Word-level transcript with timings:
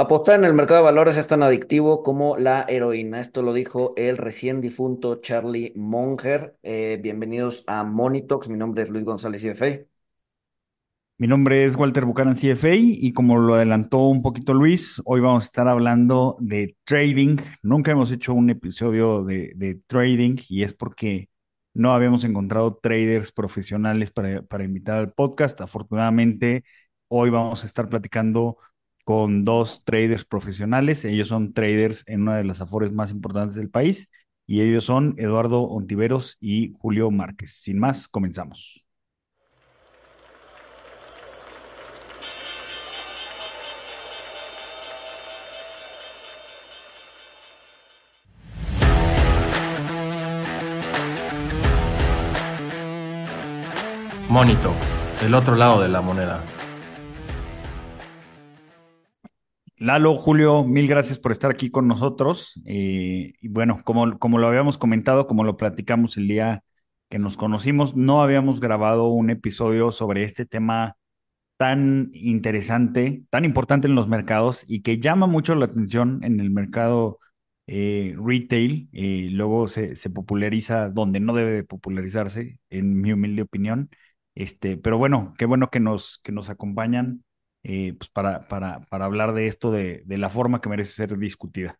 Apostar 0.00 0.38
en 0.38 0.44
el 0.44 0.54
mercado 0.54 0.78
de 0.78 0.84
valores 0.84 1.16
es 1.16 1.26
tan 1.26 1.42
adictivo 1.42 2.04
como 2.04 2.36
la 2.36 2.64
heroína. 2.68 3.20
Esto 3.20 3.42
lo 3.42 3.52
dijo 3.52 3.94
el 3.96 4.16
recién 4.16 4.60
difunto 4.60 5.16
Charlie 5.16 5.72
Munger. 5.74 6.56
Eh, 6.62 7.00
bienvenidos 7.02 7.64
a 7.66 7.82
Monitox. 7.82 8.48
Mi 8.48 8.56
nombre 8.56 8.84
es 8.84 8.90
Luis 8.90 9.04
González 9.04 9.42
CFA. 9.42 9.80
Mi 11.16 11.26
nombre 11.26 11.64
es 11.64 11.74
Walter 11.74 12.04
Buchanan 12.04 12.36
CFA 12.36 12.76
y 12.76 13.12
como 13.12 13.38
lo 13.38 13.54
adelantó 13.54 14.06
un 14.06 14.22
poquito 14.22 14.54
Luis, 14.54 15.02
hoy 15.04 15.20
vamos 15.20 15.42
a 15.42 15.46
estar 15.46 15.66
hablando 15.66 16.36
de 16.38 16.76
trading. 16.84 17.38
Nunca 17.62 17.90
hemos 17.90 18.12
hecho 18.12 18.34
un 18.34 18.50
episodio 18.50 19.24
de, 19.24 19.80
trading 19.88 20.36
y 20.48 20.62
es 20.62 20.74
porque 20.74 21.28
no 21.74 21.92
habíamos 21.92 22.22
encontrado 22.22 22.76
traders 22.80 23.32
profesionales 23.32 24.12
para 24.12 24.62
invitar 24.62 24.98
al 24.98 25.12
podcast. 25.12 25.60
Afortunadamente, 25.60 26.62
hoy 27.08 27.30
vamos 27.30 27.64
a 27.64 27.66
estar 27.66 27.88
platicando 27.88 28.58
con 29.08 29.46
dos 29.46 29.82
traders 29.86 30.26
profesionales. 30.26 31.02
Ellos 31.06 31.28
son 31.28 31.54
traders 31.54 32.04
en 32.08 32.20
una 32.24 32.36
de 32.36 32.44
las 32.44 32.60
afores 32.60 32.92
más 32.92 33.10
importantes 33.10 33.56
del 33.56 33.70
país 33.70 34.10
y 34.46 34.60
ellos 34.60 34.84
son 34.84 35.14
Eduardo 35.16 35.62
Ontiveros 35.62 36.36
y 36.42 36.74
Julio 36.78 37.10
Márquez. 37.10 37.52
Sin 37.54 37.78
más, 37.78 38.06
comenzamos. 38.06 38.84
Monito, 54.28 54.74
el 55.24 55.32
otro 55.32 55.56
lado 55.56 55.80
de 55.80 55.88
la 55.88 56.02
moneda. 56.02 56.44
Lalo, 59.80 60.16
Julio, 60.16 60.64
mil 60.64 60.88
gracias 60.88 61.18
por 61.18 61.30
estar 61.30 61.50
aquí 61.50 61.70
con 61.70 61.86
nosotros. 61.86 62.60
Eh, 62.66 63.34
y 63.40 63.48
bueno, 63.48 63.80
como, 63.84 64.18
como 64.18 64.38
lo 64.38 64.48
habíamos 64.48 64.76
comentado, 64.76 65.26
como 65.28 65.44
lo 65.44 65.56
platicamos 65.56 66.16
el 66.16 66.26
día 66.26 66.64
que 67.08 67.18
nos 67.20 67.36
conocimos, 67.36 67.94
no 67.96 68.22
habíamos 68.22 68.60
grabado 68.60 69.06
un 69.08 69.30
episodio 69.30 69.92
sobre 69.92 70.24
este 70.24 70.46
tema 70.46 70.96
tan 71.56 72.10
interesante, 72.14 73.22
tan 73.30 73.44
importante 73.44 73.88
en 73.88 73.94
los 73.94 74.08
mercados 74.08 74.64
y 74.68 74.82
que 74.82 74.98
llama 75.00 75.26
mucho 75.26 75.54
la 75.54 75.66
atención 75.66 76.20
en 76.24 76.40
el 76.40 76.50
mercado 76.50 77.20
eh, 77.66 78.16
retail. 78.18 78.88
Eh, 78.92 79.28
luego 79.32 79.68
se, 79.68 79.96
se 79.96 80.10
populariza 80.10 80.90
donde 80.90 81.20
no 81.20 81.34
debe 81.34 81.52
de 81.52 81.64
popularizarse, 81.64 82.60
en 82.70 83.00
mi 83.00 83.12
humilde 83.12 83.42
opinión. 83.42 83.90
Este, 84.34 84.76
pero 84.76 84.98
bueno, 84.98 85.34
qué 85.38 85.46
bueno 85.46 85.68
que 85.70 85.80
nos, 85.80 86.20
que 86.24 86.32
nos 86.32 86.50
acompañan 86.50 87.24
eh, 87.68 87.94
pues 87.98 88.08
para, 88.08 88.40
para, 88.40 88.80
para 88.86 89.04
hablar 89.04 89.34
de 89.34 89.46
esto 89.46 89.70
de, 89.70 90.02
de 90.06 90.18
la 90.18 90.30
forma 90.30 90.60
que 90.60 90.70
merece 90.70 90.92
ser 90.92 91.18
discutida. 91.18 91.78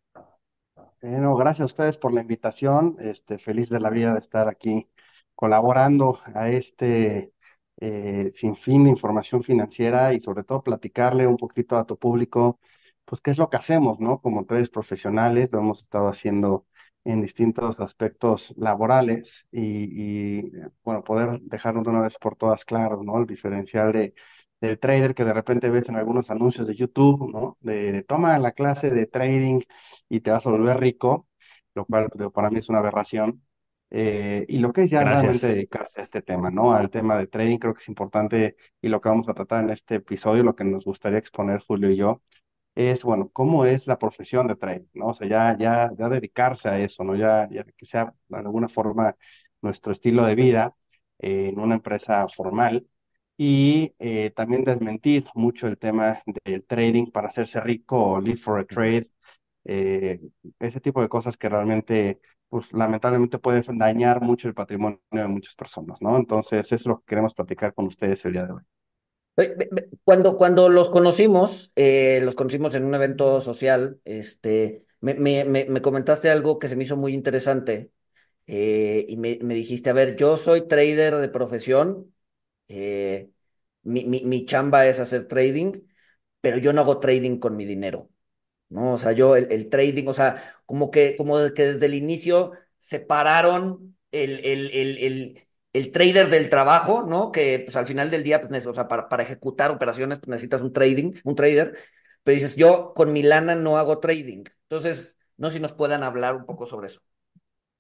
Bueno, 1.00 1.34
gracias 1.34 1.62
a 1.62 1.66
ustedes 1.66 1.96
por 1.96 2.12
la 2.12 2.20
invitación. 2.20 2.96
Este, 3.00 3.38
feliz 3.38 3.70
de 3.70 3.80
la 3.80 3.88
vida 3.88 4.12
de 4.12 4.18
estar 4.18 4.48
aquí 4.48 4.88
colaborando 5.34 6.20
a 6.34 6.50
este 6.50 7.32
eh, 7.80 8.30
sinfín 8.34 8.84
de 8.84 8.90
información 8.90 9.42
financiera 9.42 10.12
y 10.12 10.20
sobre 10.20 10.44
todo 10.44 10.62
platicarle 10.62 11.26
un 11.26 11.36
poquito 11.36 11.78
a 11.78 11.86
tu 11.86 11.96
público, 11.98 12.60
pues 13.04 13.20
qué 13.22 13.30
es 13.30 13.38
lo 13.38 13.48
que 13.48 13.56
hacemos, 13.56 13.98
¿no? 14.00 14.20
Como 14.20 14.44
traders 14.44 14.68
profesionales, 14.70 15.50
lo 15.52 15.60
hemos 15.60 15.82
estado 15.82 16.08
haciendo 16.08 16.66
en 17.04 17.22
distintos 17.22 17.78
aspectos 17.80 18.52
laborales 18.58 19.46
y, 19.50 20.40
y, 20.42 20.52
bueno, 20.84 21.02
poder 21.04 21.40
dejarlo 21.42 21.82
de 21.82 21.90
una 21.90 22.02
vez 22.02 22.18
por 22.18 22.36
todas 22.36 22.64
claro, 22.66 23.02
¿no? 23.02 23.18
El 23.18 23.26
diferencial 23.26 23.92
de 23.92 24.14
del 24.60 24.78
trader 24.78 25.14
que 25.14 25.24
de 25.24 25.32
repente 25.32 25.70
ves 25.70 25.88
en 25.88 25.96
algunos 25.96 26.30
anuncios 26.30 26.66
de 26.66 26.74
YouTube, 26.74 27.30
¿no? 27.32 27.56
De, 27.60 27.92
de 27.92 28.02
toma 28.02 28.38
la 28.38 28.52
clase 28.52 28.90
de 28.90 29.06
trading 29.06 29.60
y 30.08 30.20
te 30.20 30.30
vas 30.30 30.46
a 30.46 30.50
volver 30.50 30.78
rico, 30.80 31.28
lo 31.74 31.84
cual 31.86 32.08
para 32.32 32.50
mí 32.50 32.58
es 32.58 32.68
una 32.68 32.78
aberración. 32.78 33.42
Eh, 33.90 34.44
y 34.48 34.58
lo 34.58 34.72
que 34.72 34.82
es 34.82 34.90
ya 34.90 35.02
realmente 35.02 35.46
dedicarse 35.46 36.00
a 36.00 36.04
este 36.04 36.20
tema, 36.22 36.50
¿no? 36.50 36.74
Al 36.74 36.90
tema 36.90 37.16
de 37.16 37.26
trading, 37.26 37.58
creo 37.58 37.72
que 37.74 37.80
es 37.80 37.88
importante 37.88 38.56
y 38.82 38.88
lo 38.88 39.00
que 39.00 39.08
vamos 39.08 39.28
a 39.28 39.34
tratar 39.34 39.64
en 39.64 39.70
este 39.70 39.96
episodio, 39.96 40.42
lo 40.42 40.54
que 40.54 40.64
nos 40.64 40.84
gustaría 40.84 41.18
exponer 41.18 41.60
Julio 41.60 41.90
y 41.90 41.96
yo, 41.96 42.22
es, 42.74 43.02
bueno, 43.04 43.30
cómo 43.32 43.64
es 43.64 43.86
la 43.86 43.98
profesión 43.98 44.46
de 44.46 44.56
trading, 44.56 44.86
¿no? 44.94 45.08
O 45.08 45.14
sea, 45.14 45.28
ya, 45.28 45.56
ya, 45.58 45.90
ya 45.98 46.08
dedicarse 46.08 46.68
a 46.68 46.78
eso, 46.80 47.04
¿no? 47.04 47.16
Ya, 47.16 47.48
ya 47.50 47.64
que 47.64 47.86
sea 47.86 48.14
de 48.28 48.38
alguna 48.38 48.68
forma 48.68 49.16
nuestro 49.62 49.92
estilo 49.92 50.24
de 50.26 50.34
vida 50.34 50.76
eh, 51.18 51.48
en 51.48 51.58
una 51.60 51.74
empresa 51.76 52.26
formal 52.28 52.86
y 53.38 53.94
eh, 54.00 54.32
también 54.32 54.64
desmentir 54.64 55.26
mucho 55.36 55.68
el 55.68 55.78
tema 55.78 56.20
del 56.46 56.64
trading 56.66 57.12
para 57.12 57.28
hacerse 57.28 57.60
rico 57.60 57.98
o 58.14 58.22
live 58.22 58.38
for 58.38 58.60
a 58.60 58.66
trade, 58.66 59.06
eh, 59.64 60.20
ese 60.60 60.80
tipo 60.80 61.02
de 61.02 61.08
cosas 61.10 61.36
que 61.36 61.48
realmente, 61.50 62.20
pues 62.48 62.72
lamentablemente 62.72 63.38
pueden 63.40 63.78
dañar 63.78 64.22
mucho 64.22 64.48
el 64.48 64.54
patrimonio 64.54 65.00
de 65.12 65.28
muchas 65.28 65.54
personas, 65.56 66.02
¿no? 66.02 66.16
Entonces, 66.18 66.66
eso 66.66 66.76
es 66.76 66.86
lo 66.86 67.00
que 67.00 67.06
queremos 67.06 67.34
platicar 67.34 67.74
con 67.74 67.86
ustedes 67.86 68.24
el 68.26 68.32
día 68.34 68.46
de 68.46 68.52
hoy. 68.54 68.62
Cuando, 70.04 70.36
cuando 70.36 70.68
los 70.68 70.90
conocimos, 70.90 71.72
eh, 71.76 72.20
los 72.22 72.34
conocimos 72.34 72.74
en 72.74 72.84
un 72.84 72.94
evento 72.94 73.40
social, 73.40 74.00
este, 74.04 74.84
me, 75.00 75.14
me, 75.14 75.44
me 75.44 75.82
comentaste 75.82 76.30
algo 76.30 76.58
que 76.58 76.68
se 76.68 76.76
me 76.76 76.84
hizo 76.84 76.96
muy 76.96 77.12
interesante 77.14 77.92
eh, 78.46 79.06
y 79.08 79.16
me, 79.18 79.38
me 79.42 79.54
dijiste, 79.54 79.90
a 79.90 79.94
ver, 79.94 80.16
yo 80.16 80.36
soy 80.38 80.68
trader 80.68 81.16
de 81.16 81.28
profesión, 81.28 82.14
eh, 82.68 83.30
mi, 83.82 84.04
mi, 84.06 84.24
mi 84.24 84.44
chamba 84.46 84.86
es 84.86 85.00
hacer 85.00 85.28
trading, 85.28 85.72
pero 86.40 86.58
yo 86.58 86.72
no 86.72 86.82
hago 86.82 87.00
trading 87.00 87.38
con 87.38 87.56
mi 87.56 87.64
dinero. 87.64 88.10
¿no? 88.68 88.94
O 88.94 88.98
sea, 88.98 89.12
yo 89.12 89.36
el, 89.36 89.48
el 89.52 89.68
trading, 89.70 90.06
o 90.08 90.14
sea, 90.14 90.42
como 90.66 90.90
que, 90.90 91.16
como 91.16 91.36
que 91.54 91.64
desde 91.74 91.86
el 91.86 91.94
inicio 91.94 92.52
separaron 92.78 93.96
el, 94.12 94.40
el, 94.44 94.70
el, 95.72 95.92
trader 95.92 96.28
del 96.30 96.48
trabajo, 96.48 97.04
¿no? 97.04 97.30
Que 97.32 97.60
pues 97.60 97.76
al 97.76 97.86
final 97.86 98.10
del 98.10 98.22
día, 98.24 98.40
pues, 98.40 98.66
o 98.66 98.74
sea, 98.74 98.88
para, 98.88 99.08
para 99.08 99.22
ejecutar 99.22 99.70
operaciones, 99.70 100.18
pues 100.18 100.28
necesitas 100.28 100.60
un 100.62 100.72
trading, 100.72 101.12
un 101.24 101.34
trader, 101.34 101.76
pero 102.24 102.34
dices, 102.34 102.56
yo 102.56 102.92
con 102.94 103.12
mi 103.12 103.22
lana 103.22 103.54
no 103.54 103.78
hago 103.78 103.98
trading. 104.00 104.44
Entonces, 104.64 105.16
no 105.36 105.48
sé 105.50 105.56
si 105.56 105.60
nos 105.62 105.72
puedan 105.72 106.02
hablar 106.02 106.34
un 106.36 106.46
poco 106.46 106.66
sobre 106.66 106.88
eso. 106.88 107.00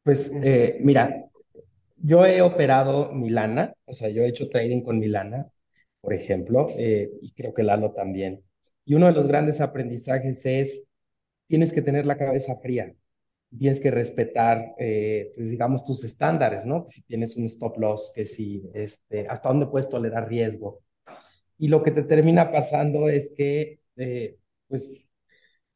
Pues 0.02 0.30
Es- 0.30 0.42
eh, 0.42 0.78
mira, 0.80 1.28
yo 2.02 2.24
he 2.26 2.42
operado 2.42 3.12
mi 3.12 3.30
lana, 3.30 3.74
o 3.84 3.92
sea, 3.92 4.08
yo 4.08 4.22
he 4.22 4.28
hecho 4.28 4.48
trading 4.48 4.82
con 4.82 4.98
mi 4.98 5.08
lana, 5.08 5.46
por 6.00 6.14
ejemplo, 6.14 6.68
eh, 6.76 7.10
y 7.22 7.32
creo 7.32 7.54
que 7.54 7.62
Lalo 7.62 7.92
también. 7.92 8.42
Y 8.84 8.94
uno 8.94 9.06
de 9.06 9.12
los 9.12 9.26
grandes 9.28 9.60
aprendizajes 9.60 10.44
es, 10.46 10.84
tienes 11.48 11.72
que 11.72 11.82
tener 11.82 12.06
la 12.06 12.16
cabeza 12.16 12.56
fría, 12.56 12.94
tienes 13.58 13.80
que 13.80 13.90
respetar, 13.90 14.74
eh, 14.78 15.32
pues 15.36 15.50
digamos, 15.50 15.84
tus 15.84 16.04
estándares, 16.04 16.64
¿no? 16.66 16.86
Si 16.88 17.02
tienes 17.02 17.36
un 17.36 17.46
stop 17.46 17.78
loss, 17.78 18.12
que 18.14 18.26
si, 18.26 18.62
este, 18.74 19.28
hasta 19.28 19.48
dónde 19.50 19.66
puedes 19.66 19.88
tolerar 19.88 20.28
riesgo. 20.28 20.82
Y 21.58 21.68
lo 21.68 21.82
que 21.82 21.90
te 21.92 22.02
termina 22.04 22.52
pasando 22.52 23.08
es 23.08 23.32
que, 23.36 23.80
eh, 23.96 24.38
pues, 24.68 24.92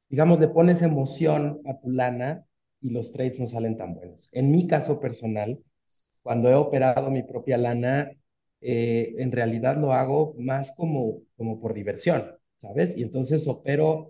digamos, 0.09 0.41
le 0.41 0.49
pones 0.49 0.83
emoción 0.83 1.61
a 1.67 1.79
tu 1.81 1.91
lana 1.91 2.45
y 2.81 2.91
los 2.91 3.13
trades 3.13 3.39
no 3.41 3.47
salen 3.47 3.77
tan 3.77 3.95
buenos. 3.95 4.29
En 4.33 4.51
mi 4.51 4.67
caso 4.67 5.01
personal, 5.01 5.59
cuando 6.23 6.49
he 6.51 6.55
operado 6.55 7.11
mi 7.11 7.23
propia 7.23 7.59
lana, 7.59 8.11
eh, 8.61 9.15
en 9.19 9.33
realidad 9.33 9.77
lo 9.77 9.93
hago 9.93 10.35
más 10.39 10.73
como, 10.77 11.23
como 11.37 11.61
por 11.61 11.75
diversión, 11.75 12.33
¿sabes? 12.59 12.97
Y 12.97 13.03
entonces 13.03 13.47
opero 13.49 14.09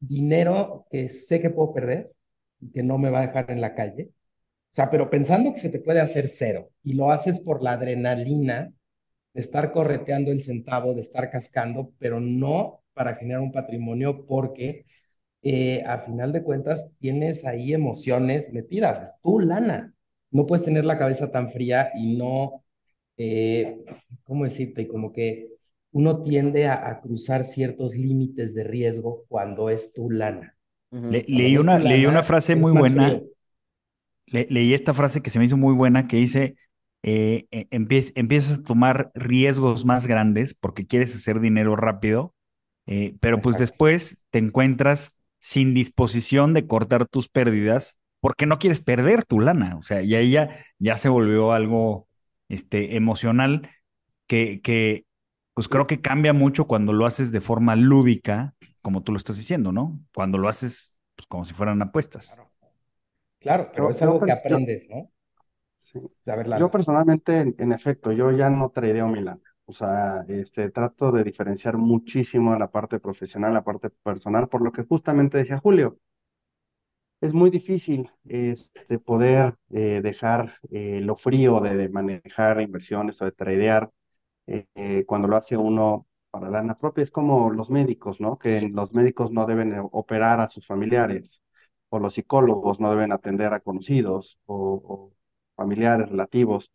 dinero 0.00 0.86
que 0.90 1.08
sé 1.08 1.40
que 1.40 1.50
puedo 1.50 1.72
perder 1.74 2.12
y 2.60 2.70
que 2.72 2.82
no 2.82 2.98
me 2.98 3.10
va 3.10 3.20
a 3.20 3.26
dejar 3.26 3.50
en 3.50 3.60
la 3.60 3.74
calle. 3.74 4.10
O 4.72 4.74
sea, 4.76 4.90
pero 4.90 5.10
pensando 5.10 5.52
que 5.54 5.60
se 5.60 5.70
te 5.70 5.80
puede 5.80 6.00
hacer 6.00 6.28
cero 6.28 6.70
y 6.82 6.94
lo 6.94 7.10
haces 7.12 7.40
por 7.40 7.62
la 7.62 7.72
adrenalina 7.72 8.72
de 9.34 9.40
estar 9.40 9.72
correteando 9.72 10.30
el 10.32 10.42
centavo, 10.42 10.94
de 10.94 11.02
estar 11.02 11.30
cascando, 11.30 11.92
pero 11.98 12.20
no 12.20 12.82
para 12.94 13.16
generar 13.16 13.42
un 13.42 13.52
patrimonio 13.52 14.26
porque 14.26 14.86
eh, 15.42 15.84
a 15.86 16.00
final 16.00 16.32
de 16.32 16.42
cuentas 16.44 16.90
tienes 17.00 17.46
ahí 17.46 17.74
emociones 17.74 18.52
metidas, 18.52 19.02
es 19.02 19.20
tu 19.22 19.40
lana. 19.40 19.93
No 20.34 20.46
puedes 20.46 20.64
tener 20.66 20.84
la 20.86 20.98
cabeza 20.98 21.32
tan 21.32 21.50
fría 21.52 21.90
y 21.96 22.16
no, 22.18 22.64
eh, 23.18 23.84
¿cómo 24.24 24.44
decirte? 24.44 24.88
Como 24.88 25.12
que 25.12 25.50
uno 25.92 26.22
tiende 26.24 26.66
a, 26.68 26.88
a 26.90 27.00
cruzar 27.02 27.44
ciertos 27.44 27.94
límites 27.96 28.54
de 28.54 28.64
riesgo 28.64 29.24
cuando 29.28 29.70
es 29.70 29.94
tu 29.94 30.10
lana. 30.10 30.56
Leí 31.08 31.56
una, 31.58 31.78
leí 31.78 32.06
una 32.06 32.22
frase 32.22 32.56
muy 32.56 32.72
buena, 32.72 33.22
le- 34.26 34.46
leí 34.50 34.74
esta 34.74 34.94
frase 34.94 35.22
que 35.22 35.30
se 35.30 35.38
me 35.38 35.44
hizo 35.46 35.56
muy 35.56 35.74
buena 35.74 36.08
que 36.08 36.16
dice, 36.16 36.56
eh, 37.02 37.46
eh, 37.50 37.68
empiez- 37.70 38.12
empiezas 38.14 38.58
a 38.60 38.62
tomar 38.62 39.10
riesgos 39.14 39.84
más 39.84 40.06
grandes 40.06 40.54
porque 40.54 40.86
quieres 40.86 41.14
hacer 41.14 41.40
dinero 41.40 41.76
rápido, 41.76 42.34
eh, 42.86 43.16
pero 43.20 43.40
pues 43.40 43.56
Exacto. 43.56 43.58
después 43.58 44.22
te 44.30 44.38
encuentras 44.38 45.14
sin 45.40 45.74
disposición 45.74 46.54
de 46.54 46.66
cortar 46.66 47.06
tus 47.08 47.28
pérdidas 47.28 47.98
porque 48.24 48.46
no 48.46 48.58
quieres 48.58 48.80
perder 48.82 49.24
tu 49.26 49.40
lana, 49.40 49.76
o 49.78 49.82
sea, 49.82 50.02
y 50.02 50.14
ahí 50.16 50.32
ya, 50.32 50.64
ya 50.78 50.96
se 50.98 51.10
volvió 51.10 51.52
algo 51.52 52.08
este, 52.48 52.96
emocional 52.96 53.70
que, 54.26 54.60
que 54.62 55.06
pues 55.54 55.68
creo 55.68 55.86
que 55.86 56.00
cambia 56.00 56.32
mucho 56.32 56.66
cuando 56.66 56.92
lo 56.94 57.06
haces 57.06 57.32
de 57.32 57.40
forma 57.42 57.76
lúdica 57.76 58.54
como 58.82 59.02
tú 59.02 59.12
lo 59.12 59.18
estás 59.18 59.36
diciendo, 59.38 59.72
¿no? 59.72 60.00
Cuando 60.14 60.38
lo 60.38 60.48
haces 60.48 60.94
pues, 61.16 61.26
como 61.28 61.44
si 61.44 61.54
fueran 61.54 61.82
apuestas. 61.82 62.40
Claro, 63.40 63.70
claro, 63.70 63.70
pero 63.74 63.90
es 63.90 64.02
algo 64.02 64.20
que 64.24 64.32
yo- 64.48 64.58
aprendes, 64.58 64.88
¿no? 64.88 65.10
sí. 65.78 65.98
A 66.26 66.36
ver, 66.36 66.48
Yo 66.56 66.70
personalmente, 66.70 67.38
en, 67.40 67.54
en 67.58 67.72
efecto, 67.72 68.12
yo 68.12 68.30
ya 68.32 68.50
no 68.50 68.70
tradeo 68.70 69.08
mi 69.08 69.20
lana. 69.22 69.40
O 69.66 69.72
sea, 69.72 70.24
este, 70.28 70.70
trato 70.70 71.10
de 71.12 71.24
diferenciar 71.24 71.76
muchísimo 71.78 72.56
la 72.58 72.70
parte 72.70 73.00
profesional, 73.00 73.54
la 73.54 73.64
parte 73.64 73.90
personal, 73.90 74.48
por 74.48 74.62
lo 74.62 74.72
que 74.72 74.84
justamente 74.84 75.38
decía 75.38 75.58
Julio. 75.58 75.98
Es 77.24 77.32
muy 77.32 77.48
difícil 77.50 78.10
este, 78.26 78.98
poder 78.98 79.56
eh, 79.70 80.00
dejar 80.02 80.58
eh, 80.70 81.00
lo 81.00 81.16
frío 81.16 81.58
de, 81.60 81.74
de 81.76 81.88
manejar 81.88 82.60
inversiones 82.60 83.20
o 83.22 83.24
de 83.24 83.32
tradear 83.32 83.90
eh, 84.46 85.04
cuando 85.06 85.28
lo 85.28 85.36
hace 85.36 85.56
uno 85.56 86.06
para 86.30 86.50
lana 86.50 86.76
propia. 86.78 87.02
Es 87.04 87.10
como 87.10 87.50
los 87.50 87.70
médicos, 87.70 88.20
¿no? 88.20 88.38
Que 88.38 88.68
los 88.70 88.92
médicos 88.94 89.32
no 89.32 89.46
deben 89.46 89.74
operar 89.92 90.40
a 90.40 90.48
sus 90.48 90.66
familiares 90.66 91.42
o 91.90 91.98
los 91.98 92.14
psicólogos 92.14 92.80
no 92.80 92.90
deben 92.90 93.12
atender 93.12 93.54
a 93.54 93.60
conocidos 93.60 94.38
o, 94.46 94.82
o 94.84 95.14
familiares 95.56 96.10
relativos. 96.10 96.72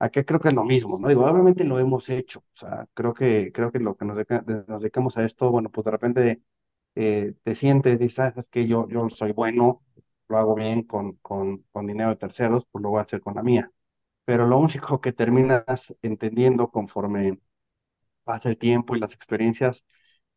Aquí 0.00 0.24
creo 0.24 0.40
que 0.40 0.48
es 0.48 0.54
lo 0.54 0.64
mismo, 0.64 0.98
¿no? 0.98 1.08
Digo, 1.08 1.24
obviamente 1.26 1.64
lo 1.64 1.78
hemos 1.78 2.08
hecho. 2.10 2.40
O 2.40 2.44
sea, 2.56 2.86
creo 2.94 3.14
que, 3.14 3.52
creo 3.52 3.70
que 3.70 3.78
lo 3.78 3.96
que 3.96 4.04
nos, 4.04 4.18
nos 4.66 4.80
dedicamos 4.82 5.16
a 5.18 5.24
esto, 5.24 5.50
bueno, 5.50 5.70
pues 5.70 5.84
de 5.84 5.90
repente 5.92 6.42
eh, 6.94 7.34
te 7.44 7.54
sientes, 7.54 7.98
dices, 7.98 8.18
"Ah, 8.20 8.34
es 8.36 8.48
que 8.48 8.66
yo, 8.66 8.88
yo 8.88 9.08
soy 9.10 9.32
bueno, 9.32 9.82
lo 10.28 10.38
hago 10.38 10.54
bien 10.54 10.82
con, 10.84 11.14
con, 11.16 11.58
con 11.72 11.86
dinero 11.86 12.10
de 12.10 12.16
terceros, 12.16 12.66
pues 12.70 12.82
lo 12.82 12.90
voy 12.90 12.98
a 13.00 13.02
hacer 13.02 13.20
con 13.20 13.34
la 13.34 13.42
mía. 13.42 13.70
Pero 14.26 14.46
lo 14.46 14.58
único 14.58 15.00
que 15.00 15.12
terminas 15.14 15.96
entendiendo 16.02 16.70
conforme 16.70 17.38
pasa 18.24 18.48
el 18.48 18.58
tiempo 18.58 18.96
y 18.96 19.00
las 19.00 19.14
experiencias 19.14 19.84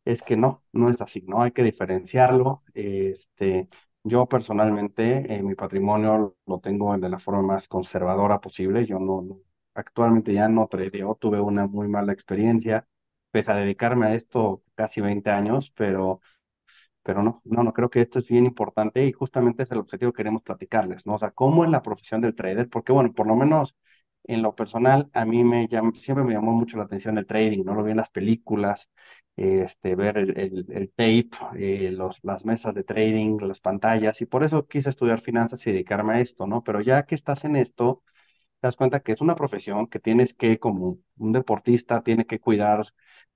es 0.05 0.23
que 0.23 0.37
no, 0.37 0.63
no 0.73 0.89
es 0.89 1.01
así, 1.01 1.23
¿no? 1.27 1.41
Hay 1.43 1.51
que 1.51 1.63
diferenciarlo. 1.63 2.63
Este, 2.73 3.67
yo 4.03 4.27
personalmente, 4.27 5.35
eh, 5.35 5.43
mi 5.43 5.55
patrimonio 5.55 6.37
lo 6.45 6.59
tengo 6.59 6.97
de 6.97 7.09
la 7.09 7.19
forma 7.19 7.41
más 7.43 7.67
conservadora 7.67 8.41
posible. 8.41 8.85
Yo 8.85 8.99
no, 8.99 9.21
no- 9.21 9.41
actualmente 9.75 10.33
ya 10.33 10.49
no 10.49 10.67
tradeo, 10.67 11.15
tuve 11.15 11.39
una 11.41 11.67
muy 11.67 11.87
mala 11.87 12.13
experiencia, 12.13 12.87
pese 13.31 13.51
a 13.51 13.55
dedicarme 13.55 14.05
a 14.07 14.15
esto 14.15 14.63
casi 14.75 15.01
20 15.01 15.29
años, 15.31 15.71
pero 15.75 16.21
pero 17.05 17.23
no, 17.23 17.41
no, 17.45 17.63
no, 17.63 17.73
creo 17.73 17.89
que 17.91 18.01
esto 18.01 18.19
es 18.19 18.27
bien 18.29 18.45
importante 18.47 19.05
y 19.05 19.13
justamente 19.13 19.63
es 19.63 19.71
el 19.71 19.79
objetivo 19.79 20.11
que 20.13 20.17
queremos 20.17 20.43
platicarles, 20.43 21.05
¿no? 21.07 21.15
O 21.15 21.19
sea, 21.19 21.31
¿cómo 21.31 21.63
es 21.65 21.69
la 21.71 21.83
profesión 21.83 22.21
del 22.21 22.35
trader? 22.35 22.69
Porque, 22.69 22.93
bueno, 22.93 23.13
por 23.13 23.27
lo 23.27 23.35
menos 23.37 23.77
en 24.25 24.41
lo 24.41 24.55
personal, 24.55 25.09
a 25.13 25.25
mí 25.25 25.43
me 25.43 25.67
llama, 25.67 25.91
siempre 25.95 26.23
me 26.25 26.33
llamó 26.33 26.51
mucho 26.53 26.77
la 26.77 26.85
atención 26.85 27.17
el 27.17 27.27
trading, 27.27 27.63
¿no? 27.65 27.75
Lo 27.75 27.83
vi 27.83 27.91
en 27.91 27.97
las 27.97 28.09
películas, 28.09 28.89
este, 29.35 29.95
ver 29.95 30.17
el, 30.17 30.37
el, 30.39 30.65
el 30.71 30.89
tape, 30.91 31.29
eh, 31.57 31.91
los, 31.91 32.19
las 32.23 32.45
mesas 32.45 32.73
de 32.73 32.83
trading, 32.83 33.37
las 33.41 33.59
pantallas, 33.61 34.21
y 34.21 34.25
por 34.25 34.43
eso 34.43 34.67
quise 34.67 34.89
estudiar 34.89 35.19
finanzas 35.21 35.65
y 35.67 35.71
dedicarme 35.71 36.15
a 36.15 36.19
esto, 36.21 36.47
¿no? 36.47 36.63
Pero 36.63 36.81
ya 36.81 37.05
que 37.05 37.15
estás 37.15 37.45
en 37.45 37.55
esto, 37.55 38.03
te 38.61 38.67
das 38.67 38.75
cuenta 38.75 39.01
que 39.01 39.11
es 39.13 39.21
una 39.21 39.35
profesión 39.35 39.87
que 39.87 39.99
tienes 39.99 40.33
que, 40.33 40.59
como 40.59 40.99
un 41.17 41.31
deportista, 41.33 42.03
tiene 42.03 42.25
que 42.25 42.39
cuidar, 42.39 42.83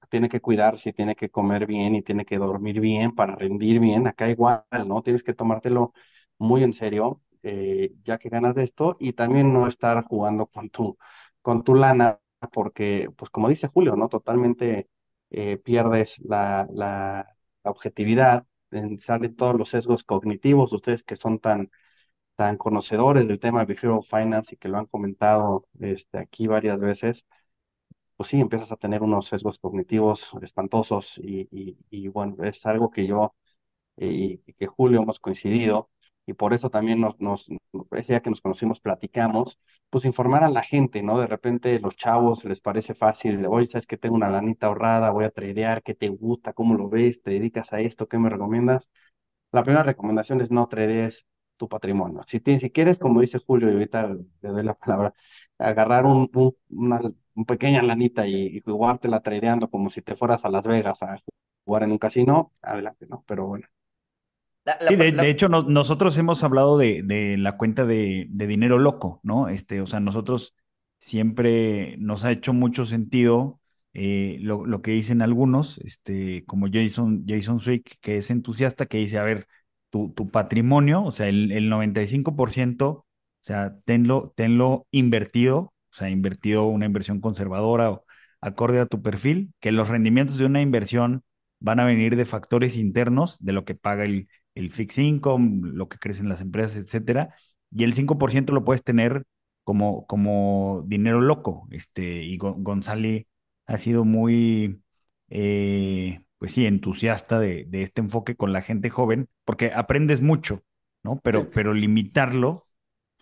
tiene 0.10 0.30
que 0.30 0.42
cuidarse, 0.42 0.94
tiene 0.94 1.16
que 1.16 1.30
comer 1.30 1.66
bien 1.68 1.96
y 1.96 2.02
tiene 2.02 2.26
que 2.26 2.38
dormir 2.38 2.80
bien 2.82 3.14
para 3.16 3.36
rendir 3.36 3.80
bien. 3.80 4.08
Acá 4.08 4.30
igual, 4.30 4.64
¿no? 4.88 5.02
Tienes 5.04 5.24
que 5.24 5.34
tomártelo 5.34 5.94
muy 6.38 6.64
en 6.64 6.74
serio, 6.74 7.22
eh, 7.44 7.94
ya 8.04 8.18
que 8.18 8.30
ganas 8.30 8.56
de 8.56 8.64
esto, 8.64 8.98
y 9.00 9.14
también 9.14 9.54
no 9.54 9.68
estar 9.68 10.04
jugando 10.04 10.48
con 10.48 10.70
tu, 10.70 10.98
con 11.42 11.64
tu 11.64 11.76
lana, 11.76 12.20
porque, 12.54 13.10
pues 13.18 13.30
como 13.32 13.50
dice 13.50 13.68
Julio, 13.68 13.96
¿no? 13.96 14.10
Totalmente 14.10 14.90
eh, 15.30 15.58
pierdes 15.58 16.20
la, 16.20 16.68
la, 16.72 17.36
objetividad, 17.64 18.46
en- 18.72 19.00
salen 19.00 19.36
todos 19.36 19.56
los 19.56 19.70
sesgos 19.70 20.04
cognitivos, 20.04 20.74
ustedes 20.74 21.04
que 21.04 21.16
son 21.16 21.40
tan 21.40 21.70
tan 22.36 22.58
conocedores 22.58 23.28
del 23.28 23.40
tema 23.40 23.60
de 23.62 23.66
behavioral 23.74 24.04
finance 24.04 24.56
y 24.56 24.58
que 24.58 24.70
lo 24.70 24.78
han 24.78 24.86
comentado 24.88 25.68
este, 25.80 26.20
aquí 26.20 26.48
varias 26.48 26.80
veces, 26.80 27.26
pues 28.20 28.30
sí, 28.32 28.42
empiezas 28.42 28.72
a 28.74 28.78
tener 28.78 29.02
unos 29.04 29.28
sesgos 29.28 29.60
cognitivos 29.60 30.32
espantosos 30.44 31.20
y, 31.24 32.08
bueno, 32.10 32.36
es 32.44 32.66
algo 32.66 32.92
que 32.92 33.08
yo 33.08 33.34
eh, 33.98 34.40
y 34.46 34.54
que 34.54 34.68
Julio 34.68 35.02
hemos 35.02 35.20
coincidido 35.20 35.90
y 36.26 36.34
por 36.34 36.54
eso 36.54 36.70
también 36.70 37.02
nos, 37.02 37.20
nos, 37.22 37.50
ese 37.92 38.14
día 38.14 38.22
que 38.22 38.30
nos 38.32 38.42
conocimos 38.42 38.80
platicamos, 38.82 39.60
pues 39.90 40.06
informar 40.06 40.44
a 40.44 40.50
la 40.50 40.64
gente, 40.64 41.04
¿no? 41.04 41.20
De 41.20 41.28
repente 41.28 41.80
los 41.80 41.96
chavos 41.98 42.46
les 42.46 42.62
parece 42.62 42.96
fácil, 42.96 43.46
oye, 43.48 43.66
sabes 43.68 43.88
que 43.88 43.98
tengo 43.98 44.16
una 44.16 44.30
lanita 44.30 44.68
ahorrada, 44.68 45.12
voy 45.12 45.26
a 45.26 45.32
tradear, 45.32 45.84
¿qué 45.84 45.96
te 45.96 46.10
gusta? 46.10 46.54
¿Cómo 46.54 46.76
lo 46.76 46.90
ves? 46.90 47.22
¿Te 47.24 47.32
dedicas 47.32 47.74
a 47.74 47.82
esto? 47.82 48.08
¿Qué 48.08 48.20
me 48.20 48.30
recomiendas? 48.30 48.90
La 49.52 49.64
primera 49.64 49.84
recomendación 49.84 50.42
es 50.42 50.52
no 50.52 50.68
tradees 50.68 51.26
tu 51.58 51.68
patrimonio. 51.68 52.22
Si, 52.26 52.40
tienes, 52.40 52.62
si 52.62 52.72
quieres, 52.72 53.00
como 53.00 53.22
dice 53.22 53.40
Julio, 53.40 53.70
y 53.70 53.74
ahorita 53.74 54.08
le 54.08 54.50
doy 54.50 54.64
la 54.64 54.76
palabra, 54.76 55.14
agarrar 55.58 56.06
un, 56.06 56.30
un- 56.34 56.56
una, 56.70 57.02
un 57.40 57.46
pequeña 57.46 57.82
lanita 57.84 58.28
y, 58.28 58.36
y 58.58 58.62
jugártela 58.62 59.22
tradeando 59.22 59.70
como 59.70 59.90
si 59.90 60.02
te 60.02 60.16
fueras 60.16 60.46
a 60.46 60.50
Las 60.50 60.68
Vegas 60.68 61.02
a 61.04 61.18
jugar 61.66 61.84
en 61.84 61.92
un 61.94 61.98
casino, 62.00 62.54
adelante, 62.62 63.08
¿no? 63.10 63.24
Pero 63.28 63.48
bueno, 63.48 63.68
La, 64.80 64.96
de, 64.96 65.12
de 65.12 65.12
la- 65.12 65.30
hecho, 65.30 65.50
no- 65.50 65.64
nosotros 65.64 66.18
hemos 66.18 66.44
hablado 66.44 66.78
de, 66.78 67.02
de 67.04 67.38
la 67.38 67.58
cuenta 67.58 67.86
de, 67.86 68.26
de 68.30 68.48
dinero 68.48 68.80
loco, 68.80 69.20
¿no? 69.24 69.48
Este, 69.50 69.82
o 69.82 69.88
sea, 69.88 70.00
nosotros 70.00 70.56
siempre 71.00 71.96
nos 71.98 72.26
ha 72.26 72.32
hecho 72.32 72.54
mucho 72.54 72.86
sentido 72.86 73.60
eh, 73.94 74.38
lo, 74.42 74.66
lo 74.66 74.82
que 74.82 74.92
dicen 74.92 75.22
algunos, 75.22 75.78
este, 75.80 76.44
como 76.46 76.68
Jason, 76.72 77.26
Jason 77.28 77.60
Swick, 77.60 77.98
que 78.02 78.18
es 78.18 78.30
entusiasta, 78.32 78.86
que 78.88 78.98
dice, 79.00 79.18
a 79.20 79.24
ver, 79.24 79.48
tu, 79.90 80.12
tu 80.14 80.30
patrimonio, 80.30 81.04
o 81.04 81.12
sea, 81.12 81.28
el, 81.30 81.52
el 81.52 81.70
95%, 81.70 82.90
o 82.90 83.06
sea, 83.42 83.80
tenlo, 83.86 84.34
tenlo 84.36 84.86
invertido, 84.92 85.74
o 85.92 85.96
sea, 85.96 86.10
invertido 86.10 86.66
una 86.66 86.86
inversión 86.86 87.22
conservadora 87.22 87.92
o 87.92 88.06
acorde 88.42 88.80
a 88.80 88.86
tu 88.86 89.02
perfil, 89.02 89.54
que 89.60 89.72
los 89.72 89.90
rendimientos 89.90 90.38
de 90.38 90.46
una 90.46 90.62
inversión 90.62 91.24
van 91.60 91.80
a 91.80 91.86
venir 91.86 92.16
de 92.16 92.26
factores 92.26 92.78
internos, 92.78 93.38
de 93.40 93.54
lo 93.54 93.66
que 93.66 93.76
paga 93.76 94.06
el 94.06 94.28
el 94.56 94.72
fixed 94.72 95.02
income, 95.04 95.62
lo 95.74 95.88
que 95.88 95.98
crecen 96.00 96.28
las 96.28 96.42
empresas, 96.42 96.76
etcétera, 96.78 97.34
y 97.72 97.84
el 97.86 97.94
5% 97.94 98.52
lo 98.54 98.66
puedes 98.66 98.84
tener 98.84 99.26
como, 99.64 100.06
como 100.08 100.84
dinero 100.88 101.22
loco. 101.22 101.68
Este, 101.72 102.24
y 102.24 102.38
Gon- 102.38 102.64
González 102.64 103.26
ha 103.68 103.78
sido 103.78 104.04
muy, 104.06 104.82
eh, 105.30 106.22
pues 106.38 106.54
sí, 106.54 106.66
entusiasta 106.66 107.40
de, 107.40 107.66
de 107.68 107.84
este 107.84 108.02
enfoque 108.02 108.36
con 108.36 108.54
la 108.54 108.62
gente 108.62 108.90
joven, 108.90 109.30
porque 109.46 109.72
aprendes 109.74 110.22
mucho, 110.22 110.64
¿no? 111.04 111.20
sí. 111.32 111.40
Pero, 111.40 111.54
pero 111.54 111.74
limitarlo, 111.74 112.68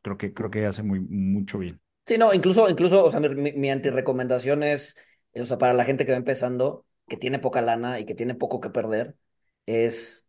creo 0.03 0.17
que, 0.17 0.33
creo 0.33 0.51
que 0.51 0.65
hace 0.65 0.83
muy, 0.83 0.99
mucho 1.01 1.59
bien. 1.59 1.81
Sí, 2.07 2.17
no, 2.17 2.33
incluso, 2.33 2.69
incluso, 2.69 3.03
o 3.05 3.11
sea, 3.11 3.19
mi, 3.19 3.51
mi, 3.53 3.69
antirecomendación 3.69 4.63
es, 4.63 4.95
eh, 5.33 5.41
o 5.41 5.45
sea, 5.45 5.57
para 5.57 5.73
la 5.73 5.83
gente 5.83 6.05
que 6.05 6.11
va 6.13 6.17
empezando, 6.17 6.85
que 7.07 7.17
tiene 7.17 7.39
poca 7.39 7.61
lana 7.61 7.99
y 7.99 8.05
que 8.05 8.15
tiene 8.15 8.33
poco 8.33 8.61
que 8.61 8.69
perder, 8.69 9.17
es 9.65 10.25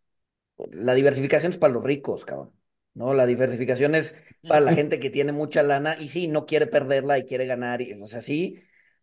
la 0.72 0.94
diversificación 0.94 1.52
es 1.52 1.58
para 1.58 1.72
los 1.72 1.84
ricos, 1.84 2.24
cabrón. 2.24 2.52
¿No? 2.94 3.14
La 3.14 3.26
diversificación 3.26 3.94
es 3.94 4.16
para 4.48 4.60
la 4.60 4.74
gente 4.74 4.98
que 4.98 5.10
tiene 5.10 5.30
mucha 5.30 5.62
lana 5.62 5.96
y 6.00 6.08
sí, 6.08 6.26
no 6.26 6.46
quiere 6.46 6.66
perderla 6.66 7.16
y 7.18 7.24
quiere 7.24 7.46
ganar, 7.46 7.80
y, 7.80 7.92
o 7.92 8.06
sea, 8.06 8.20
sí, 8.20 8.60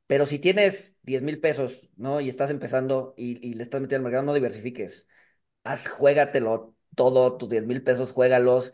pero 0.07 0.25
si 0.25 0.39
tienes 0.39 0.95
diez 1.03 1.21
mil 1.21 1.39
pesos, 1.39 1.91
¿no? 1.95 2.19
Y 2.19 2.29
estás 2.29 2.51
empezando 2.51 3.13
y, 3.17 3.45
y 3.47 3.53
le 3.53 3.63
estás 3.63 3.81
metiendo 3.81 4.07
al 4.07 4.11
mercado, 4.11 4.23
no 4.25 4.33
diversifiques. 4.33 5.07
Haz, 5.63 5.87
juégatelo 5.87 6.75
todo, 6.95 7.37
tus 7.37 7.49
diez 7.49 7.65
mil 7.65 7.83
pesos, 7.83 8.11
juégalos 8.11 8.73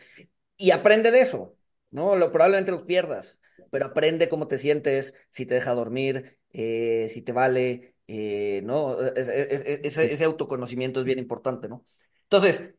y 0.57 0.71
aprende 0.71 1.11
de 1.11 1.21
eso, 1.21 1.55
¿no? 1.91 2.15
Lo, 2.15 2.31
probablemente 2.31 2.71
los 2.71 2.83
pierdas, 2.83 3.39
pero 3.71 3.85
aprende 3.87 4.29
cómo 4.29 4.47
te 4.47 4.57
sientes, 4.57 5.13
si 5.29 5.45
te 5.45 5.55
deja 5.55 5.73
dormir, 5.73 6.39
eh, 6.53 7.09
si 7.13 7.21
te 7.21 7.31
vale, 7.31 7.95
eh, 8.07 8.61
¿no? 8.63 8.99
E- 9.01 9.13
e- 9.17 9.73
e- 9.73 9.81
Ese, 9.83 10.13
ese 10.13 10.23
autoconocimiento 10.25 10.99
es 10.99 11.05
bien 11.05 11.19
importante, 11.19 11.67
¿no? 11.69 11.85
Entonces, 12.23 12.73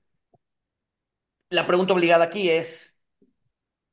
la 1.50 1.66
pregunta 1.68 1.92
obligada 1.94 2.24
aquí 2.24 2.48
es, 2.50 2.98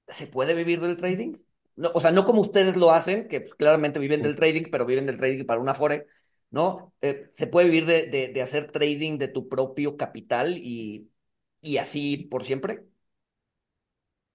¿se 0.08 0.28
puede 0.28 0.54
vivir 0.54 0.80
del 0.82 0.98
trading? 0.98 1.34
No, 1.76 1.92
o 1.94 2.02
sea, 2.02 2.12
no 2.12 2.26
como 2.26 2.42
ustedes 2.42 2.76
lo 2.76 2.92
hacen, 2.92 3.28
que 3.28 3.42
pues, 3.42 3.56
claramente 3.56 4.00
viven 4.00 4.22
del 4.22 4.36
trading, 4.36 4.64
pero 4.72 4.86
viven 4.86 5.06
del 5.06 5.18
trading 5.18 5.46
para 5.46 5.62
una 5.62 5.72
Afore, 5.72 6.08
¿no? 6.52 6.94
Eh, 7.02 7.30
¿se 7.34 7.48
puede 7.48 7.68
vivir 7.70 7.86
de, 7.86 8.08
de, 8.08 8.28
de 8.30 8.42
hacer 8.42 8.72
trading 8.72 9.18
de 9.18 9.28
tu 9.30 9.48
propio 9.50 9.96
capital 9.98 10.58
y, 10.58 11.10
y 11.62 11.78
así 11.78 12.18
por 12.30 12.44
siempre? 12.44 12.86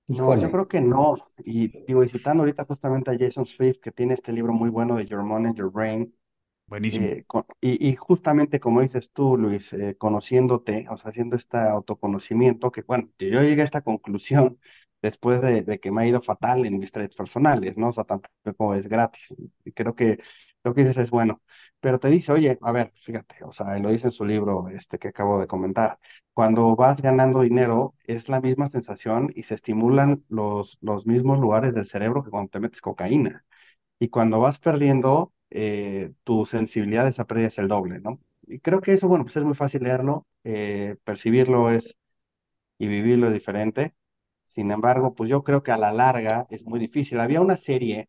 No, 0.06 0.34
yo 0.34 0.50
Híjole, 0.50 0.50
creo 0.50 0.68
que 0.68 0.80
no. 0.80 1.16
Y 1.44 1.74
digo, 1.86 2.04
y 2.04 2.08
citando 2.08 2.42
ahorita 2.42 2.64
justamente 2.64 3.10
a 3.10 3.16
Jason 3.18 3.46
Swift, 3.46 3.78
que 3.80 3.92
tiene 3.92 4.14
este 4.14 4.32
libro 4.32 4.52
muy 4.52 4.70
bueno 4.70 4.96
de 4.96 5.06
Your 5.06 5.22
Money, 5.22 5.54
Your 5.54 5.70
Brain, 5.72 6.14
Buenísimo. 6.66 7.10
Eh, 7.10 7.24
co- 7.26 7.46
y, 7.60 7.88
y 7.90 7.96
justamente 7.96 8.60
como 8.60 8.80
dices 8.82 9.12
tú, 9.12 9.36
Luis, 9.38 9.72
eh, 9.74 9.96
conociéndote, 9.98 10.86
o 10.90 10.96
sea, 10.96 11.10
haciendo 11.10 11.36
este 11.36 11.56
autoconocimiento, 11.58 12.72
que 12.72 12.82
bueno, 12.82 13.10
yo 13.18 13.28
yo 13.28 13.42
llegué 13.42 13.62
a 13.62 13.64
esta 13.66 13.82
conclusión 13.82 14.60
después 15.02 15.42
de, 15.42 15.62
de 15.62 15.80
que 15.80 15.90
me 15.92 16.02
ha 16.02 16.06
ido 16.08 16.20
fatal 16.22 16.66
en 16.66 16.78
mis 16.78 16.92
trades 16.92 17.16
personales, 17.16 17.76
¿no? 17.78 17.88
O 17.90 17.92
sea, 17.92 18.04
tampoco 18.04 18.74
es 18.74 18.88
gratis. 18.88 19.34
Y 19.64 19.72
creo 19.72 19.94
que 19.96 20.20
lo 20.64 20.74
que 20.74 20.82
dices 20.82 20.98
es 20.98 21.10
bueno. 21.10 21.42
Pero 21.84 21.98
te 22.00 22.08
dice, 22.08 22.32
oye, 22.32 22.58
a 22.62 22.72
ver, 22.72 22.92
fíjate, 22.96 23.36
o 23.44 23.52
sea, 23.52 23.78
lo 23.78 23.90
dice 23.90 24.06
en 24.08 24.12
su 24.12 24.24
libro 24.24 24.68
este 24.70 24.98
que 24.98 25.08
acabo 25.08 25.38
de 25.40 25.46
comentar, 25.46 25.98
cuando 26.32 26.74
vas 26.76 27.02
ganando 27.02 27.42
dinero 27.42 27.94
es 28.06 28.28
la 28.30 28.40
misma 28.40 28.68
sensación 28.68 29.30
y 29.34 29.42
se 29.44 29.54
estimulan 29.54 30.24
los, 30.28 30.78
los 30.80 31.06
mismos 31.06 31.38
lugares 31.40 31.74
del 31.74 31.84
cerebro 31.86 32.24
que 32.24 32.30
cuando 32.30 32.50
te 32.50 32.60
metes 32.60 32.80
cocaína. 32.80 33.44
Y 33.98 34.08
cuando 34.10 34.40
vas 34.40 34.58
perdiendo, 34.60 35.32
eh, 35.50 36.12
tu 36.24 36.46
sensibilidad 36.46 37.04
de 37.04 37.10
esa 37.10 37.26
pérdida 37.26 37.48
es 37.48 37.58
el 37.58 37.68
doble, 37.68 38.00
¿no? 38.00 38.20
Y 38.46 38.60
creo 38.60 38.80
que 38.80 38.92
eso, 38.94 39.08
bueno, 39.08 39.24
pues 39.24 39.36
es 39.36 39.44
muy 39.44 39.54
fácil 39.54 39.84
leerlo, 39.84 40.26
eh, 40.44 40.96
percibirlo 41.04 41.70
es 41.70 41.96
y 42.78 42.86
vivirlo 42.88 43.28
es 43.28 43.34
diferente. 43.34 43.94
Sin 44.44 44.70
embargo, 44.70 45.14
pues 45.14 45.30
yo 45.30 45.42
creo 45.44 45.62
que 45.62 45.72
a 45.72 45.76
la 45.78 45.92
larga 45.92 46.46
es 46.50 46.64
muy 46.64 46.78
difícil. 46.80 47.20
Había 47.20 47.40
una 47.40 47.56
serie 47.56 48.08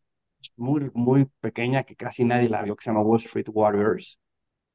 muy, 0.56 0.90
muy 0.94 1.26
pequeña 1.40 1.84
que 1.84 1.96
casi 1.96 2.24
nadie 2.24 2.48
la 2.48 2.62
vio, 2.62 2.76
que 2.76 2.84
se 2.84 2.90
llama 2.90 3.02
Wall 3.02 3.20
Street 3.20 3.46
Warriors, 3.52 4.18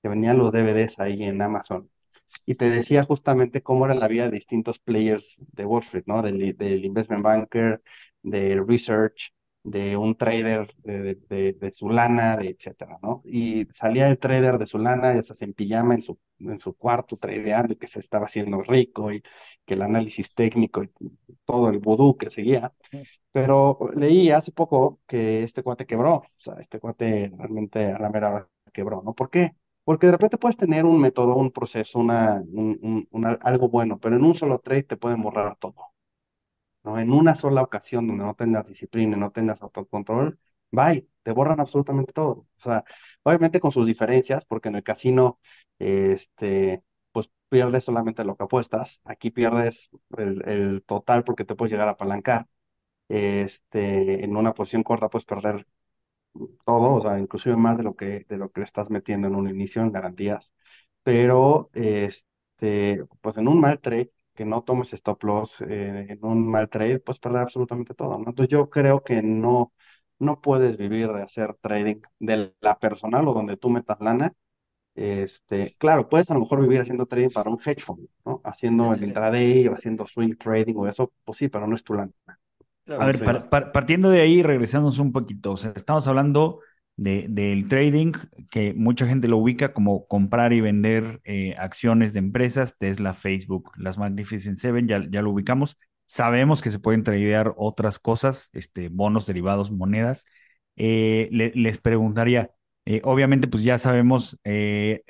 que 0.04 0.10
venían 0.10 0.38
los 0.38 0.51
DVDs 0.51 1.00
ahí 1.00 1.24
en 1.24 1.42
Amazon. 1.42 1.90
Y 2.46 2.56
te 2.56 2.70
decía 2.70 3.04
justamente 3.04 3.62
cómo 3.63 3.86
era 3.86 3.96
la 3.96 4.08
vida 4.08 4.25
de 4.25 4.32
distintos 4.32 4.80
players 4.80 5.38
de 5.40 5.66
Wall 5.66 5.84
Street, 5.84 6.04
¿no? 6.08 6.22
Del, 6.22 6.56
del 6.58 6.86
investment 6.86 7.24
banker, 7.24 7.82
del 8.24 8.68
research, 8.68 9.34
de 9.63 9.96
un 9.98 10.15
trader 10.15 10.74
de, 10.84 11.15
de, 11.30 11.53
de, 11.53 11.72
su 11.72 11.89
lana, 11.89 12.36
de 12.38 12.50
etcétera, 12.50 12.98
¿no? 13.03 13.22
Y 13.25 13.68
salía 13.74 14.10
el 14.10 14.18
trader 14.20 14.58
de 14.58 14.65
su 14.68 14.77
lana, 14.80 15.13
ya 15.15 15.22
se 15.24 15.46
en 15.46 15.53
pijama 15.53 15.94
en 15.96 16.01
su, 16.01 16.20
en 16.39 16.60
su 16.60 16.75
cuarto 16.75 17.18
tradeando 17.18 17.74
y 17.74 17.75
que 17.77 17.88
se 17.88 18.00
estaba 18.00 18.25
haciendo 18.25 18.62
rico 18.63 19.12
y 19.12 19.22
que 19.65 19.75
el 19.75 19.82
análisis 19.84 20.34
técnico 20.34 20.84
y 20.84 20.91
todo 21.46 21.70
el 21.70 21.80
vudú 21.80 22.18
que 22.18 22.30
seguía. 22.30 22.74
Pero 23.32 23.80
leí 23.96 24.30
hace 24.32 24.51
poco 24.51 25.00
que 25.08 25.44
este 25.44 25.63
cuate 25.63 25.86
quebró, 25.86 26.15
o 26.15 26.25
sea, 26.38 26.56
este 26.60 26.80
cuate 26.80 27.32
realmente 27.38 27.86
a 27.91 28.00
la 28.00 28.10
mera 28.10 28.30
hora 28.34 28.50
quebró, 28.74 29.01
¿no? 29.03 29.13
¿Por 29.13 29.30
qué? 29.30 29.56
Porque 29.84 30.08
de 30.08 30.12
repente 30.13 30.38
puedes 30.38 30.58
tener 30.58 30.86
un 30.86 31.00
método, 31.00 31.36
un 31.36 31.51
proceso, 31.51 32.00
una, 32.00 32.41
un, 32.51 32.77
un, 32.82 33.08
un, 33.12 33.38
algo 33.41 33.70
bueno, 33.70 34.00
pero 34.00 34.15
en 34.18 34.24
un 34.24 34.36
solo 34.36 34.60
trade 34.60 34.84
te 34.84 34.98
pueden 34.98 35.22
borrar 35.22 35.56
todo. 35.58 35.90
¿No? 36.84 37.00
En 37.00 37.12
una 37.12 37.36
sola 37.36 37.62
ocasión 37.62 38.08
donde 38.08 38.24
no 38.26 38.36
tengas 38.36 38.66
disciplina, 38.68 39.18
no 39.18 39.32
tengas 39.32 39.62
autocontrol, 39.62 40.40
bye, 40.72 41.08
te 41.24 41.32
borran 41.32 41.60
absolutamente 41.60 42.14
todo. 42.14 42.48
O 42.58 42.62
sea, 42.62 42.84
obviamente 43.24 43.60
con 43.60 43.72
sus 43.72 43.86
diferencias, 43.88 44.46
porque 44.46 44.70
en 44.70 44.76
el 44.76 44.84
casino, 44.84 45.40
este, 45.80 46.84
pues 47.12 47.30
pierdes 47.50 47.84
solamente 47.86 48.24
lo 48.24 48.36
que 48.38 48.44
apuestas, 48.44 49.02
aquí 49.06 49.32
pierdes 49.32 49.90
el, 50.18 50.48
el 50.48 50.84
total 50.86 51.24
porque 51.24 51.46
te 51.46 51.56
puedes 51.56 51.72
llegar 51.72 51.88
a 51.88 51.92
apalancar. 51.92 52.48
Este, 53.10 54.24
en 54.26 54.36
una 54.38 54.54
posición 54.54 54.84
corta 54.84 55.10
puedes 55.10 55.26
perder 55.26 55.68
todo, 56.66 56.96
o 56.96 57.02
sea, 57.02 57.20
inclusive 57.20 57.56
más 57.56 57.78
de 57.78 57.84
lo 57.84 57.96
que, 57.96 58.26
de 58.28 58.38
lo 58.38 58.52
que 58.52 58.62
le 58.62 58.66
estás 58.66 58.90
metiendo 58.90 59.28
en 59.28 59.36
un 59.36 59.50
inicio 59.50 59.82
en 59.82 59.92
garantías. 59.92 60.54
Pero, 61.04 61.70
este, 61.74 63.04
pues 63.22 63.38
en 63.38 63.48
un 63.48 63.60
mal 63.60 63.80
trade, 63.80 64.12
que 64.36 64.46
no 64.46 64.64
tomes 64.64 64.94
stop 64.94 65.24
loss 65.24 65.62
eh, 65.62 66.08
en 66.10 66.20
un 66.26 66.48
mal 66.50 66.70
trade, 66.70 67.00
pues 67.00 67.20
perder 67.20 67.42
absolutamente 67.42 67.94
todo, 67.94 68.18
¿no? 68.20 68.26
Entonces 68.30 68.50
yo 68.50 68.70
creo 68.70 69.04
que 69.04 69.22
no, 69.22 69.74
no 70.20 70.42
puedes 70.42 70.78
vivir 70.78 71.10
de 71.12 71.22
hacer 71.24 71.56
trading 71.62 72.02
de 72.20 72.54
la 72.62 72.80
personal 72.80 73.28
o 73.28 73.34
donde 73.34 73.58
tú 73.58 73.70
metas 73.70 73.98
lana. 74.02 74.34
Este, 74.96 75.76
claro, 75.80 76.10
puedes 76.10 76.30
a 76.32 76.34
lo 76.36 76.42
mejor 76.42 76.62
vivir 76.62 76.82
haciendo 76.82 77.06
trading 77.08 77.30
para 77.32 77.50
un 77.50 77.60
hedge 77.66 77.82
fund, 77.82 78.08
¿no? 78.26 78.42
Haciendo 78.46 78.94
Sí, 78.94 78.96
el 78.96 79.04
sí. 79.04 79.06
intraday 79.06 79.68
o 79.70 79.74
haciendo 79.76 80.06
swing 80.08 80.36
trading 80.38 80.76
o 80.78 80.88
eso, 80.88 81.14
pues 81.26 81.38
sí, 81.40 81.50
pero 81.50 81.68
no 81.68 81.76
es 81.76 81.84
tu 81.84 81.94
lana. 81.96 82.12
A 82.98 83.06
ver, 83.06 83.24
Entonces, 83.24 83.24
par- 83.24 83.50
par- 83.50 83.72
partiendo 83.72 84.10
de 84.10 84.22
ahí, 84.22 84.44
regresándonos 84.44 85.00
un 85.00 85.12
poquito, 85.12 85.52
o 85.54 85.58
sea, 85.58 85.74
estamos 85.76 86.08
hablando 86.08 86.60
de, 87.01 87.25
del 87.29 87.67
trading, 87.67 88.13
que 88.51 88.74
mucha 88.74 89.08
gente 89.08 89.27
lo 89.27 89.38
ubica 89.38 89.74
como 89.74 90.05
comprar 90.08 90.53
y 90.53 90.62
vender 90.62 91.20
eh, 91.24 91.55
acciones 91.58 92.13
de 92.13 92.20
empresas, 92.20 92.77
Tesla, 92.77 93.13
Facebook, 93.13 93.72
las 93.77 93.98
Magnificent 93.98 94.60
Seven, 94.60 94.88
ya, 94.88 95.03
ya 95.10 95.22
lo 95.22 95.31
ubicamos. 95.31 95.77
Sabemos 96.05 96.62
que 96.62 96.72
se 96.72 96.79
pueden 96.79 97.03
tradear 97.03 97.53
otras 97.58 97.98
cosas, 98.00 98.50
este, 98.53 98.89
bonos, 98.89 99.25
derivados, 99.25 99.72
monedas. 99.72 100.25
Eh, 100.75 101.29
le- 101.31 101.51
les 101.55 101.77
preguntaría, 101.79 102.51
eh, 102.86 103.01
obviamente, 103.03 103.48
pues 103.48 103.63
ya 103.63 103.77
sabemos 103.77 104.38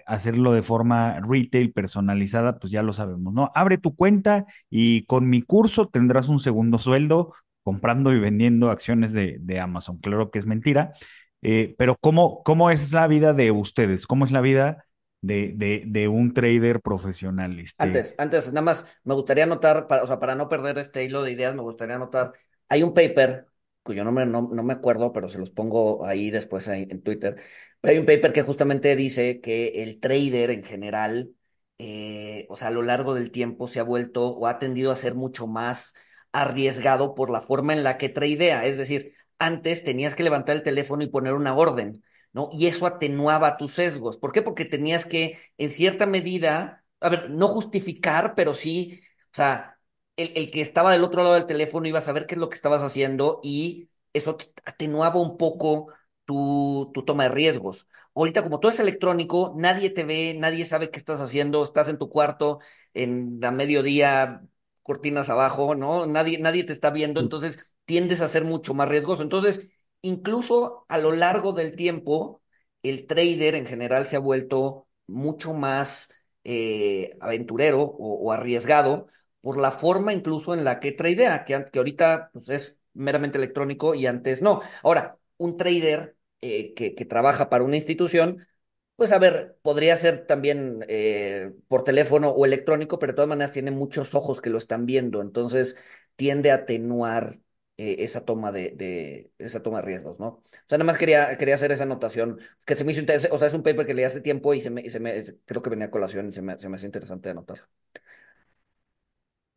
hacerlo 0.05 0.53
de 0.53 0.62
forma 0.63 1.19
retail, 1.21 1.71
personalizada, 1.74 2.60
pues 2.60 2.71
ya 2.71 2.83
lo 2.83 2.93
sabemos, 2.93 3.33
¿no? 3.33 3.51
Abre 3.55 3.77
tu 3.77 3.95
cuenta 3.95 4.45
y 4.69 5.05
con 5.05 5.29
mi 5.29 5.41
curso 5.41 5.88
tendrás 5.89 6.29
un 6.29 6.39
segundo 6.39 6.77
sueldo 6.77 7.33
comprando 7.63 8.13
y 8.13 8.19
vendiendo 8.19 8.71
acciones 8.71 9.13
de, 9.13 9.38
de 9.39 9.60
Amazon. 9.60 9.98
Claro 10.00 10.31
que 10.31 10.39
es 10.39 10.45
mentira, 10.48 10.93
eh, 11.41 11.75
pero 11.77 11.98
¿cómo, 12.00 12.43
¿cómo 12.43 12.69
es 12.69 12.91
la 12.91 13.07
vida 13.07 13.33
de 13.33 13.51
ustedes? 13.51 14.07
¿Cómo 14.07 14.25
es 14.25 14.31
la 14.31 14.41
vida 14.41 14.86
de, 15.21 15.83
de, 15.86 16.07
un 16.07 16.33
trader 16.33 16.81
profesional? 16.81 17.60
Este, 17.60 17.83
Antes, 17.83 18.15
antes, 18.17 18.48
nada 18.48 18.62
más, 18.62 18.86
me 19.03 19.13
gustaría 19.13 19.43
anotar, 19.43 19.88
para, 19.88 20.03
o 20.03 20.07
sea, 20.07 20.19
para 20.19 20.36
no 20.36 20.50
perder 20.50 20.77
este 20.77 21.03
hilo 21.03 21.24
de 21.24 21.31
ideas, 21.31 21.55
me 21.55 21.62
gustaría 21.62 21.95
anotar, 21.95 22.33
hay 22.69 22.83
un 22.83 22.93
paper, 22.93 23.48
cuyo 23.83 24.03
nombre 24.03 24.25
no, 24.25 24.41
no 24.51 24.63
me 24.63 24.74
acuerdo, 24.74 25.12
pero 25.13 25.29
se 25.29 25.39
los 25.39 25.51
pongo 25.51 26.05
ahí 26.05 26.31
después 26.31 26.67
en 26.67 27.01
Twitter. 27.01 27.36
Hay 27.83 27.98
un 27.98 28.05
paper 28.05 28.33
que 28.33 28.43
justamente 28.43 28.95
dice 28.95 29.41
que 29.41 29.83
el 29.83 30.00
trader 30.00 30.51
en 30.51 30.63
general, 30.63 31.36
eh, 31.77 32.45
o 32.50 32.55
sea, 32.55 32.67
a 32.67 32.71
lo 32.71 32.83
largo 32.83 33.15
del 33.15 33.31
tiempo 33.31 33.67
se 33.67 33.79
ha 33.79 33.83
vuelto 33.83 34.29
o 34.29 34.48
ha 34.48 34.60
tendido 34.60 34.91
a 34.91 34.95
ser 34.95 35.15
mucho 35.15 35.48
más 35.48 35.93
arriesgado 36.31 37.15
por 37.15 37.29
la 37.29 37.41
forma 37.41 37.74
en 37.74 37.83
la 37.83 37.98
que 37.98 38.10
tradea. 38.10 38.65
Es 38.65 38.77
decir, 38.77 39.13
antes 39.41 39.83
tenías 39.83 40.15
que 40.15 40.24
levantar 40.24 40.55
el 40.55 40.63
teléfono 40.63 41.03
y 41.03 41.07
poner 41.07 41.33
una 41.33 41.55
orden, 41.55 42.03
¿no? 42.33 42.50
Y 42.51 42.67
eso 42.67 42.86
atenuaba 42.88 43.57
tus 43.57 43.74
sesgos. 43.74 44.17
¿Por 44.17 44.31
qué? 44.31 44.41
Porque 44.41 44.65
tenías 44.65 45.05
que, 45.05 45.38
en 45.57 45.71
cierta 45.71 46.05
medida, 46.05 46.86
a 47.00 47.10
ver, 47.10 47.29
no 47.29 47.48
justificar, 47.50 48.36
pero 48.36 48.53
sí, 48.53 49.01
o 49.25 49.36
sea, 49.36 49.79
el, 50.15 50.31
el 50.36 50.51
que 50.51 50.62
estaba 50.62 50.91
del 50.91 51.03
otro 51.03 51.24
lado 51.24 51.36
del 51.36 51.45
teléfono 51.45 51.88
iba 51.88 52.00
a 52.00 52.01
saber 52.01 52.25
qué 52.27 52.36
es 52.36 52.39
lo 52.41 52.50
que 52.50 52.55
estabas 52.55 52.81
haciendo 52.83 53.39
y 53.43 53.89
eso 54.13 54.36
te 54.36 54.45
atenuaba 54.65 55.19
un 55.19 55.38
poco 55.38 55.88
tu, 56.25 56.91
tu 56.93 57.03
toma 57.03 57.24
de 57.24 57.29
riesgos. 57.29 57.88
Ahorita, 58.15 58.43
como 58.43 58.60
todo 58.60 58.71
es 58.71 58.79
electrónico, 58.79 59.53
nadie 59.57 59.89
te 59.89 60.03
ve, 60.03 60.36
nadie 60.38 60.65
sabe 60.65 60.91
qué 60.91 61.00
estás 61.00 61.21
haciendo, 61.21 61.63
estás 61.63 61.88
en 61.89 61.98
tu 61.98 62.10
cuarto 62.10 62.60
en 62.93 63.43
a 63.43 63.51
mediodía, 63.51 64.43
cortinas 64.83 65.29
abajo, 65.29 65.75
¿no? 65.75 66.05
Nadie, 66.07 66.39
nadie 66.39 66.63
te 66.63 66.74
está 66.74 66.89
viendo, 66.91 67.21
entonces 67.21 67.71
tiendes 67.85 68.21
a 68.21 68.27
ser 68.27 68.43
mucho 68.45 68.73
más 68.73 68.89
riesgoso. 68.89 69.23
Entonces, 69.23 69.69
incluso 70.01 70.85
a 70.89 70.97
lo 70.97 71.11
largo 71.11 71.53
del 71.53 71.75
tiempo, 71.75 72.41
el 72.83 73.07
trader 73.07 73.55
en 73.55 73.65
general 73.65 74.07
se 74.07 74.15
ha 74.15 74.19
vuelto 74.19 74.88
mucho 75.07 75.53
más 75.53 76.13
eh, 76.43 77.17
aventurero 77.21 77.81
o, 77.81 78.31
arriesgado 78.31 79.07
por 79.41 79.57
la 79.57 79.71
forma 79.71 80.13
incluso 80.13 80.53
en 80.53 80.63
la 80.63 80.79
que 80.79 80.91
tradea, 80.91 81.45
que, 81.45 81.65
que 81.71 81.79
ahorita 81.79 82.31
pues, 82.33 82.50
es 82.50 82.79
meramente 82.93 83.38
electrónico 83.38 83.95
y 83.95 84.07
antes 84.07 84.41
no. 84.41 84.61
Ahora, 84.83 85.17
un 85.38 85.57
trader 85.57 86.15
eh, 86.41 86.73
que, 86.73 86.95
que 86.95 87.05
trabaja 87.05 87.50
para 87.50 87.63
una 87.63 87.75
institución, 87.77 88.47
pues 88.95 89.11
a 89.11 89.19
ver, 89.19 89.57
podría 89.63 89.97
ser 89.97 90.27
también 90.27 90.85
eh, 90.88 91.53
por 91.67 91.83
teléfono 91.83 92.29
o 92.29 92.45
electrónico, 92.45 93.00
pero 93.00 93.13
de 93.13 93.15
todas 93.15 93.29
maneras 93.29 93.51
tiene 93.51 93.71
muchos 93.71 94.13
ojos 94.15 94.41
que 94.41 94.50
lo 94.51 94.57
están 94.57 94.85
viendo, 94.85 95.21
entonces 95.21 95.75
tiende 96.15 96.51
a 96.51 96.55
atenuar 96.55 97.39
eh, 97.81 97.95
esa 98.03 98.25
toma 98.25 98.51
de, 98.51 98.71
de- 98.71 99.31
esa 99.39 99.61
toma 99.63 99.79
de 99.79 99.85
riesgos, 99.88 100.19
¿no? 100.19 100.27
O 100.27 100.41
sea, 100.67 100.77
nada 100.77 100.85
más 100.85 100.97
quería, 100.97 101.35
quería 101.38 101.55
hacer 101.55 101.71
esa 101.71 101.83
anotación, 101.83 102.39
que 102.65 102.75
se 102.75 102.83
me 102.85 102.91
hizo 102.91 103.01
interesante, 103.01 103.35
o 103.35 103.39
sea, 103.39 103.47
es 103.47 103.53
un 103.53 103.63
paper 103.63 103.85
que 103.85 103.93
leí 103.93 104.05
hace 104.05 104.21
tiempo 104.21 104.53
y 104.53 104.61
se 104.61 104.69
me, 104.69 104.81
y 104.81 104.89
se 104.89 105.00
me 105.00 105.23
creo 105.45 105.61
que 105.61 105.69
venía 105.71 105.88
a 105.88 105.91
colación 105.91 106.29
y 106.29 106.33
se 106.33 106.41
me, 106.41 106.57
se 106.59 106.69
me 106.69 106.75
hace 106.77 106.85
interesante 106.88 107.29
anotar. 107.29 107.67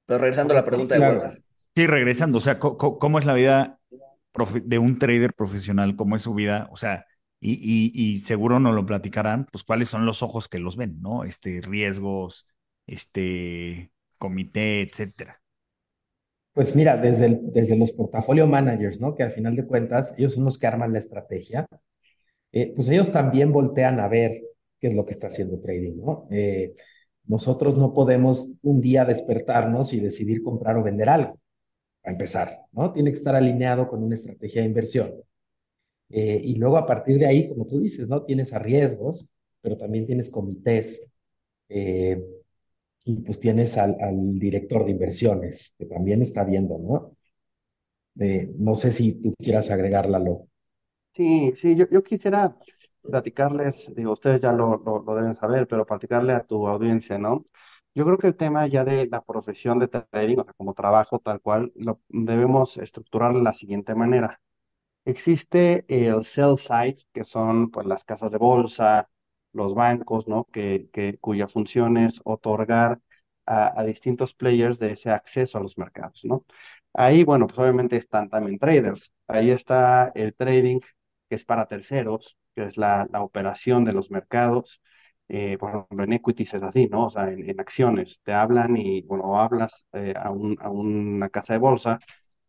Pero 0.07 0.19
regresando 0.21 0.53
a 0.55 0.57
la 0.59 0.65
pregunta 0.65 0.95
de. 0.95 1.01
Walter. 1.01 1.43
sí, 1.75 1.87
regresando, 1.87 2.39
o 2.39 2.41
sea, 2.41 2.59
¿cómo 2.59 3.19
es 3.19 3.25
la 3.27 3.35
vida 3.35 3.81
de 4.65 4.79
un 4.79 4.99
trader 4.99 5.35
profesional? 5.35 5.97
¿Cómo 5.97 6.17
es 6.17 6.23
su 6.23 6.35
vida? 6.35 6.69
O 6.73 6.77
sea, 6.79 7.07
y, 7.41 7.55
y, 7.55 7.93
y 8.17 8.21
seguro 8.21 8.61
nos 8.61 8.75
lo 8.75 8.87
platicarán, 8.87 9.47
pues 9.53 9.65
cuáles 9.65 9.89
son 9.91 10.07
los 10.07 10.23
ojos 10.23 10.49
que 10.49 10.61
los 10.61 10.77
ven, 10.77 11.01
¿no? 11.03 11.25
Este, 11.25 11.61
riesgos, 11.63 12.49
este, 12.87 13.93
comité, 14.19 14.83
etcétera. 14.83 15.43
Pues 16.55 16.77
mira, 16.77 16.97
desde, 16.97 17.41
desde 17.43 17.77
los 17.77 17.91
portafolio 17.93 18.47
managers, 18.47 19.01
¿no? 19.01 19.15
Que 19.15 19.25
al 19.25 19.33
final 19.33 19.57
de 19.57 19.67
cuentas, 19.67 20.15
ellos 20.17 20.35
son 20.35 20.45
los 20.45 20.59
que 20.59 20.67
arman 20.69 20.93
la 20.93 21.01
estrategia. 21.01 21.67
eh, 22.53 22.73
pues 22.77 22.89
ellos 22.91 23.13
también 23.13 23.53
voltean 23.53 24.01
a 24.01 24.09
ver 24.09 24.43
qué 24.81 24.89
es 24.89 24.95
lo 24.95 25.05
que 25.07 25.13
está 25.13 25.29
haciendo 25.29 25.61
trading, 25.61 25.97
¿no? 25.99 26.29
Eh, 26.31 26.75
nosotros 27.27 27.77
no 27.79 27.95
podemos 27.95 28.57
un 28.63 28.81
día 28.83 29.05
despertarnos 29.07 29.93
y 29.95 30.01
decidir 30.01 30.43
comprar 30.43 30.77
o 30.79 30.83
vender 30.85 31.09
algo, 31.11 31.41
para 32.03 32.13
empezar, 32.15 32.61
¿no? 32.73 32.93
Tiene 32.93 33.11
que 33.13 33.19
estar 33.19 33.37
alineado 33.37 33.89
con 33.89 34.03
una 34.05 34.15
estrategia 34.17 34.63
de 34.63 34.69
inversión. 34.69 35.13
Eh, 36.11 36.41
y 36.45 36.57
luego 36.57 36.77
a 36.79 36.87
partir 36.87 37.19
de 37.19 37.27
ahí, 37.27 37.49
como 37.49 37.67
tú 37.67 37.81
dices, 37.81 38.09
¿no? 38.09 38.25
Tienes 38.25 38.53
a 38.55 38.59
riesgos, 38.61 39.31
pero 39.63 39.77
también 39.79 40.07
tienes 40.07 40.31
comités. 40.31 41.11
Y 43.05 43.17
pues 43.21 43.39
tienes 43.39 43.77
al, 43.77 43.97
director 44.39 44.85
de 44.85 44.93
inversiones, 44.93 45.75
que 45.79 45.87
también 45.87 46.23
está 46.23 46.45
viendo, 46.45 46.79
¿no? 46.79 47.17
No 48.59 48.75
sé 48.75 48.93
si 48.93 49.21
tú 49.21 49.35
quieras 49.39 49.71
agregarla, 49.71 50.19
Lalo. 50.19 50.47
Sí, 51.15 51.53
sí, 51.57 51.77
yo, 51.77 51.87
yo 51.91 52.03
quisiera 52.03 52.57
platicarles, 53.03 53.93
digo, 53.95 54.13
ustedes 54.13 54.43
ya 54.43 54.53
lo, 54.53 54.83
lo, 54.85 55.03
lo 55.03 55.15
deben 55.15 55.35
saber, 55.35 55.69
pero 55.69 55.87
platicarle 55.87 56.33
a 56.33 56.45
tu 56.45 56.67
audiencia, 56.67 57.19
¿no? 57.19 57.45
Yo 57.95 58.05
creo 58.05 58.19
que 58.19 58.27
el 58.27 58.37
tema 58.37 58.67
ya 58.67 58.85
de 58.85 59.07
la 59.07 59.23
profesión 59.23 59.79
de 59.79 59.87
trading, 59.89 60.39
o 60.39 60.45
sea, 60.45 60.53
como 60.55 60.75
trabajo 60.75 61.21
tal 61.21 61.41
cual, 61.41 61.73
lo 61.77 62.01
debemos 62.09 62.77
estructurar 62.79 63.35
de 63.35 63.43
la 63.43 63.53
siguiente 63.53 63.95
manera. 63.95 64.41
Existe 65.05 65.85
el 65.89 66.25
sell 66.25 66.57
side, 66.59 66.97
que 67.13 67.25
son 67.25 67.71
pues 67.71 67.87
las 67.87 68.05
casas 68.05 68.33
de 68.33 68.39
bolsa, 68.39 69.09
los 69.55 69.75
bancos, 69.75 70.29
¿no? 70.29 70.45
Que, 70.53 70.89
cuya 71.21 71.49
función 71.49 71.97
es 71.97 72.21
otorgar 72.25 73.01
a, 73.47 73.85
distintos 73.85 74.35
players 74.35 74.79
de 74.79 74.93
ese 74.93 75.11
acceso 75.11 75.59
a 75.59 75.63
los 75.63 75.79
mercados, 75.79 76.25
¿no? 76.25 76.45
Ahí, 76.93 77.25
bueno, 77.25 77.47
pues 77.47 77.59
obviamente 77.59 77.97
están 77.97 78.29
también 78.31 78.59
traders. 78.59 79.13
Ahí 79.27 79.51
está 79.51 80.13
el 80.15 80.35
trading, 80.35 80.81
que 81.29 81.35
es 81.37 81.45
para 81.45 81.67
terceros, 81.67 82.37
que 82.55 82.65
es 82.65 82.77
la, 82.77 83.09
operación 83.21 83.85
de 83.85 83.93
los 83.93 84.11
mercados. 84.11 84.81
Eh, 85.29 85.57
por 85.59 85.71
ejemplo, 85.71 86.05
en 86.05 86.13
equities 86.13 86.55
es 86.55 86.63
así, 86.63 86.87
¿no? 86.89 87.07
O 87.07 87.11
sea, 87.11 87.31
en, 87.31 87.59
acciones 87.61 88.21
te 88.23 88.33
hablan 88.33 88.77
y, 88.77 89.03
bueno, 89.03 89.41
hablas 89.41 89.89
eh, 89.93 90.15
a, 90.17 90.31
un, 90.31 90.57
a 90.61 90.71
una 90.71 91.31
casa 91.31 91.55
de 91.55 91.59
bolsa 91.59 91.99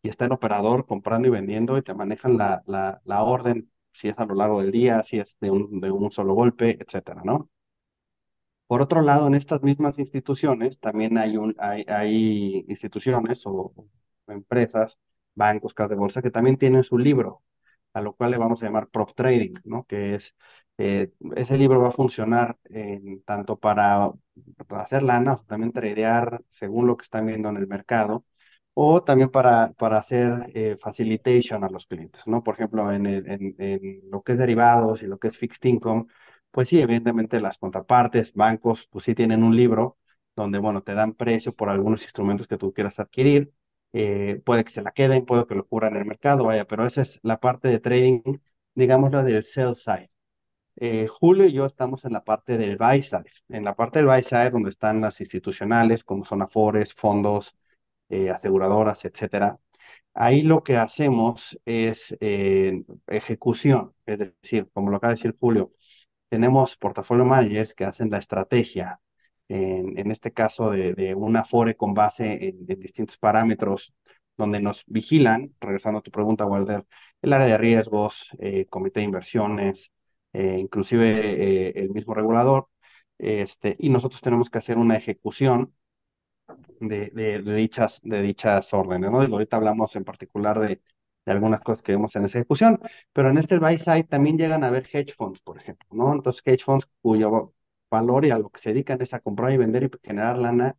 y 0.02 0.08
está 0.08 0.26
el 0.26 0.32
operador 0.32 0.86
comprando 0.86 1.28
y 1.28 1.30
vendiendo 1.30 1.78
y 1.78 1.82
te 1.82 1.94
manejan 1.94 2.36
la 2.38 3.22
orden, 3.22 3.70
si 3.96 4.08
es 4.08 4.18
a 4.18 4.26
lo 4.26 4.34
largo 4.34 4.60
del 4.60 4.72
día, 4.72 5.02
si 5.02 5.18
es 5.18 5.36
de 5.40 5.50
un, 5.50 6.10
solo 6.10 6.34
golpe, 6.34 6.78
etcétera, 6.80 7.22
¿no? 7.24 7.50
Por 8.66 8.82
otro 8.82 9.00
lado, 9.02 9.26
en 9.28 9.34
estas 9.34 9.62
mismas 9.62 9.98
instituciones 9.98 10.78
también 10.80 11.16
hay, 11.18 12.64
instituciones 12.68 13.42
o 13.46 13.72
empresas, 14.26 14.98
bancos, 15.34 15.74
casas 15.74 15.90
de 15.90 15.96
bolsa 15.96 16.22
que 16.22 16.30
también 16.30 16.56
tienen 16.56 16.82
su 16.84 16.98
libro, 16.98 17.42
a 17.92 18.00
lo 18.00 18.14
cual 18.14 18.32
le 18.32 18.38
vamos 18.38 18.62
a 18.62 18.66
llamar 18.66 18.88
prop 18.88 19.14
trading, 19.14 19.54
¿no? 19.64 19.84
Que 19.84 20.14
es, 20.16 20.34
eh, 20.78 21.12
ese 21.36 21.58
libro 21.58 21.80
va 21.80 21.88
a 21.88 21.92
funcionar 21.92 22.58
en, 22.64 23.22
tanto 23.22 23.58
para, 23.58 24.12
hacer 24.70 25.02
lana, 25.02 25.34
o 25.34 25.44
también 25.44 25.72
tradear 25.72 26.42
según 26.48 26.86
lo 26.86 26.96
que 26.96 27.04
están 27.04 27.26
viendo 27.26 27.48
en 27.48 27.56
el 27.58 27.66
mercado, 27.68 28.24
o 28.78 29.02
también 29.02 29.30
para, 29.30 29.72
para 29.74 29.98
hacer 29.98 30.50
eh, 30.54 30.76
facilitation 30.80 31.64
a 31.64 31.70
los 31.70 31.86
clientes, 31.86 32.26
¿no? 32.28 32.42
Por 32.42 32.54
ejemplo, 32.54 32.92
en, 32.92 33.06
el- 33.06 33.26
en, 33.58 34.00
lo 34.10 34.22
que 34.22 34.32
es 34.32 34.38
derivados 34.38 35.02
y 35.02 35.06
lo 35.06 35.18
que 35.18 35.28
es 35.28 35.38
fixed 35.38 35.68
income, 35.68 36.06
pues 36.50 36.68
sí, 36.68 36.80
evidentemente 36.80 37.40
las 37.40 37.58
contrapartes, 37.58 38.32
bancos, 38.34 38.86
pues 38.90 39.04
sí 39.04 39.14
tienen 39.14 39.42
un 39.44 39.56
libro 39.56 39.98
donde, 40.34 40.58
bueno, 40.58 40.82
te 40.82 40.94
dan 40.94 41.14
precio 41.14 41.52
por 41.54 41.68
algunos 41.70 42.02
instrumentos 42.02 42.46
que 42.46 42.58
tú 42.58 42.72
quieras 42.72 42.98
adquirir. 43.00 43.52
Eh, 43.92 44.42
puede 44.44 44.64
que 44.64 44.70
se 44.72 44.82
la 44.82 44.92
queden, 44.92 45.24
puede 45.24 45.46
que 45.46 45.54
lo 45.54 45.66
cubran 45.66 45.94
en 45.94 46.02
el 46.02 46.06
mercado, 46.06 46.44
vaya, 46.44 46.66
pero 46.66 46.84
esa 46.86 47.02
es 47.02 47.18
la 47.22 47.40
parte 47.40 47.68
de 47.68 47.78
trading, 47.80 48.20
digámoslo, 48.74 49.22
del 49.22 49.42
sell 49.44 49.74
side. 49.74 50.10
Eh, 50.76 51.06
Julio 51.08 51.46
y 51.46 51.52
yo 51.52 51.64
estamos 51.66 52.04
en 52.04 52.12
la 52.12 52.22
parte 52.24 52.58
del 52.58 52.76
buy 52.76 53.02
side, 53.02 53.24
en 53.48 53.64
la 53.64 53.74
parte 53.74 53.98
del 53.98 54.06
buy 54.08 54.22
side 54.22 54.50
donde 54.50 54.70
están 54.70 55.00
las 55.00 55.20
institucionales 55.20 56.04
como 56.04 56.24
son 56.24 56.42
Afores, 56.42 56.92
fondos, 56.94 57.56
eh, 58.08 58.30
aseguradoras, 58.30 59.04
etcétera. 59.04 59.58
Ahí 60.14 60.42
lo 60.42 60.62
que 60.62 60.76
hacemos 60.76 61.58
es 61.64 62.16
eh, 62.20 62.82
ejecución, 63.06 63.94
es 64.06 64.18
decir, 64.20 64.68
como 64.72 64.90
lo 64.90 64.96
acaba 64.96 65.12
de 65.12 65.16
decir 65.16 65.36
Julio, 65.38 65.72
tenemos 66.28 66.76
portafolio 66.76 67.24
managers 67.24 67.74
que 67.74 67.84
hacen 67.84 68.10
la 68.10 68.18
estrategia, 68.18 69.00
en, 69.48 69.98
en 69.98 70.10
este 70.10 70.32
caso 70.32 70.70
de, 70.70 70.94
de 70.94 71.14
un 71.14 71.36
Afore 71.36 71.76
con 71.76 71.94
base 71.94 72.48
en, 72.48 72.66
distintos 72.66 73.16
parámetros, 73.18 73.94
donde 74.36 74.60
nos 74.60 74.84
vigilan, 74.86 75.54
regresando 75.60 76.00
a 76.00 76.02
tu 76.02 76.10
pregunta, 76.10 76.46
Walter, 76.46 76.84
el 77.22 77.32
área 77.32 77.46
de 77.46 77.58
riesgos, 77.58 78.30
eh, 78.38 78.66
comité 78.66 79.00
de 79.00 79.06
inversiones, 79.06 79.92
eh, 80.32 80.58
inclusive 80.58 81.68
eh, 81.68 81.72
el 81.76 81.90
mismo 81.90 82.14
regulador, 82.14 82.68
este, 83.18 83.76
y 83.78 83.88
nosotros 83.88 84.20
tenemos 84.20 84.50
que 84.50 84.58
hacer 84.58 84.76
una 84.78 84.96
ejecución 84.96 85.74
de, 86.80 87.10
de- 87.14 87.42
de 87.42 87.54
dichas, 87.54 88.00
de 88.02 88.22
dichas 88.22 88.72
órdenes, 88.74 89.10
¿no? 89.10 89.22
Y 89.24 89.32
ahorita 89.32 89.56
hablamos 89.56 89.96
en 89.96 90.04
particular 90.04 90.58
de, 90.60 90.80
de 91.24 91.32
algunas 91.32 91.60
cosas 91.62 91.82
que 91.82 91.92
vemos 91.92 92.14
en 92.16 92.24
esa 92.24 92.38
ejecución, 92.38 92.80
pero 93.12 93.30
en 93.30 93.38
este 93.38 93.58
buy 93.58 93.78
side 93.78 94.04
también 94.04 94.38
llegan 94.38 94.64
a 94.64 94.68
haber 94.68 94.86
hedge 94.92 95.14
funds, 95.16 95.40
por 95.40 95.58
ejemplo, 95.58 95.86
¿no? 95.92 96.12
Entonces, 96.12 96.42
hedge 96.44 96.64
funds 96.64 96.88
cuyo 97.02 97.54
valor 97.90 98.24
y 98.26 98.30
a 98.30 98.38
lo 98.38 98.50
que 98.50 98.60
se 98.60 98.70
dedican 98.70 99.00
es 99.02 99.14
a 99.14 99.20
comprar 99.20 99.52
y 99.52 99.56
vender 99.56 99.84
y 99.84 99.90
generar 100.06 100.38
lana 100.38 100.76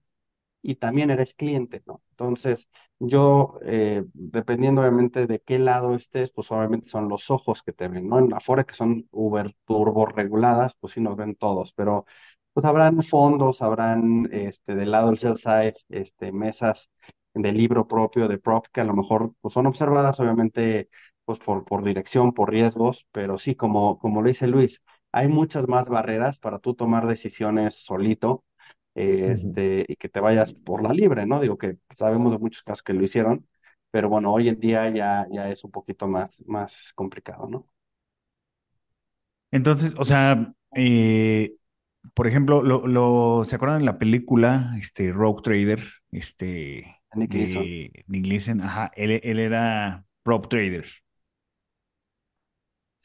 y 0.61 0.75
también 0.75 1.09
eres 1.11 1.33
cliente, 1.35 1.83
¿no? 1.85 2.01
Entonces, 2.11 2.67
yo, 2.99 3.59
eh, 3.63 4.03
dependiendo 4.13 4.81
obviamente 4.81 5.27
de 5.27 5.39
qué 5.41 5.59
lado 5.59 5.95
estés, 5.95 6.31
pues 6.31 6.51
obviamente 6.51 6.89
son 6.89 7.07
los 7.09 7.29
ojos 7.31 7.63
que 7.63 7.73
te 7.73 7.87
ven, 7.87 8.07
¿no? 8.09 8.19
En 8.19 8.33
Afore, 8.33 8.65
que 8.65 8.73
son 8.73 9.07
Uber 9.11 9.55
turbo 9.65 10.05
reguladas, 10.07 10.73
pues 10.79 10.93
sí 10.93 11.01
nos 11.01 11.15
ven 11.15 11.35
todos, 11.35 11.73
pero 11.73 12.05
pues 12.57 12.65
habrán 12.65 13.03
fondos, 13.03 13.61
habrán, 13.61 14.27
este, 14.31 14.73
del 14.73 14.89
lado 14.89 15.09
del 15.09 15.19
sell 15.19 15.35
side, 15.35 15.75
este, 15.89 16.31
mesas 16.31 16.89
de 17.35 17.51
libro 17.51 17.87
propio, 17.87 18.27
de 18.27 18.39
prop, 18.39 18.65
que 18.73 18.81
a 18.81 18.83
lo 18.83 18.95
mejor, 18.95 19.35
pues 19.41 19.53
son 19.53 19.67
observadas, 19.67 20.19
obviamente, 20.19 20.89
pues 21.23 21.37
por, 21.37 21.65
por 21.65 21.83
dirección, 21.83 22.33
por 22.33 22.49
riesgos, 22.49 23.05
pero 23.11 23.37
sí, 23.37 23.53
como, 23.53 23.99
como 23.99 24.23
lo 24.23 24.29
dice 24.29 24.47
Luis, 24.47 24.81
hay 25.11 25.27
muchas 25.27 25.67
más 25.67 25.87
barreras 25.87 26.39
para 26.39 26.57
tú 26.57 26.73
tomar 26.73 27.05
decisiones 27.05 27.75
solito 27.85 28.43
eh, 28.95 29.29
este, 29.33 29.85
y 29.87 29.95
que 29.95 30.09
te 30.09 30.19
vayas 30.19 30.53
por 30.53 30.81
la 30.81 30.93
libre, 30.93 31.27
¿no? 31.27 31.39
Digo 31.39 31.59
que 31.59 31.77
sabemos 31.95 32.31
de 32.31 32.39
muchos 32.39 32.63
casos 32.63 32.81
que 32.81 32.93
lo 32.93 33.03
hicieron, 33.03 33.47
pero 33.91 34.09
bueno, 34.09 34.33
hoy 34.33 34.49
en 34.49 34.59
día 34.59 34.89
ya, 34.89 35.27
ya 35.31 35.47
es 35.51 35.63
un 35.63 35.69
poquito 35.69 36.07
más, 36.07 36.43
más 36.47 36.91
complicado, 36.95 37.47
¿no? 37.47 37.67
Entonces, 39.51 39.93
o 39.95 40.05
sea, 40.05 40.55
eh, 40.75 41.56
por 42.13 42.27
ejemplo, 42.27 42.61
lo, 42.63 42.87
lo- 42.87 43.43
¿se 43.45 43.55
acuerdan 43.55 43.79
de 43.79 43.85
la 43.85 43.97
película, 43.99 44.73
este, 44.79 45.11
Rogue 45.11 45.41
Trader, 45.43 45.81
este, 46.11 47.01
Nick 47.15 47.33
de 47.33 48.05
Nick 48.07 48.25
Leeson? 48.27 48.61
Ajá, 48.61 48.91
él, 48.95 49.19
él 49.23 49.39
era 49.39 50.05
prop 50.23 50.47
trader. 50.49 50.85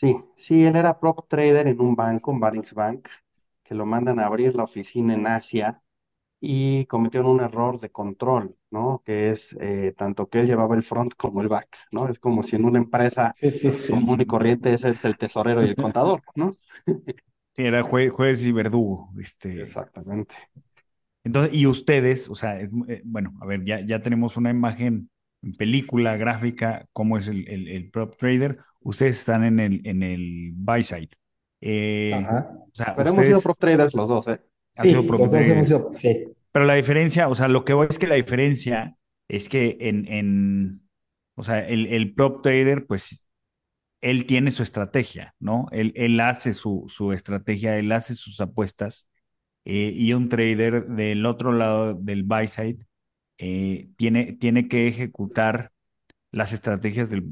Sí, 0.00 0.16
sí, 0.36 0.64
él 0.64 0.74
era 0.76 0.98
prop 0.98 1.28
trader 1.28 1.68
en 1.68 1.80
un 1.80 1.94
banco, 1.94 2.32
en 2.32 2.40
Barings 2.40 2.74
Bank, 2.74 3.08
que 3.62 3.74
lo 3.74 3.86
mandan 3.86 4.18
a 4.18 4.26
abrir 4.26 4.54
la 4.56 4.64
oficina 4.64 5.14
en 5.14 5.26
Asia 5.28 5.80
y 6.40 6.86
cometieron 6.86 7.30
un 7.32 7.40
error 7.42 7.80
de 7.80 7.90
control, 7.92 8.56
¿no? 8.70 9.02
Que 9.06 9.30
es 9.30 9.56
eh, 9.60 9.94
tanto 9.96 10.28
que 10.28 10.40
él 10.40 10.46
llevaba 10.48 10.76
el 10.76 10.84
front 10.84 11.14
como 11.16 11.42
el 11.42 11.48
back, 11.48 11.76
¿no? 11.92 12.08
Es 12.08 12.18
como 12.20 12.42
si 12.44 12.56
en 12.56 12.64
una 12.66 12.78
empresa 12.78 13.38
Sí, 13.38 13.50
sí, 13.50 13.72
sí, 13.72 13.94
común 14.00 14.20
y 14.22 14.26
corriente 14.26 14.74
ese 14.74 14.90
es 14.90 15.04
el 15.04 15.18
tesorero 15.18 15.64
y 15.64 15.68
el 15.68 15.76
contador, 15.76 16.22
¿no? 16.36 16.56
Sí, 17.54 17.62
era 17.64 17.82
jue- 17.82 18.10
juez 18.10 18.44
y 18.44 18.52
verdugo, 18.52 19.12
este. 19.20 19.62
Exactamente. 19.62 20.34
Entonces, 21.24 21.54
y 21.54 21.66
ustedes, 21.66 22.28
o 22.28 22.34
sea, 22.34 22.60
es, 22.60 22.70
eh, 22.88 23.02
bueno, 23.04 23.32
a 23.40 23.46
ver, 23.46 23.64
ya, 23.64 23.80
ya 23.86 24.02
tenemos 24.02 24.36
una 24.36 24.50
imagen 24.50 25.10
en 25.42 25.56
película, 25.56 26.16
gráfica, 26.16 26.86
cómo 26.92 27.16
es 27.18 27.28
el, 27.28 27.48
el, 27.48 27.68
el 27.68 27.90
prop 27.90 28.16
trader. 28.18 28.58
Ustedes 28.80 29.18
están 29.20 29.44
en 29.44 29.60
el, 29.60 29.80
en 29.86 30.02
el 30.02 30.52
buy 30.54 30.82
side. 30.84 31.10
Eh, 31.60 32.26
Ajá. 32.26 32.48
o 32.72 32.74
sea, 32.74 32.94
Pero 32.96 33.10
hemos 33.10 33.26
sido 33.26 33.40
prop 33.40 33.58
traders 33.58 33.94
los 33.94 34.08
dos, 34.08 34.26
¿eh? 34.28 34.40
han 34.76 34.88
sido 34.88 35.02
Sí, 35.02 35.06
prop 35.06 35.20
los 35.20 35.30
dos 35.30 35.46
hemos 35.46 35.66
sido, 35.66 35.92
sí. 35.92 36.24
Pero 36.52 36.64
la 36.66 36.74
diferencia, 36.74 37.28
o 37.28 37.34
sea, 37.34 37.48
lo 37.48 37.64
que 37.64 37.72
voy 37.72 37.86
es 37.90 37.98
que 37.98 38.06
la 38.06 38.14
diferencia 38.16 38.96
es 39.28 39.48
que 39.48 39.76
en, 39.80 40.06
en 40.08 40.82
o 41.34 41.42
sea, 41.42 41.66
el, 41.66 41.86
el 41.86 42.14
prop 42.14 42.42
trader, 42.42 42.86
pues 42.86 43.21
él 44.02 44.26
tiene 44.26 44.50
su 44.50 44.62
estrategia, 44.62 45.34
¿no? 45.40 45.68
Él, 45.72 46.20
hace 46.20 46.52
su, 46.54 46.86
estrategia, 47.14 47.78
él 47.78 47.92
hace 47.92 48.14
sus 48.16 48.40
apuestas, 48.40 49.08
eh, 49.64 49.92
y 49.94 50.12
un 50.12 50.28
trader 50.28 50.86
del 50.88 51.24
otro 51.26 51.52
lado 51.52 51.94
del 51.94 52.24
buy 52.24 52.48
side 52.48 52.78
eh, 53.38 53.88
tiene, 53.96 54.32
tiene 54.34 54.68
que 54.68 54.88
ejecutar 54.88 55.72
las 56.32 56.52
estrategias 56.52 57.10
del, 57.10 57.22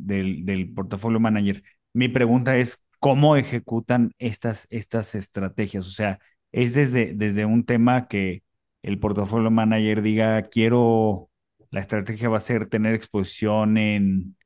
del, 0.47 0.73
portafolio 0.75 1.21
manager. 1.21 1.63
Mi 1.93 2.09
pregunta 2.09 2.57
es, 2.59 2.85
¿cómo 3.01 3.37
ejecutan 3.37 4.13
estas, 4.19 4.67
estas 4.71 5.15
estrategias? 5.15 5.87
O 5.87 5.91
sea, 5.91 6.21
es 6.53 6.75
desde, 6.75 7.15
desde 7.15 7.47
un 7.47 7.65
tema 7.65 8.09
que 8.09 8.43
el 8.83 8.99
portafolio 9.01 9.51
manager 9.51 10.03
diga, 10.03 10.43
quiero, 10.45 11.31
la 11.71 11.81
estrategia 11.81 12.29
va 12.29 12.39
a 12.39 12.41
ser 12.41 12.69
tener 12.69 12.95
exposición 12.95 13.79
en 13.79 14.37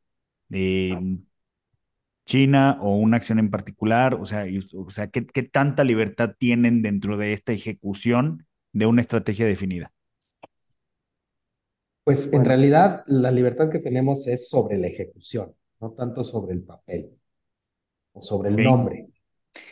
China 2.26 2.78
o 2.80 2.96
una 2.96 3.16
acción 3.18 3.38
en 3.38 3.50
particular, 3.50 4.14
o 4.14 4.26
sea, 4.26 4.46
y- 4.48 4.60
o 4.74 4.90
sea, 4.90 5.08
¿qué, 5.10 5.26
qué 5.26 5.42
tanta 5.42 5.84
libertad 5.84 6.34
tienen 6.38 6.82
dentro 6.82 7.16
de 7.16 7.32
esta 7.32 7.52
ejecución 7.52 8.46
de 8.72 8.86
una 8.86 9.00
estrategia 9.02 9.46
definida? 9.46 9.92
Pues 12.02 12.32
en 12.32 12.46
realidad 12.46 13.02
la 13.06 13.30
libertad 13.30 13.68
que 13.70 13.78
tenemos 13.78 14.26
es 14.26 14.48
sobre 14.48 14.78
la 14.78 14.86
ejecución, 14.86 15.54
no 15.80 15.92
tanto 15.92 16.24
sobre 16.24 16.54
el 16.54 16.62
papel 16.62 17.18
o 18.12 18.22
sobre 18.22 18.50
el 18.50 18.62
nombre, 18.62 19.08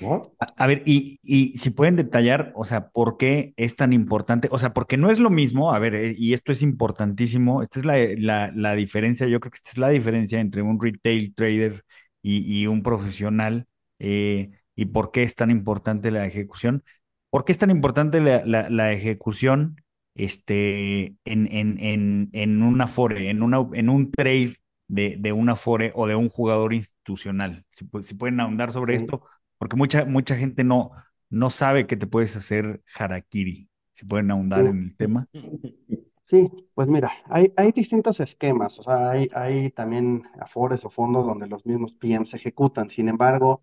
¿no? 0.00 0.36
A, 0.38 0.54
a 0.64 0.66
ver, 0.66 0.82
y, 0.86 1.20
y 1.22 1.56
si 1.58 1.70
pueden 1.70 1.96
detallar, 1.96 2.52
o 2.56 2.64
sea, 2.64 2.88
¿por 2.90 3.16
qué 3.16 3.54
es 3.56 3.76
tan 3.76 3.92
importante? 3.92 4.48
O 4.50 4.58
sea, 4.58 4.72
porque 4.74 4.96
no 4.96 5.10
es 5.10 5.18
lo 5.20 5.30
mismo, 5.30 5.72
a 5.72 5.78
ver, 5.78 5.94
eh, 5.94 6.14
y 6.18 6.32
esto 6.34 6.50
es 6.52 6.62
importantísimo, 6.62 7.62
esta 7.62 7.78
es 7.80 7.86
la, 7.86 7.96
la, 8.18 8.52
la 8.54 8.74
diferencia, 8.74 9.26
yo 9.28 9.38
creo 9.40 9.52
que 9.52 9.56
esta 9.58 9.70
es 9.70 9.78
la 9.78 9.90
diferencia 9.90 10.40
entre 10.40 10.62
un 10.62 10.80
retail 10.80 11.34
trader 11.34 11.84
y, 12.22 12.62
y 12.62 12.66
un 12.66 12.82
profesional. 12.82 13.66
Eh, 13.98 14.50
y 14.74 14.86
por 14.86 15.10
qué 15.12 15.22
es 15.22 15.34
tan 15.34 15.50
importante 15.50 16.10
la 16.10 16.26
ejecución. 16.26 16.84
¿Por 17.30 17.44
qué 17.44 17.52
es 17.52 17.58
tan 17.58 17.70
importante 17.70 18.20
la, 18.20 18.44
la- 18.44 18.68
la 18.70 18.92
ejecución 18.92 19.76
este, 20.14 21.16
en, 21.24 21.46
en, 21.52 21.78
en, 21.80 22.28
en 22.32 22.62
una 22.62 22.86
fore, 22.86 23.30
en, 23.30 23.42
una, 23.42 23.66
en 23.72 23.88
un 23.88 24.10
trade 24.12 24.56
de, 24.88 25.16
de 25.18 25.32
una 25.32 25.56
fore 25.56 25.92
o 25.94 26.06
de 26.06 26.14
un 26.16 26.28
jugador 26.28 26.74
institucional? 26.74 27.64
Si, 27.70 27.84
pu- 27.86 28.02
si 28.02 28.14
pueden 28.14 28.40
ahondar 28.40 28.72
sobre 28.72 28.94
esto, 28.96 29.22
porque 29.58 29.76
mucha, 29.76 30.04
mucha 30.04 30.36
gente 30.36 30.64
no, 30.64 30.90
no 31.30 31.50
sabe 31.50 31.86
que 31.86 31.96
te 31.96 32.06
puedes 32.06 32.36
hacer 32.36 32.82
harakiri. 32.94 33.68
Si 33.94 34.04
pueden 34.06 34.30
ahondar 34.30 34.66
Sí, 34.66 34.68
en 34.68 34.82
el 34.84 34.96
tema. 34.96 35.28
sí, 36.32 36.50
pues 36.74 36.88
mira, 36.88 37.12
hay, 37.30 37.52
hay 37.56 37.72
distintos 37.72 38.20
esquemas, 38.20 38.78
o 38.80 38.84
sea, 38.84 39.10
hay, 39.10 39.70
también 39.72 40.24
afores 40.40 40.84
o 40.84 40.90
fondos 40.90 41.26
donde 41.26 41.46
los 41.48 41.66
mismos 41.66 41.94
PM 41.94 42.26
se 42.26 42.36
ejecutan. 42.38 42.90
Sin 42.90 43.08
embargo, 43.08 43.62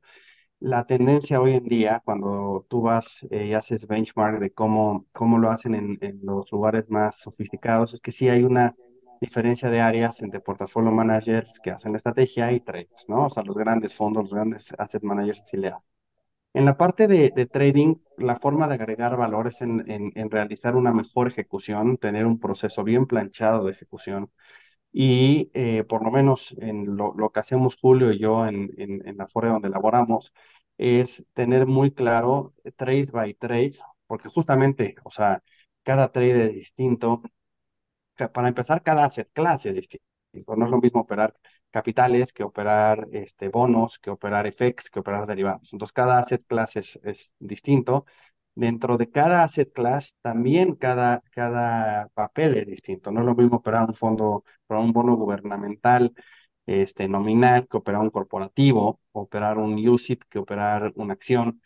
la 0.60 0.86
tendencia 0.86 1.42
hoy 1.42 1.54
en 1.56 1.66
día, 1.66 2.02
cuando 2.06 2.66
tú 2.70 2.82
vas 2.84 3.26
eh, 3.32 3.48
y 3.48 3.54
haces 3.56 3.88
benchmark 3.88 4.40
de 4.40 4.52
cómo, 4.54 5.08
cómo 5.14 5.40
lo 5.40 5.52
hacen 5.52 5.76
en, 5.76 6.00
en 6.02 6.22
los 6.24 6.52
lugares 6.52 6.90
más 6.90 7.18
sofisticados, 7.20 7.94
es 7.96 8.02
que 8.02 8.14
sí 8.14 8.30
hay 8.30 8.44
una 8.44 8.76
diferencia 9.22 9.70
de 9.72 9.82
áreas 9.82 10.22
entre 10.22 10.42
portafolio 10.42 10.92
managers 10.92 11.60
que 11.62 11.72
hacen 11.72 11.94
la 11.94 11.98
estrategia 12.00 12.52
y 12.54 12.62
traders, 12.62 13.10
¿no? 13.10 13.28
O 13.28 13.32
sea, 13.32 13.44
los 13.44 13.58
grandes 13.58 13.96
fondos, 13.96 14.26
los 14.26 14.34
grandes 14.36 14.74
asset 14.80 15.04
managers 15.04 15.44
sí 15.46 15.58
le 15.58 15.70
hacen. 15.70 15.84
En 16.60 16.66
la 16.66 16.76
parte 16.76 17.08
de, 17.08 17.46
trading, 17.46 17.96
la 18.18 18.38
forma 18.38 18.68
de 18.68 18.74
agregar 18.76 19.16
valor 19.16 19.48
es 19.48 19.62
en, 19.62 20.30
realizar 20.30 20.76
una 20.76 20.92
mejor 20.92 21.30
ejecución, 21.30 21.98
tener 21.98 22.26
un 22.26 22.38
proceso 22.38 22.84
bien 22.84 23.06
planchado 23.08 23.64
de 23.64 23.72
ejecución. 23.72 24.30
Y 24.92 25.52
eh, 25.54 25.86
por 25.86 26.04
lo 26.04 26.12
menos 26.12 26.56
en 26.60 26.98
lo, 26.98 27.32
que 27.32 27.40
hacemos 27.40 27.78
Julio 27.78 28.12
y 28.12 28.20
yo 28.20 28.46
en, 28.48 28.70
la 29.18 29.28
fora 29.28 29.52
donde 29.52 29.70
laboramos, 29.70 30.34
es 30.78 31.26
tener 31.34 31.66
muy 31.66 31.92
claro 31.94 32.54
eh, 32.66 32.72
trade 32.74 33.08
by 33.12 33.34
trade, 33.36 33.76
porque 34.08 34.30
justamente, 34.30 34.96
o 35.06 35.12
sea, 35.12 35.42
cada 35.84 36.12
trade 36.12 36.48
es 36.48 36.54
distinto, 36.56 37.22
para 38.34 38.48
empezar, 38.50 38.84
cada 38.84 39.06
asset 39.06 39.30
class 39.34 39.66
es 39.66 39.76
distinto. 39.76 40.09
No 40.34 40.66
es 40.66 40.72
lo 40.72 40.80
mismo 40.80 41.02
operar 41.02 41.34
capitales 41.72 42.34
que 42.34 42.44
operar 42.44 43.08
este, 43.12 43.50
bonos, 43.50 44.00
que 44.00 44.10
operar 44.12 44.48
FX, 44.48 44.90
que 44.90 45.00
operar 45.00 45.26
derivados. 45.28 45.72
Entonces, 45.74 45.94
cada 45.94 46.20
asset 46.20 46.44
class 46.48 46.76
es, 46.76 47.00
distinto. 47.40 48.06
Dentro 48.56 48.98
de 48.98 49.10
cada 49.10 49.44
asset 49.44 49.72
class, 49.72 50.16
también 50.22 50.76
cada, 50.76 51.22
cada 51.32 52.10
papel 52.14 52.58
es 52.58 52.66
distinto. 52.68 53.12
No 53.12 53.22
es 53.22 53.26
lo 53.26 53.36
mismo 53.36 53.58
operar 53.58 53.88
un 53.90 53.96
fondo, 53.96 54.44
para 54.68 54.82
un 54.82 54.92
bono 54.94 55.16
gubernamental 55.16 56.14
este, 56.66 57.08
nominal 57.08 57.68
que 57.68 57.78
operar 57.78 58.02
un 58.02 58.10
corporativo, 58.12 59.00
operar 59.12 59.58
un 59.58 59.76
UCIT 59.88 60.26
que 60.30 60.40
operar 60.40 60.92
una 60.96 61.14
acción. 61.14 61.62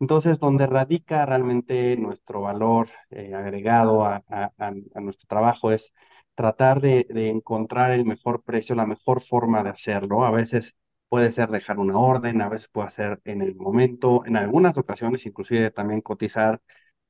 Entonces, 0.00 0.38
donde 0.38 0.66
radica 0.66 1.26
realmente 1.26 1.96
nuestro 1.96 2.40
valor 2.42 2.88
eh, 3.10 3.34
agregado 3.34 4.04
a- 4.04 4.22
a- 4.28 4.52
a 4.58 5.00
nuestro 5.00 5.26
trabajo 5.28 5.72
es 5.72 5.92
tratar 6.38 6.80
de, 6.80 7.06
de 7.10 7.30
encontrar 7.30 7.92
el 7.92 8.06
mejor 8.06 8.44
precio, 8.44 8.76
la 8.76 8.86
mejor 8.86 9.22
forma 9.22 9.62
de 9.64 9.70
hacerlo. 9.70 10.24
A 10.24 10.30
veces 10.32 10.76
puede 11.10 11.32
ser 11.32 11.50
dejar 11.50 11.78
una 11.80 11.98
orden, 11.98 12.40
a 12.42 12.48
veces 12.50 12.68
puede 12.70 12.90
ser 12.92 13.20
en 13.24 13.42
el 13.42 13.56
momento, 13.56 14.24
en 14.26 14.36
algunas 14.38 14.78
ocasiones 14.78 15.26
inclusive 15.26 15.70
también 15.72 16.02
cotizar 16.02 16.60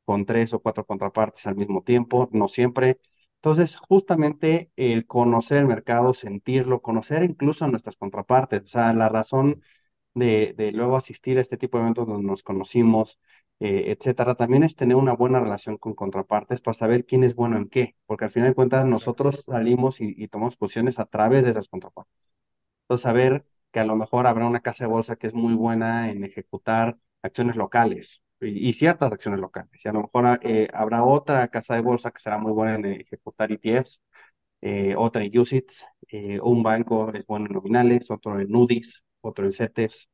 con 0.04 0.24
tres 0.26 0.52
o 0.54 0.60
cuatro 0.60 0.86
contrapartes 0.86 1.46
al 1.46 1.56
mismo 1.56 1.82
tiempo, 1.82 2.28
no 2.32 2.48
siempre. 2.48 2.98
Entonces, 3.36 3.76
justamente 3.76 4.70
el 4.76 5.06
conocer 5.06 5.58
el 5.58 5.66
mercado, 5.66 6.14
sentirlo, 6.14 6.80
conocer 6.82 7.22
incluso 7.22 7.64
a 7.64 7.68
nuestras 7.68 7.96
contrapartes, 7.96 8.62
o 8.64 8.68
sea, 8.68 8.92
la 8.94 9.08
razón 9.08 9.62
de, 10.14 10.54
de 10.56 10.72
luego 10.72 10.96
asistir 10.96 11.38
a 11.38 11.42
este 11.42 11.56
tipo 11.56 11.78
de 11.78 11.84
eventos 11.84 12.06
donde 12.06 12.26
nos 12.26 12.42
conocimos, 12.42 13.20
eh, 13.60 13.84
etcétera, 13.98 14.34
también 14.34 14.62
es 14.62 14.76
tener 14.76 14.96
una 14.96 15.14
buena 15.14 15.40
relación 15.40 15.78
con 15.78 15.94
contrapartes 15.94 16.60
para 16.60 16.74
saber 16.74 17.04
quién 17.06 17.24
es 17.24 17.34
bueno 17.34 17.56
en 17.56 17.68
qué, 17.68 17.96
porque 18.06 18.24
al 18.26 18.30
final 18.30 18.50
de 18.50 18.54
cuentas 18.54 18.86
nosotros 18.86 19.44
salimos 19.46 20.00
y, 20.00 20.14
y 20.16 20.28
tomamos 20.28 20.56
posiciones 20.56 20.98
a 20.98 21.06
través 21.06 21.44
de 21.44 21.50
esas 21.50 21.68
contrapartes. 21.68 22.34
Entonces, 22.84 23.02
saber 23.02 23.44
que 23.72 23.80
a 23.80 23.84
lo 23.84 23.96
mejor 23.96 24.26
habrá 24.26 24.46
una 24.46 24.60
casa 24.60 24.84
de 24.84 24.90
bolsa 24.90 25.16
que 25.16 25.26
es 25.26 25.34
muy 25.34 25.54
buena 25.54 26.10
en 26.10 26.24
ejecutar 26.24 26.98
acciones 27.22 27.56
locales 27.56 28.22
y, 28.40 28.68
y 28.68 28.72
ciertas 28.72 29.12
acciones 29.12 29.40
locales, 29.40 29.84
y 29.84 29.88
a 29.88 29.92
lo 29.92 30.02
mejor 30.02 30.38
eh, 30.42 30.68
habrá 30.72 31.04
otra 31.04 31.48
casa 31.48 31.74
de 31.74 31.80
bolsa 31.82 32.10
que 32.10 32.20
será 32.20 32.38
muy 32.38 32.52
buena 32.52 32.76
en 32.76 32.84
ejecutar 32.86 33.52
ETFs 33.52 34.00
eh, 34.60 34.94
otra 34.96 35.24
en 35.24 35.38
UCITS, 35.38 35.86
eh, 36.08 36.40
un 36.42 36.62
banco 36.62 37.12
es 37.14 37.26
bueno 37.26 37.46
en 37.46 37.52
nominales, 37.54 38.10
otro 38.10 38.40
en 38.40 38.48
NUDIs, 38.50 39.04
otro 39.20 39.44
en 39.46 39.52
CETES, 39.52 40.08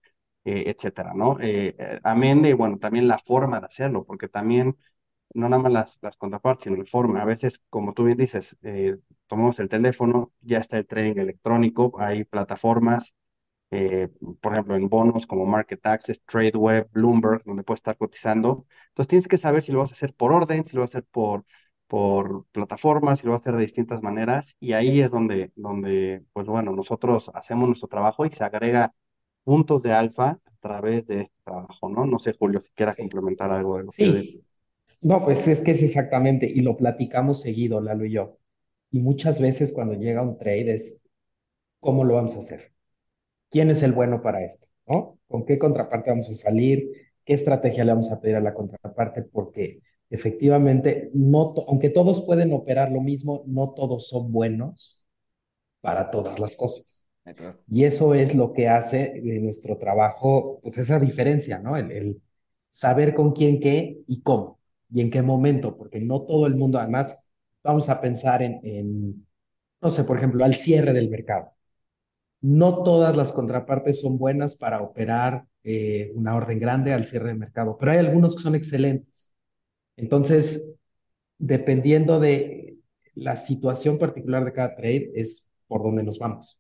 eh, 0.45 0.65
etcétera, 0.67 1.13
¿no? 1.15 1.39
Eh, 1.41 1.75
eh, 1.79 2.01
amén 2.05 2.43
de, 2.43 2.55
bueno, 2.55 2.79
también 2.79 3.09
la 3.09 3.19
forma 3.19 3.61
de 3.61 3.67
hacerlo, 3.67 4.05
porque 4.05 4.29
también 4.29 4.77
no 5.35 5.49
nada 5.49 5.63
más 5.63 5.73
las, 5.73 5.99
las 6.03 6.17
contrapartes, 6.17 6.65
sino 6.65 6.77
la 6.77 6.85
forma. 6.87 7.23
A 7.23 7.25
veces, 7.25 7.63
como 7.71 7.93
tú 7.95 8.05
bien 8.05 8.19
dices, 8.19 8.57
eh, 8.63 8.97
tomamos 9.27 9.59
el 9.61 9.69
teléfono, 9.69 10.33
ya 10.41 10.59
está 10.59 10.79
el 10.79 10.87
trading 10.87 11.19
electrónico, 11.21 11.95
hay 11.99 12.25
plataformas, 12.25 13.15
eh, 13.71 14.09
por 14.41 14.53
ejemplo, 14.53 14.77
en 14.77 14.89
bonos 14.89 15.27
como 15.27 15.47
Market 15.47 15.85
Access, 15.87 16.23
TradeWeb, 16.25 16.91
Bloomberg, 16.93 17.43
donde 17.45 17.65
puedes 17.65 17.81
estar 17.81 17.97
cotizando. 17.97 18.67
Entonces 18.89 19.09
tienes 19.09 19.29
que 19.29 19.39
saber 19.39 19.63
si 19.63 19.73
lo 19.73 19.81
vas 19.81 19.91
a 19.91 19.95
hacer 19.95 20.15
por 20.15 20.33
orden, 20.33 20.65
si 20.65 20.77
lo 20.77 20.83
vas 20.83 20.95
a 20.95 20.99
hacer 20.99 21.09
por, 21.11 21.45
por 21.89 22.47
plataformas, 22.53 23.21
si 23.21 23.27
lo 23.27 23.33
vas 23.33 23.41
a 23.41 23.43
hacer 23.45 23.55
de 23.57 23.63
distintas 23.63 24.03
maneras. 24.03 24.57
Y 24.61 24.73
ahí 24.75 25.01
es 25.01 25.11
donde, 25.11 25.53
donde, 25.57 26.25
pues 26.33 26.47
bueno, 26.47 26.73
nosotros 26.73 27.31
hacemos 27.35 27.67
nuestro 27.69 27.89
trabajo 27.89 28.25
y 28.27 28.31
se 28.31 28.45
agrega 28.45 28.95
puntos 29.45 29.83
de 29.83 29.93
alfa 29.93 30.31
a 30.45 30.53
través 30.61 31.07
de 31.07 31.23
este 31.23 31.35
trabajo, 31.45 31.89
¿no? 31.89 32.07
No 32.07 32.19
sé, 32.19 32.35
Julio, 32.39 32.61
si 32.63 32.73
quieras 32.73 32.97
Sí. 32.97 32.99
complementar 32.99 33.51
algo 33.53 33.79
de 33.79 33.85
lo 33.85 33.93
que. 33.95 34.27
Sí, 34.29 34.45
no, 35.03 35.25
pues 35.25 35.49
es 35.49 35.61
que 35.63 35.73
es 35.73 35.83
exactamente, 35.83 36.47
y 36.47 36.61
lo 36.63 36.77
platicamos 36.77 37.43
seguido, 37.43 37.81
Lalo 37.81 38.05
y 38.07 38.13
yo. 38.13 38.39
Y 38.91 39.01
muchas 39.01 39.41
veces 39.41 39.73
cuando 39.73 39.95
llega 39.95 40.23
un 40.23 40.39
trade 40.39 40.75
es, 40.75 41.03
¿cómo 41.81 42.05
lo 42.05 42.15
vamos 42.17 42.37
a 42.37 42.41
hacer? 42.41 42.73
¿Quién 43.51 43.71
es 43.71 43.83
el 43.85 43.93
bueno 43.93 44.23
para 44.23 44.45
esto? 44.45 44.69
¿No? 44.89 45.19
¿Con 45.29 45.47
qué 45.47 45.59
contraparte 45.59 46.11
vamos 46.11 46.31
a 46.31 46.35
salir? 46.35 46.91
¿Qué 47.25 47.35
estrategia 47.35 47.85
le 47.85 47.93
vamos 47.93 48.13
a 48.13 48.21
pedir 48.21 48.37
a 48.37 48.41
la 48.41 48.55
contraparte? 48.55 49.23
Porque 49.25 49.83
efectivamente, 50.11 51.11
no 51.15 51.55
to- 51.55 51.67
aunque 51.69 51.91
todos 51.91 52.23
pueden 52.27 52.53
operar 52.53 52.93
lo 52.93 53.01
mismo, 53.03 53.45
no 53.47 53.75
todos 53.75 54.09
son 54.09 54.33
buenos 54.33 55.07
para 55.83 56.11
todas 56.11 56.41
las 56.41 56.57
cosas. 56.57 57.09
Y 57.69 57.85
eso 57.85 58.15
es 58.15 58.35
lo 58.35 58.53
que 58.53 58.69
hace 58.69 59.21
de 59.23 59.41
nuestro 59.41 59.79
trabajo, 59.79 60.61
pues 60.63 60.79
esa 60.79 60.99
diferencia, 60.99 61.59
¿no? 61.59 61.77
El, 61.77 62.21
saber 62.69 63.15
con 63.15 63.33
quién 63.33 63.61
qué 63.61 64.03
y 64.09 64.23
cómo 64.23 64.59
y 64.91 65.01
en 65.01 65.11
qué 65.11 65.23
momento, 65.23 65.77
porque 65.77 66.01
no 66.01 66.23
todo 66.23 66.47
el 66.47 66.57
mundo, 66.57 66.79
además, 66.79 67.19
vamos 67.63 67.89
a 67.89 68.01
pensar 68.01 68.43
en, 68.43 69.27
no 69.81 69.91
sé, 69.91 70.05
por 70.05 70.17
ejemplo, 70.19 70.45
al 70.45 70.55
cierre 70.55 70.93
del 70.93 71.11
mercado. 71.11 71.53
No 72.41 72.83
todas 72.83 73.17
las 73.17 73.33
contrapartes 73.33 74.01
son 74.01 74.19
buenas 74.19 74.57
para 74.57 74.83
operar 74.83 75.47
eh, 75.65 76.13
una 76.15 76.37
orden 76.37 76.59
grande 76.61 76.93
al 76.93 77.05
cierre 77.05 77.29
del 77.29 77.39
mercado, 77.39 77.77
pero 77.79 77.93
hay 77.93 77.99
algunos 77.99 78.37
que 78.37 78.43
son 78.43 78.55
excelentes. 78.55 79.35
Entonces, 79.97 80.75
dependiendo 81.39 82.21
de 82.21 82.79
la 83.15 83.37
situación 83.37 83.99
particular 83.99 84.45
de 84.45 84.53
cada 84.53 84.77
trade, 84.77 85.13
es 85.15 85.53
por 85.69 85.83
donde 85.83 86.03
nos 86.05 86.19
vamos. 86.19 86.59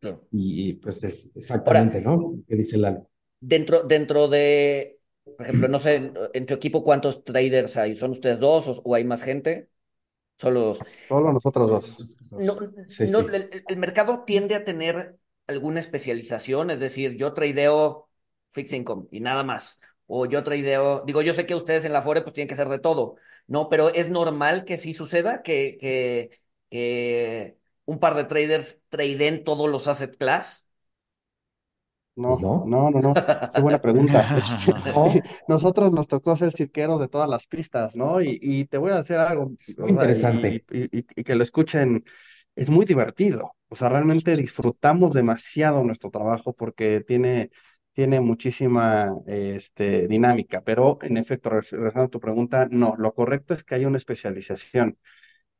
Claro. 0.00 0.28
Y, 0.32 0.70
y, 0.70 0.72
pues 0.74 1.04
es 1.04 1.32
Ahora, 1.64 1.82
exactamente, 1.82 2.00
¿no? 2.00 2.34
¿Qué 2.48 2.56
dice 2.56 2.78
Lalo? 2.78 3.08
dentro, 3.40 3.82
dentro 3.82 4.28
de, 4.28 5.00
por 5.36 5.46
ejemplo, 5.46 5.68
no 5.68 5.78
sé, 5.80 6.12
en, 6.34 6.46
tu 6.46 6.54
equipo, 6.54 6.84
¿cuántos 6.84 7.24
traders 7.24 7.76
hay? 7.76 7.96
¿Son 7.96 8.10
ustedes 8.10 8.38
dos 8.40 8.68
o, 8.68 8.82
o 8.84 8.94
hay 8.94 9.04
más 9.04 9.22
gente? 9.22 9.70
Solo 10.38 10.60
dos. 10.62 10.86
Solo 11.08 11.32
nosotros 11.32 11.68
dos. 11.68 12.16
nosotros 12.20 12.30
No, 12.36 12.56
dos. 12.56 12.64
Sí, 12.88 13.06
no, 13.06 13.20
sí. 13.20 13.24
el, 13.28 13.34
el- 13.34 13.64
el 13.68 13.76
mercado 13.76 14.24
tiende 14.24 14.54
a 14.54 14.64
tener 14.64 15.18
alguna 15.46 15.80
especialización, 15.80 16.70
es 16.70 16.80
decir, 16.80 17.16
yo 17.16 17.34
tradeo 17.34 18.08
fixed 18.50 18.76
income 18.76 19.06
y 19.10 19.20
nada 19.20 19.44
más. 19.44 19.80
O 20.06 20.26
yo 20.26 20.42
tradeo, 20.42 21.02
digo, 21.06 21.22
yo 21.22 21.34
sé 21.34 21.46
que 21.46 21.54
ustedes 21.54 21.84
en 21.84 21.92
la 21.92 22.02
Fore 22.02 22.22
pues 22.22 22.34
tienen 22.34 22.48
que 22.48 22.54
hacer 22.54 22.68
de 22.68 22.78
todo, 22.78 23.16
¿no? 23.46 23.68
Pero 23.68 23.90
es 23.90 24.08
normal 24.10 24.64
que 24.64 24.76
sí 24.76 24.94
suceda 24.94 25.42
que, 25.42 25.76
que, 25.80 26.30
que 26.70 27.58
un 27.92 27.98
par 28.04 28.14
de 28.18 28.24
traders 28.32 28.68
tradeen 28.94 29.44
todos 29.44 29.68
los 29.70 29.88
asset 29.88 30.16
class. 30.16 30.66
No, 32.16 32.38
no, 32.38 32.64
no, 32.66 32.90
no, 32.90 33.00
no. 33.00 33.18
Qué 33.52 33.60
buena 33.60 33.78
pregunta. 33.80 34.28
No, 34.94 35.22
nosotros 35.46 35.92
nos 35.92 36.06
tocó 36.08 36.36
ser 36.36 36.52
cirqueros 36.52 37.00
de 37.00 37.08
todas 37.08 37.28
las 37.28 37.46
pistas, 37.46 37.96
¿no? 37.96 38.20
Y, 38.20 38.38
y 38.42 38.66
te 38.66 38.78
voy 38.78 38.90
a 38.90 38.96
decir 38.96 39.16
algo, 39.16 39.52
o 39.78 39.88
sea, 39.88 39.90
interesante. 39.90 40.64
y- 40.70 40.98
y- 40.98 41.06
y 41.16 41.24
que 41.24 41.34
lo 41.34 41.44
escuchen, 41.44 42.04
es 42.56 42.68
muy 42.70 42.84
divertido. 42.84 43.54
O 43.68 43.76
sea, 43.76 43.88
realmente 43.88 44.36
disfrutamos 44.36 45.14
demasiado 45.14 45.82
nuestro 45.84 46.10
trabajo 46.10 46.52
porque 46.52 47.00
tiene, 47.06 47.50
tiene 47.92 48.20
muchísima 48.20 49.14
este, 49.26 50.06
dinámica. 50.08 50.60
Pero, 50.62 50.98
en 51.02 51.16
efecto, 51.16 51.50
re- 51.50 51.62
regresando 51.70 52.06
a 52.06 52.08
tu 52.10 52.20
pregunta, 52.20 52.68
no, 52.70 52.94
lo 52.98 53.14
correcto 53.14 53.54
es 53.54 53.64
que 53.64 53.76
haya 53.76 53.88
una 53.88 53.96
especialización. 53.98 54.98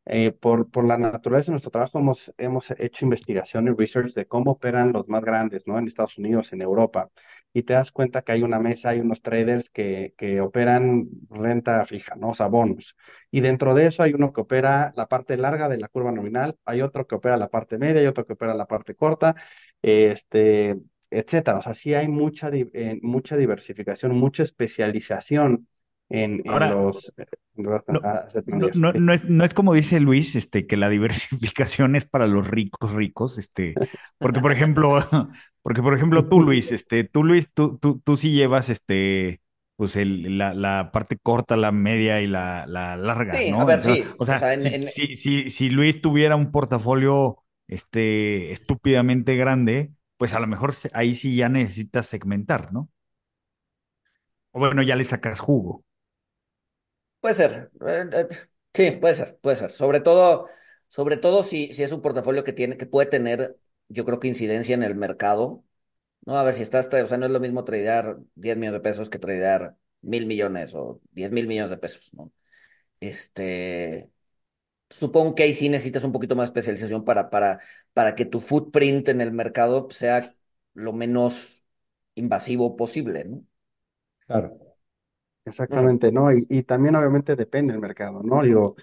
Eh, 0.06 0.32
por, 0.32 0.70
por 0.70 0.84
la 0.86 0.98
naturaleza 0.98 1.46
de 1.46 1.52
nuestro 1.52 1.70
trabajo 1.70 1.98
hemos, 1.98 2.32
hemos 2.38 2.70
hecho 2.72 3.04
investigación 3.04 3.68
y 3.68 3.70
research 3.70 4.14
de 4.14 4.26
cómo 4.26 4.52
operan 4.52 4.92
los 4.92 5.08
más 5.08 5.24
grandes, 5.24 5.66
¿no? 5.66 5.78
En 5.78 5.86
Estados 5.86 6.18
Unidos, 6.18 6.52
en 6.52 6.62
Europa. 6.62 7.10
Y 7.52 7.62
te 7.64 7.74
das 7.74 7.90
cuenta 7.92 8.22
que 8.22 8.32
hay 8.32 8.42
una 8.42 8.58
mesa, 8.60 8.90
hay 8.90 9.00
unos 9.00 9.22
traders 9.22 9.70
que, 9.70 10.14
que 10.16 10.40
operan 10.40 11.08
renta 11.30 11.84
fija, 11.84 12.14
¿no? 12.16 12.30
O 12.30 12.34
sea, 12.34 12.46
bonos. 12.46 12.96
Y 13.30 13.40
dentro 13.40 13.74
de 13.74 13.86
eso 13.86 14.02
hay 14.02 14.12
uno 14.14 14.32
que 14.32 14.40
opera 14.40 14.92
la 14.96 15.06
parte 15.08 15.36
larga 15.36 15.68
de 15.68 15.78
la 15.78 15.88
curva 15.88 16.12
nominal, 16.12 16.56
hay 16.64 16.82
otro 16.82 17.06
que 17.06 17.16
opera 17.16 17.36
la 17.36 17.48
parte 17.48 17.78
media, 17.78 18.00
hay 18.00 18.06
otro 18.06 18.26
que 18.26 18.32
opera 18.34 18.54
la 18.54 18.66
parte 18.66 18.94
corta, 18.94 19.34
este, 19.82 20.76
etcétera. 21.10 21.58
O 21.58 21.62
sea, 21.62 21.74
sí 21.74 21.94
hay 21.94 22.08
mucha, 22.08 22.50
eh, 22.52 22.98
mucha 23.02 23.36
diversificación, 23.36 24.16
mucha 24.16 24.42
especialización 24.42 25.68
en, 26.10 26.42
en 26.44 26.68
Ahora, 26.68 26.68
los, 26.68 27.12
en 27.56 27.64
los 27.64 27.82
no, 27.88 28.00
asset 28.02 28.46
no, 28.94 29.12
es, 29.12 29.24
no 29.24 29.44
es 29.44 29.54
como 29.54 29.74
dice 29.74 30.00
Luis, 30.00 30.36
este, 30.36 30.66
que 30.66 30.76
la 30.76 30.88
diversificación 30.88 31.96
es 31.96 32.04
para 32.06 32.26
los 32.26 32.48
ricos 32.48 32.92
ricos, 32.92 33.38
este, 33.38 33.80
porque 34.20 34.40
por 34.40 34.52
ejemplo, 34.52 34.98
porque 35.62 35.82
por 35.82 35.94
ejemplo 35.94 36.28
tú 36.28 36.40
Luis, 36.40 36.72
este, 36.72 37.04
tú 37.04 37.24
Luis, 37.24 37.50
tú, 37.52 37.78
tú, 37.78 38.00
tú 38.04 38.16
sí 38.16 38.32
llevas 38.32 38.68
este, 38.68 39.40
pues 39.76 39.96
el, 39.96 40.38
la, 40.38 40.54
la 40.54 40.90
parte 40.92 41.18
corta, 41.18 41.56
la 41.56 41.72
media 41.72 42.20
y 42.20 42.26
la, 42.26 42.66
la 42.66 42.96
larga, 42.96 43.42
Sí, 43.42 43.54
a 43.58 43.64
¿no? 43.64 43.70
ver, 43.70 43.82
Entonces, 43.82 44.00
sí. 44.00 44.04
o 44.18 44.24
O 44.26 44.36
sea, 44.36 44.52
en, 44.52 44.66
si, 44.66 44.70
en- 44.74 44.86
si, 44.86 45.16
si, 45.16 45.50
si 45.50 45.70
Luis 45.70 46.00
tuviera 46.02 46.36
un 46.36 46.52
portafolio, 46.52 47.38
este, 47.68 48.52
estúpidamente 48.52 49.36
grande, 49.36 49.92
pues 50.16 50.34
a 50.34 50.40
lo 50.40 50.46
mejor 50.46 50.72
ahí 50.92 51.14
sí 51.14 51.36
ya 51.36 51.48
necesitas 51.48 52.06
segmentar, 52.06 52.72
¿no? 52.72 52.90
O 54.52 54.58
bueno, 54.60 54.82
ya 54.84 54.94
le 54.96 55.02
sacas 55.04 55.40
jugo. 55.40 55.84
Puede 57.20 57.34
ser. 57.34 57.70
eh, 57.86 58.06
eh, 58.12 58.28
sí, 58.74 58.90
puede 58.92 59.14
ser, 59.14 59.38
puede 59.40 59.56
ser. 59.56 59.70
Sobre 59.70 60.00
todo, 60.00 60.46
sobre 60.88 61.16
todo 61.16 61.42
si, 61.42 61.72
si 61.72 61.82
es 61.82 61.92
un 61.92 62.02
portafolio 62.02 62.44
que 62.44 62.52
tiene, 62.52 62.76
que 62.76 62.86
puede 62.86 63.08
tener, 63.08 63.58
yo 63.88 64.04
creo 64.04 64.20
que 64.20 64.28
incidencia 64.28 64.74
en 64.74 64.82
el 64.82 64.94
mercado. 64.94 65.64
No, 66.26 66.38
a 66.38 66.44
ver 66.44 66.54
si 66.54 66.62
estás, 66.62 66.88
o 66.92 67.06
sea, 67.08 67.18
no 67.18 67.26
es 67.26 67.32
lo 67.32 67.40
mismo 67.40 67.64
tradear 67.64 68.18
10 68.34 68.56
millones 68.56 68.80
de 68.80 68.82
pesos 68.90 69.10
que 69.10 69.18
tradear 69.18 69.76
mil 70.02 70.26
millones 70.26 70.74
o 70.74 71.00
diez 71.12 71.30
mil 71.32 71.46
millones 71.48 71.70
de 71.70 71.78
pesos, 71.78 72.14
¿no? 72.14 72.32
Este, 73.00 74.10
supongo 74.90 75.34
que 75.34 75.44
ahí 75.44 75.54
sí 75.54 75.68
necesitas 75.70 76.04
un 76.04 76.12
poquito 76.12 76.36
más 76.36 76.48
de 76.48 76.60
especialización 76.60 77.04
para, 77.04 77.30
para, 77.30 77.60
para 77.94 78.14
que 78.16 78.26
tu 78.26 78.40
footprint 78.40 79.08
en 79.10 79.20
el 79.22 79.32
mercado 79.32 79.88
sea 79.90 80.36
lo 80.74 80.92
menos 80.94 81.66
invasivo 82.16 82.76
posible, 82.76 83.24
¿no? 83.26 83.44
Claro. 84.26 84.69
Exactamente, 85.50 86.12
¿no? 86.12 86.32
Y, 86.32 86.46
y 86.48 86.62
también 86.62 86.96
obviamente 86.96 87.34
depende 87.36 87.72
del 87.72 87.80
mercado, 87.80 88.22
¿no? 88.22 88.42
Digo, 88.42 88.76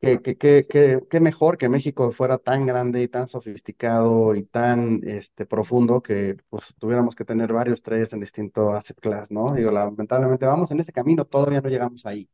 que, 0.00 0.22
que, 0.22 0.36
que, 0.38 0.66
que, 0.68 1.00
qué 1.10 1.20
mejor 1.20 1.58
que 1.58 1.68
México 1.68 2.12
fuera 2.12 2.38
tan 2.38 2.66
grande 2.66 3.02
y 3.02 3.08
tan 3.08 3.28
sofisticado 3.28 4.34
y 4.34 4.44
tan 4.44 5.00
este, 5.08 5.46
profundo 5.46 6.02
que 6.02 6.36
pues 6.50 6.74
tuviéramos 6.78 7.14
que 7.16 7.24
tener 7.24 7.52
varios 7.52 7.82
trades 7.82 8.12
en 8.14 8.20
distintos 8.20 8.74
asset 8.74 9.00
class, 9.00 9.30
¿no? 9.30 9.54
Digo, 9.54 9.70
lamentablemente 9.72 10.46
vamos 10.46 10.70
en 10.72 10.80
ese 10.80 10.92
camino, 10.92 11.24
todavía 11.26 11.60
no 11.62 11.68
llegamos 11.70 12.06
ahí, 12.06 12.28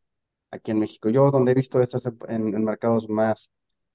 aquí 0.50 0.72
en 0.72 0.80
México. 0.80 1.10
Yo 1.10 1.30
donde 1.30 1.52
he 1.52 1.54
visto 1.56 1.80
esto 1.82 1.98
es 1.98 2.06
en, 2.06 2.54
en 2.54 2.64
mercados 2.64 3.08
más, 3.08 3.50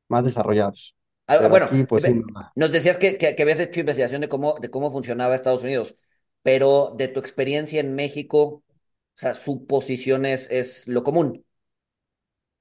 más 0.10 0.26
desarrollados, 0.26 0.96
Ah, 1.28 1.48
bueno, 1.50 1.70
aquí 1.70 1.84
pues 1.86 2.06
sí, 2.06 2.14
no. 2.14 2.26
nos 2.56 2.72
decías 2.72 2.98
que, 2.98 3.18
que, 3.18 3.36
que 3.36 3.42
habías 3.44 3.60
hecho 3.60 3.82
investigación 3.82 4.22
de 4.22 4.30
cómo, 4.30 4.56
de 4.62 4.70
cómo 4.70 4.92
funcionaba 4.92 5.36
Estados 5.36 5.64
Unidos, 5.64 5.96
pero 6.42 6.94
de 6.98 7.10
tu 7.10 7.20
experiencia 7.20 7.82
en 7.82 7.96
México, 7.96 8.64
o 9.18 9.20
sea, 9.20 9.34
su 9.34 9.66
posición 9.68 10.26
es, 10.26 10.50
es 10.52 10.88
lo 10.88 11.04
común. 11.04 11.44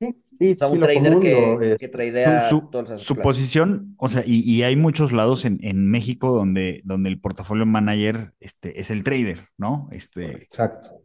Sí, 0.00 0.08
sí, 0.38 0.54
O 0.54 0.58
sea, 0.58 0.68
sí, 0.68 0.74
un 0.74 0.80
lo 0.80 0.90
trader 0.92 0.92
común, 0.92 1.18
que, 1.18 1.60
es, 1.60 1.78
que 1.78 1.88
tradea 1.88 2.34
su, 2.38 2.70
todas 2.70 2.90
esas 2.90 3.04
su 3.04 3.16
clases. 3.16 3.46
posición, 3.60 3.94
o 3.98 4.08
sea, 4.08 4.22
y, 4.26 4.40
y 4.50 4.62
hay 4.62 4.76
muchos 4.76 5.12
lados 5.12 5.44
en, 5.44 5.58
en 5.64 5.86
México 5.90 6.30
donde, 6.32 6.80
donde 6.84 7.08
el 7.10 7.20
portafolio 7.20 7.66
manager 7.66 8.34
este, 8.40 8.80
es 8.80 8.90
el 8.90 9.04
trader, 9.04 9.48
¿no? 9.58 9.88
Este, 9.92 10.48
exacto. 10.48 11.02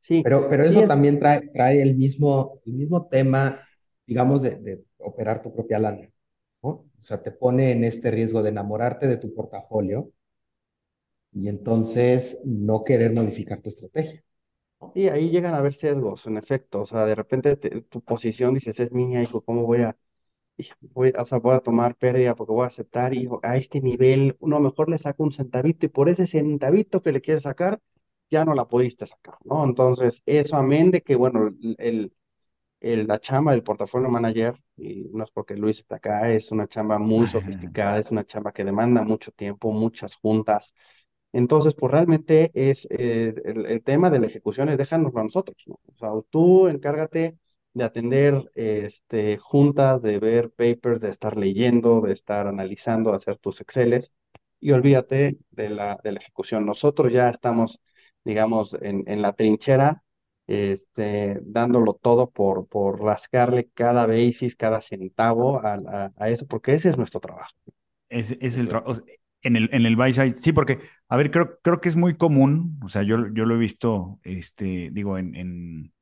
sí, 0.00 0.22
Pero, 0.22 0.48
pero 0.48 0.64
sí 0.64 0.64
eso 0.64 0.82
es, 0.82 0.86
también 0.86 1.18
trae, 1.18 1.48
trae 1.52 1.82
el 1.82 1.96
mismo, 1.96 2.60
el 2.66 2.72
mismo 2.74 3.06
tema, 3.08 3.60
digamos, 4.06 4.42
de, 4.42 4.56
de 4.58 4.84
operar 4.98 5.42
tu 5.42 5.54
propia 5.54 5.78
lana, 5.78 6.08
¿no? 6.62 6.68
O 6.70 6.86
sea, 7.02 7.22
te 7.22 7.30
pone 7.32 7.72
en 7.72 7.84
este 7.84 8.10
riesgo 8.10 8.42
de 8.42 8.50
enamorarte 8.50 9.06
de 9.06 9.18
tu 9.18 9.34
portafolio 9.34 10.10
y 11.32 11.48
entonces 11.48 12.40
no 12.46 12.82
querer 12.84 13.12
modificar 13.12 13.60
tu 13.60 13.68
estrategia, 13.68 14.23
sí, 14.94 15.08
ahí 15.08 15.30
llegan 15.30 15.54
a 15.54 15.58
haber 15.58 15.74
sesgos, 15.74 16.26
en 16.26 16.36
efecto, 16.36 16.82
o 16.82 16.86
sea, 16.86 17.04
de 17.06 17.14
repente 17.14 17.56
te- 17.56 17.82
tu 17.82 18.00
posición 18.02 18.54
dices, 18.54 18.78
es 18.80 18.92
mía, 18.92 19.22
hijo, 19.22 19.42
¿cómo 19.42 19.62
voy 19.64 19.82
a 19.82 19.96
y 20.58 20.68
voy, 20.80 21.12
o 21.18 21.26
sea, 21.26 21.38
voy 21.38 21.54
a 21.56 21.60
tomar 21.60 21.96
pérdida 21.96 22.34
porque 22.36 22.52
voy 22.52 22.64
a 22.64 22.68
aceptar 22.68 23.14
y 23.14 23.20
digo, 23.20 23.40
a 23.44 23.56
este 23.56 23.80
nivel, 23.80 24.36
no, 24.40 24.60
mejor 24.60 24.90
le 24.90 24.98
saco 24.98 25.24
un 25.24 25.32
centavito 25.32 25.86
y 25.86 25.90
por 25.90 26.08
ese 26.08 26.26
centavito 26.26 27.02
que 27.02 27.12
le 27.12 27.20
quieres 27.22 27.44
sacar, 27.44 27.80
ya 28.30 28.44
no 28.44 28.54
la 28.54 28.66
pudiste 28.68 29.06
sacar, 29.06 29.36
¿no? 29.44 29.64
Entonces, 29.64 30.22
eso 30.26 30.56
amén 30.56 30.90
de 30.92 31.02
que, 31.02 31.16
bueno, 31.16 31.48
el, 31.48 31.76
el- 31.78 32.12
el- 32.80 33.06
la 33.06 33.18
chamba 33.20 33.52
del 33.52 33.62
portafolio 33.62 34.08
manager, 34.10 34.60
y 34.76 35.04
no 35.12 35.24
es 35.24 35.30
porque 35.30 35.56
Luis 35.56 35.78
está 35.80 35.96
acá, 35.96 36.30
es 36.32 36.52
una 36.52 36.66
chamba 36.68 36.98
muy 36.98 37.26
sofisticada, 37.26 37.98
es 37.98 38.10
una 38.10 38.24
chamba 38.26 38.52
que 38.52 38.64
demanda 38.64 39.02
mucho 39.02 39.32
tiempo, 39.32 39.72
muchas 39.72 40.14
juntas, 40.16 40.74
entonces, 41.34 41.74
pues 41.74 41.92
realmente 41.92 42.50
es 42.54 42.86
eh, 42.90 43.34
el, 43.44 43.66
el 43.66 43.82
tema 43.84 44.10
de 44.10 44.20
la 44.20 44.26
ejecución 44.28 44.70
es 44.70 44.78
déjanoslo 44.78 45.20
a 45.20 45.24
nosotros, 45.24 45.56
¿no? 45.66 45.80
O 45.94 45.96
sea, 45.98 46.10
tú 46.30 46.68
encárgate 46.68 47.38
de 47.74 47.84
atender 47.84 48.50
este, 48.54 49.36
juntas, 49.38 50.02
de 50.02 50.18
ver 50.20 50.50
papers, 50.52 51.00
de 51.02 51.10
estar 51.10 51.36
leyendo, 51.36 52.00
de 52.02 52.12
estar 52.14 52.46
analizando, 52.46 53.10
de 53.10 53.16
hacer 53.16 53.38
tus 53.38 53.60
Exceles 53.60 54.12
y 54.60 54.72
olvídate 54.72 55.38
de 55.50 55.70
la, 55.70 55.98
de 56.04 56.12
la 56.12 56.20
ejecución. 56.20 56.66
Nosotros 56.66 57.12
ya 57.12 57.28
estamos, 57.30 57.80
digamos, 58.24 58.74
en, 58.80 59.04
en 59.06 59.22
la 59.22 59.32
trinchera, 59.34 60.02
este, 60.46 61.40
dándolo 61.42 61.94
todo 61.94 62.30
por, 62.30 62.66
por 62.68 63.00
rascarle 63.02 63.70
cada 63.74 64.06
basis, 64.06 64.56
cada 64.56 64.80
centavo 64.80 65.58
a, 65.64 65.74
a, 65.74 66.12
a 66.16 66.30
eso, 66.30 66.46
porque 66.46 66.72
ese 66.74 66.90
es 66.90 66.96
nuestro 66.98 67.20
trabajo. 67.20 67.52
es, 68.08 68.36
es 68.40 68.58
el 68.58 68.68
trabajo. 68.68 69.02
En 69.44 69.56
el, 69.56 69.68
en 69.72 69.84
el 69.86 69.94
buy 69.96 70.12
side, 70.14 70.36
sí, 70.38 70.52
porque, 70.52 70.80
a 71.08 71.16
ver, 71.18 71.30
creo, 71.30 71.58
creo 71.62 71.80
que 71.80 71.90
es 71.90 71.96
muy 71.96 72.16
común, 72.16 72.80
o 72.82 72.88
sea, 72.88 73.02
yo, 73.02 73.28
yo 73.34 73.44
lo 73.44 73.54
he 73.56 73.58
visto, 73.58 74.18
este, 74.24 74.88
digo, 74.92 75.18
en, 75.18 75.92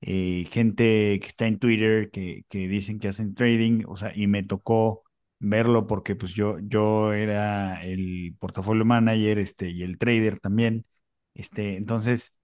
eh, 0.00 0.44
gente 0.50 1.18
que 1.20 1.26
está 1.28 1.46
en 1.46 1.58
Twitter 1.58 2.10
que, 2.10 2.44
que 2.48 2.68
dicen 2.68 2.98
que 2.98 3.08
hacen 3.08 3.34
trading, 3.34 3.84
o 3.88 3.96
sea, 3.96 4.12
y 4.16 4.26
me 4.26 4.42
tocó 4.44 5.04
verlo 5.40 5.86
porque 5.86 6.16
pues 6.16 6.34
yo, 6.34 6.58
yo 6.60 7.12
era 7.14 7.84
el 7.84 8.36
portafolio 8.38 8.84
manager, 8.84 9.38
este, 9.38 9.70
y 9.70 9.82
el 9.82 9.98
trader 9.98 10.40
también, 10.40 10.86
este, 11.34 11.76
entonces, 11.76 12.34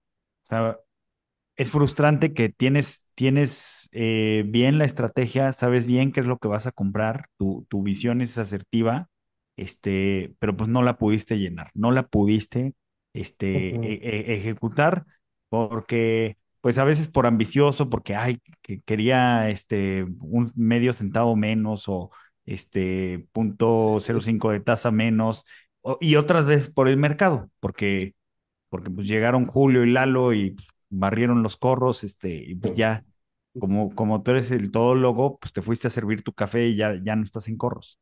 es 1.55 1.69
frustrante 1.71 2.33
que 2.33 2.49
tienes, 2.49 3.01
tienes 3.15 3.89
eh, 3.91 4.43
bien 4.47 4.77
la 4.77 4.85
estrategia, 4.85 5.51
sabes 5.53 5.85
bien 5.85 6.11
qué 6.11 6.21
es 6.21 6.27
lo 6.27 6.37
que 6.37 6.47
vas 6.47 6.67
a 6.67 6.71
comprar, 6.71 7.27
tu, 7.37 7.65
tu 7.69 7.83
visión 7.83 8.21
es 8.21 8.37
asertiva, 8.37 9.09
este, 9.61 10.35
pero 10.39 10.55
pues 10.57 10.69
no 10.69 10.81
la 10.83 10.97
pudiste 10.97 11.37
llenar, 11.39 11.71
no 11.73 11.91
la 11.91 12.07
pudiste 12.07 12.73
este, 13.13 13.75
e- 13.85 13.99
e- 14.31 14.35
ejecutar 14.35 15.05
porque 15.49 16.37
pues 16.61 16.77
a 16.77 16.83
veces 16.83 17.07
por 17.07 17.25
ambicioso, 17.25 17.89
porque 17.89 18.15
ay, 18.15 18.39
que 18.61 18.81
quería 18.81 19.49
este, 19.49 20.03
un 20.21 20.51
medio 20.55 20.93
centavo 20.93 21.35
menos 21.35 21.85
o 21.87 22.11
este 22.45 23.27
punto 23.31 23.97
cero 24.01 24.19
sí, 24.19 24.23
sí. 24.23 24.31
cinco 24.31 24.51
de 24.51 24.59
tasa 24.59 24.91
menos, 24.91 25.45
o- 25.81 25.97
y 26.01 26.15
otras 26.17 26.45
veces 26.45 26.69
por 26.73 26.87
el 26.89 26.97
mercado, 26.97 27.49
porque 27.59 28.15
porque 28.69 28.89
pues 28.91 29.07
llegaron 29.07 29.45
Julio 29.47 29.83
y 29.83 29.91
Lalo 29.91 30.33
y 30.33 30.51
pues, 30.51 30.67
barrieron 30.89 31.43
los 31.43 31.57
corros, 31.57 32.03
este, 32.03 32.29
y 32.35 32.55
pues 32.55 32.73
ya, 32.73 33.05
como, 33.57 33.93
como 33.95 34.21
tú 34.23 34.31
eres 34.31 34.51
el 34.51 34.71
todólogo, 34.71 35.39
pues 35.39 35.53
te 35.53 35.61
fuiste 35.61 35.87
a 35.87 35.91
servir 35.91 36.23
tu 36.23 36.33
café 36.33 36.67
y 36.67 36.75
ya, 36.77 36.95
ya 37.03 37.15
no 37.15 37.23
estás 37.23 37.47
en 37.47 37.57
corros. 37.57 37.99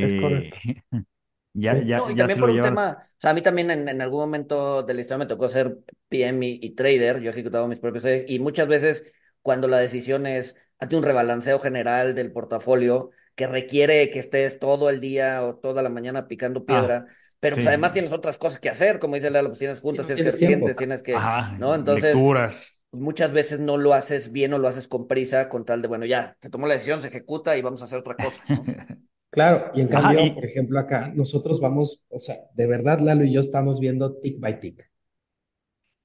Es 0.00 0.12
Este, 0.12 0.14
correcto. 0.14 0.58
ya, 1.54 1.78
ya, 1.82 1.98
No, 1.98 2.10
y 2.10 2.14
ya 2.14 2.16
también 2.16 2.38
se 2.38 2.40
por 2.40 2.48
lo 2.48 2.50
un 2.50 2.60
llevaron. 2.60 2.60
tema, 2.60 2.98
o 3.00 3.06
sea, 3.18 3.30
a 3.30 3.34
mí 3.34 3.42
también 3.42 3.70
en, 3.70 3.88
en 3.88 4.00
algún 4.02 4.20
momento 4.20 4.82
de 4.82 4.94
la 4.94 5.00
historia 5.00 5.18
me 5.18 5.26
tocó 5.26 5.48
ser 5.48 5.78
PM 6.08 6.46
y, 6.46 6.58
y 6.62 6.70
trader, 6.74 7.20
yo 7.20 7.30
ejecutaba 7.30 7.66
mis 7.68 7.80
propios 7.80 8.02
trades 8.04 8.24
y 8.28 8.38
muchas 8.38 8.68
veces 8.68 9.12
cuando 9.42 9.66
la 9.66 9.78
decisión 9.78 10.26
es, 10.26 10.56
hazte 10.78 10.96
un 10.96 11.02
rebalanceo 11.02 11.58
general 11.58 12.14
del 12.14 12.32
portafolio 12.32 13.10
que 13.34 13.46
requiere 13.46 14.10
que 14.10 14.18
estés 14.18 14.58
todo 14.58 14.90
el 14.90 15.00
día 15.00 15.42
o 15.44 15.56
toda 15.56 15.82
la 15.82 15.88
mañana 15.88 16.28
picando 16.28 16.64
Ah, 16.66 16.66
piedra, 16.66 17.06
pero 17.40 17.56
pues 17.56 17.66
además 17.66 17.92
tienes 17.92 18.12
otras 18.12 18.38
cosas 18.38 18.60
que 18.60 18.68
hacer, 18.70 18.98
como 18.98 19.14
dice 19.16 19.30
Lalo, 19.30 19.48
pues 19.48 19.58
tienes 19.58 19.80
sí, 19.80 19.80
juntas, 19.80 20.06
no 20.06 20.12
tienes 20.14 20.22
que 20.22 20.30
tienes 20.30 20.36
ver 20.38 20.38
clientes, 20.38 20.76
tienes 20.76 21.02
que, 21.02 21.26
ajá, 21.26 21.58
¿no? 21.58 21.74
Entonces, 21.74 22.26
lecturas. 22.26 22.78
muchas 22.92 23.32
veces 23.32 23.60
no 23.60 23.76
lo 23.78 23.94
haces 23.94 24.32
bien 24.32 24.54
o 24.54 24.58
lo 24.58 24.68
haces 24.68 24.88
con 24.88 25.08
prisa 25.08 25.48
con 25.48 25.64
tal 25.64 25.82
de, 25.82 25.88
bueno, 25.88 26.06
ya, 26.06 26.36
se 26.42 26.50
tomó 26.50 26.66
la 26.68 26.74
decisión, 26.74 27.00
se 27.00 27.08
ejecuta 27.08 27.56
y 27.56 27.62
vamos 27.62 27.82
a 27.82 27.84
hacer 27.86 27.98
otra 28.00 28.18
cosa, 28.18 28.42
¿no? 28.48 28.70
Claro, 29.36 29.70
y 29.72 29.82
en 29.82 29.86
Ajá, 29.90 30.14
cambio, 30.16 30.34
por 30.34 30.44
ejemplo, 30.44 30.80
acá 30.80 31.12
nosotros 31.14 31.60
vamos, 31.60 32.02
o 32.08 32.18
sea, 32.18 32.38
de 32.54 32.66
verdad, 32.66 32.98
Lalo 32.98 33.22
y 33.24 33.32
yo 33.32 33.38
estamos 33.40 33.78
viendo 33.78 34.16
tick 34.16 34.40
by 34.40 34.58
tick 34.58 34.90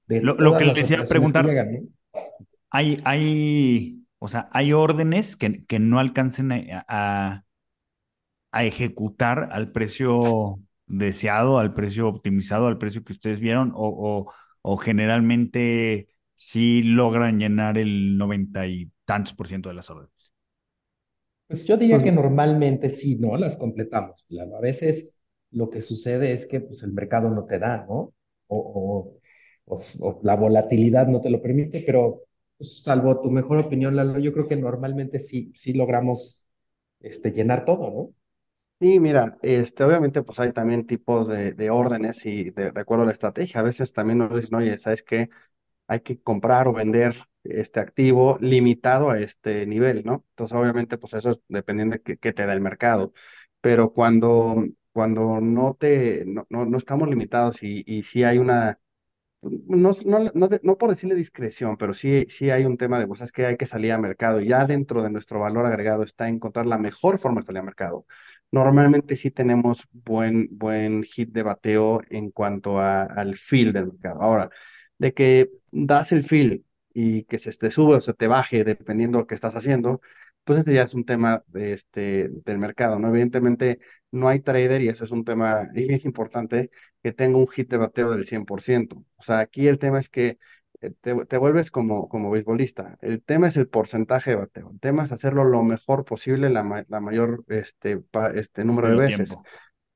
de 0.08 0.20
lo, 0.20 0.36
lo 0.36 0.56
que 0.58 0.66
le 0.66 0.74
las 0.74 0.80
decía 0.84 1.08
preguntar, 1.08 1.46
llegan, 1.46 1.74
¿no? 1.74 1.80
hay, 2.70 2.98
hay, 3.06 4.06
O 4.20 4.28
sea, 4.28 4.50
hay 4.52 4.74
órdenes 4.74 5.36
que, 5.36 5.66
que 5.66 5.80
no 5.80 6.00
alcancen 6.00 6.52
a, 6.52 6.86
a- 6.88 7.44
a 8.52 8.64
ejecutar 8.66 9.50
al 9.52 9.72
precio 9.72 10.60
deseado, 10.88 11.58
al 11.60 11.74
precio 11.74 12.08
optimizado, 12.08 12.68
al 12.68 12.78
precio 12.78 13.04
que 13.04 13.14
ustedes 13.14 13.40
vieron, 13.40 13.72
o, 13.76 14.26
o, 14.28 14.34
o 14.62 14.78
generalmente 14.78 16.10
sí 16.36 16.84
logran 16.84 17.40
llenar 17.40 17.78
el 17.78 18.18
noventa 18.18 18.68
y 18.68 18.92
tantos 19.06 19.34
por 19.34 19.48
ciento 19.48 19.70
de 19.70 19.76
las 19.76 19.90
órdenes. 19.90 20.12
Pues 21.52 21.66
yo 21.68 21.78
diría 21.78 22.02
que 22.02 22.12
normalmente 22.12 22.90
sí, 22.90 23.18
¿no? 23.18 23.36
Las 23.38 23.58
completamos. 23.58 24.24
Claro, 24.30 24.56
a 24.58 24.62
veces 24.62 25.14
lo 25.52 25.70
que 25.70 25.82
sucede 25.82 26.32
es 26.34 26.46
que 26.48 26.62
pues, 26.62 26.82
el 26.84 26.94
mercado 26.94 27.30
no 27.30 27.46
te 27.46 27.60
da, 27.60 27.86
¿no? 27.88 28.14
O, 28.48 28.58
o- 28.58 29.20
o 29.66 29.78
o 30.02 30.20
la 30.24 30.36
volatilidad 30.36 31.08
no 31.08 31.22
te 31.22 31.30
lo 31.30 31.42
permite, 31.42 31.84
pero 31.86 32.24
pues, 32.58 32.82
salvo 32.84 33.22
tu 33.22 33.32
mejor 33.32 33.58
opinión, 33.60 33.96
Lalo, 33.96 34.20
yo 34.20 34.34
creo 34.34 34.48
que 34.48 34.56
normalmente 34.56 35.20
sí, 35.20 35.52
sí 35.56 35.74
logramos 35.74 36.48
este, 37.02 37.32
llenar 37.32 37.66
todo, 37.66 37.92
¿no? 37.92 38.16
Sí, 38.80 39.00
mira, 39.00 39.38
este, 39.44 39.84
obviamente 39.84 40.24
pues 40.24 40.40
hay 40.40 40.52
también 40.54 40.88
tipos 40.88 41.28
de, 41.28 41.54
de 41.54 41.70
órdenes 41.70 42.26
y 42.26 42.50
de, 42.50 42.72
de 42.72 42.82
acuerdo 42.82 43.04
a 43.04 43.06
la 43.06 43.12
estrategia. 43.12 43.60
A 43.60 43.64
veces 43.64 43.94
también 43.94 44.18
nos 44.18 44.34
dicen, 44.34 44.56
oye, 44.56 44.76
¿sabes 44.80 45.04
qué? 45.04 45.30
Hay 45.92 46.02
que 46.02 46.22
comprar 46.22 46.68
o 46.68 46.74
vender 46.74 47.16
este 47.44 47.80
activo 47.80 48.38
limitado 48.42 49.10
a 49.10 49.20
este 49.20 49.66
nivel, 49.66 50.04
¿no? 50.06 50.26
Entonces, 50.32 50.58
obviamente, 50.58 50.98
pues 50.98 51.14
eso 51.16 51.32
es 51.32 51.42
dependiendo 51.48 51.98
de 52.04 52.18
qué, 52.18 52.34
te 52.34 52.46
da 52.46 52.54
el 52.54 52.62
mercado. 52.62 53.14
Pero 53.62 53.94
cuando, 53.94 54.66
cuando 54.94 55.42
no 55.42 55.76
te, 55.80 56.24
no, 56.26 56.46
no, 56.50 56.66
no 56.66 56.78
estamos 56.78 57.10
limitados 57.10 57.64
y, 57.64 57.84
y 57.86 58.04
sí 58.04 58.24
hay 58.24 58.38
una 58.38 58.80
no, 59.42 59.92
no, 60.06 60.20
no, 60.36 60.50
no 60.64 60.78
por 60.78 60.90
decirle 60.92 61.16
discreción, 61.16 61.76
pero 61.78 61.94
sí, 61.96 62.26
sí 62.30 62.50
hay 62.52 62.66
un 62.66 62.78
tema 62.78 63.00
de 63.00 63.08
cosas 63.08 63.32
que 63.32 63.46
hay 63.48 63.58
que 63.58 63.66
salir 63.66 63.92
al 63.92 64.02
mercado. 64.02 64.40
Ya 64.42 64.66
dentro 64.66 65.02
de 65.02 65.10
nuestro 65.10 65.40
valor 65.40 65.66
agregado 65.66 66.04
está 66.04 66.28
encontrar 66.30 66.66
la 66.68 66.78
mejor 66.78 67.18
forma 67.18 67.42
de 67.42 67.48
salir 67.48 67.60
al 67.60 67.66
mercado. 67.66 68.06
Normalmente 68.52 69.16
sí 69.18 69.32
tenemos 69.32 69.88
buen, 69.92 70.48
buen 70.52 71.04
hit 71.04 71.30
de 71.32 71.44
bateo 71.44 72.02
en 72.10 72.30
cuanto 72.32 72.80
a- 72.80 73.04
al 73.04 73.36
feel 73.36 73.74
del 73.74 73.88
mercado. 73.88 74.22
Ahora, 74.22 74.50
de 75.02 75.14
que 75.14 75.52
das 75.72 76.12
el 76.12 76.24
feel 76.24 76.66
y 76.94 77.24
que 77.26 77.40
se 77.40 77.52
te 77.54 77.72
sube 77.72 77.96
o 77.98 78.02
se 78.02 78.14
te 78.14 78.28
baje 78.28 78.64
dependiendo 78.64 79.18
de 79.18 79.24
lo 79.24 79.28
que 79.28 79.36
estás 79.36 79.56
haciendo, 79.56 80.02
pues 80.44 80.60
este 80.60 80.74
ya 80.74 80.84
es 80.84 80.94
un 80.94 81.06
tema 81.06 81.44
de 81.48 81.74
este, 81.74 82.30
del 82.46 82.58
mercado, 82.58 83.00
¿no? 83.00 83.08
Evidentemente 83.10 83.80
no 84.12 84.28
hay 84.28 84.40
trader 84.42 84.82
y 84.82 84.90
eso 84.90 85.04
es 85.06 85.12
un 85.12 85.24
tema 85.26 85.68
bien 85.74 86.02
importante 86.04 86.72
que 87.04 87.14
tenga 87.14 87.38
un 87.38 87.48
hit 87.48 87.70
de 87.70 87.78
bateo 87.78 88.12
del 88.12 88.26
100%. 88.26 89.06
O 89.18 89.24
sea, 89.24 89.40
aquí 89.40 89.68
el 89.68 89.80
tema 89.80 90.00
es 90.00 90.10
que 90.10 90.38
eh, 90.82 90.92
te, 91.02 91.26
te 91.26 91.38
vuelves 91.38 91.72
como, 91.72 92.08
como 92.10 92.30
beisbolista. 92.32 92.98
El 93.02 93.22
tema 93.24 93.48
es 93.48 93.58
el 93.58 93.68
porcentaje 93.68 94.32
de 94.32 94.36
bateo. 94.38 94.72
El 94.72 94.80
tema 94.80 95.04
es 95.06 95.12
hacerlo 95.12 95.44
lo 95.44 95.64
mejor 95.64 96.06
posible 96.06 96.50
la, 96.50 96.64
ma- 96.64 96.86
la 96.90 97.00
mayor 97.02 97.44
este, 97.48 97.98
pa- 98.00 98.32
este 98.32 98.64
número 98.66 98.90
de 98.90 98.96
veces. 98.96 99.02
tiempo. 99.02 99.48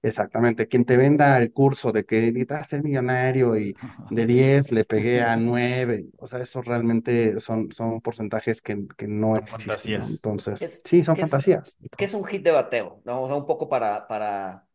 Exactamente. 0.05 0.67
Quien 0.67 0.85
te 0.85 0.97
venda 0.97 1.37
el 1.39 1.51
curso 1.51 1.91
de 1.91 2.05
que 2.05 2.21
necesitas 2.21 2.69
ser 2.69 2.83
millonario 2.83 3.57
y 3.57 3.75
de 4.07 4.25
10 4.27 4.71
le 4.71 4.85
pegué 4.85 5.21
a 5.23 5.35
9, 5.35 6.05
o 6.17 6.27
sea, 6.27 6.39
eso 6.41 6.61
realmente 6.61 7.39
son, 7.39 7.71
son 7.71 8.01
porcentajes 8.01 8.61
que, 8.61 8.85
que 8.97 9.07
no 9.07 9.35
Son 9.35 9.47
existen, 9.47 9.95
¿no? 9.97 10.07
fantasías. 10.07 10.07
Entonces, 10.07 10.59
Es, 10.59 10.83
sí, 10.83 11.03
son 11.03 11.15
¿qué 11.15 11.21
es, 11.23 11.41
fantasías. 11.41 11.77
qué 11.95 12.05
es 12.05 12.13
un 12.13 12.25
hit 12.25 12.43
de 12.43 12.51
bateo? 12.51 13.01
¿No? 13.05 13.23
O 13.23 13.27
sea, 13.27 13.35
un 13.35 13.45
poco 13.45 13.67
para, 13.69 14.07
para, 14.07 14.67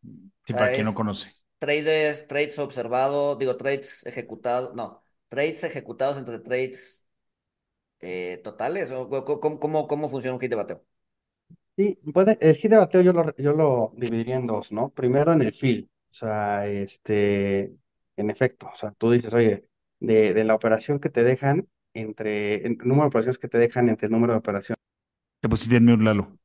Sí, 0.46 0.54
para 0.54 0.70
quien 0.70 0.86
no 0.86 0.94
conoce. 0.94 1.34
trades, 1.58 2.26
trades 2.28 2.58
observados, 2.58 3.38
digo, 3.38 3.56
trades 3.56 4.06
ejecutados, 4.06 4.74
no, 4.74 5.04
trades 5.28 5.64
ejecutados 5.64 6.18
entre 6.18 6.38
trades 6.40 7.06
eh, 8.00 8.40
totales, 8.44 8.90
cómo, 8.92 9.60
cómo, 9.60 9.88
cómo 9.88 10.08
funciona 10.08 10.34
un 10.36 10.40
hit 10.40 10.50
de 10.50 10.56
bateo? 10.56 10.86
Sí, 11.76 11.98
puede, 12.12 12.36
el 12.40 12.56
hit 12.56 12.70
de 12.70 12.76
bateo 12.76 13.00
yo 13.00 13.12
lo, 13.12 13.34
yo 13.36 13.52
lo 13.54 13.92
dividiría 13.96 14.36
en 14.36 14.46
dos, 14.46 14.70
¿no? 14.72 14.90
Primero 14.90 15.32
en 15.32 15.40
el 15.42 15.52
field, 15.54 15.86
o 15.86 16.12
sea, 16.14 16.66
este, 16.66 17.72
en 18.16 18.30
efecto, 18.30 18.68
o 18.72 18.76
sea, 18.76 18.92
tú 18.92 19.10
dices, 19.10 19.32
oye, 19.32 19.66
de, 19.98 20.34
de 20.34 20.44
la 20.44 20.54
operación 20.54 21.00
que 21.00 21.08
te 21.10 21.22
dejan 21.24 21.68
entre, 21.94 22.56
el 22.66 22.76
número 22.78 23.02
de 23.04 23.06
operaciones 23.08 23.38
que 23.38 23.48
te 23.48 23.58
dejan 23.58 23.88
entre 23.88 24.06
el 24.06 24.12
número 24.12 24.34
de 24.34 24.38
operaciones, 24.40 24.78
Te 25.40 25.48
pusiste 25.48 25.76
en 25.76 25.84
mute, 25.86 26.02
Lalo. 26.04 26.38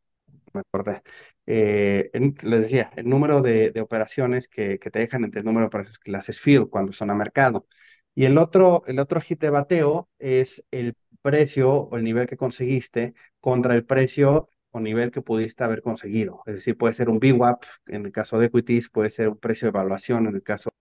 me 0.53 0.61
acordé, 0.61 1.01
eh, 1.45 2.09
en- 2.13 2.35
les 2.43 2.61
decía, 2.63 2.89
el 2.95 3.07
número 3.09 3.41
de, 3.41 3.71
de 3.71 3.81
operaciones 3.81 4.47
que, 4.47 4.79
que 4.79 4.89
te 4.91 4.99
dejan 4.99 5.23
entre 5.23 5.39
el 5.41 5.45
número 5.45 5.63
de 5.65 5.67
operaciones 5.67 5.99
que 5.99 6.11
le 6.11 6.17
haces 6.17 6.39
field 6.39 6.69
cuando 6.69 6.93
son 6.93 7.09
a 7.09 7.15
mercado. 7.15 7.67
Y 8.15 8.25
el 8.25 8.37
otro, 8.37 8.81
el 8.87 8.99
otro 8.99 9.19
hit 9.21 9.39
de 9.41 9.49
bateo 9.49 10.09
es 10.19 10.63
el 10.71 10.95
precio 11.21 11.71
o 11.73 11.97
el 11.97 12.03
nivel 12.03 12.27
que 12.27 12.37
conseguiste 12.37 13.13
contra 13.41 13.73
el 13.75 13.85
precio 13.85 14.49
o 14.75 14.79
nivel 14.79 15.11
que 15.11 15.21
pudiste 15.21 15.63
haber 15.63 15.81
conseguido. 15.81 16.41
Es 16.45 16.55
decir, 16.55 16.77
puede 16.77 16.93
ser 16.93 17.09
un 17.09 17.19
VWAP 17.19 17.65
en 17.87 18.05
el 18.05 18.11
caso 18.11 18.39
de 18.39 18.47
equities, 18.47 18.89
puede 18.89 19.09
ser 19.09 19.29
un 19.29 19.37
precio 19.37 19.65
de 19.67 19.69
evaluación 19.71 20.27
en 20.27 20.35
el 20.35 20.43
caso, 20.43 20.71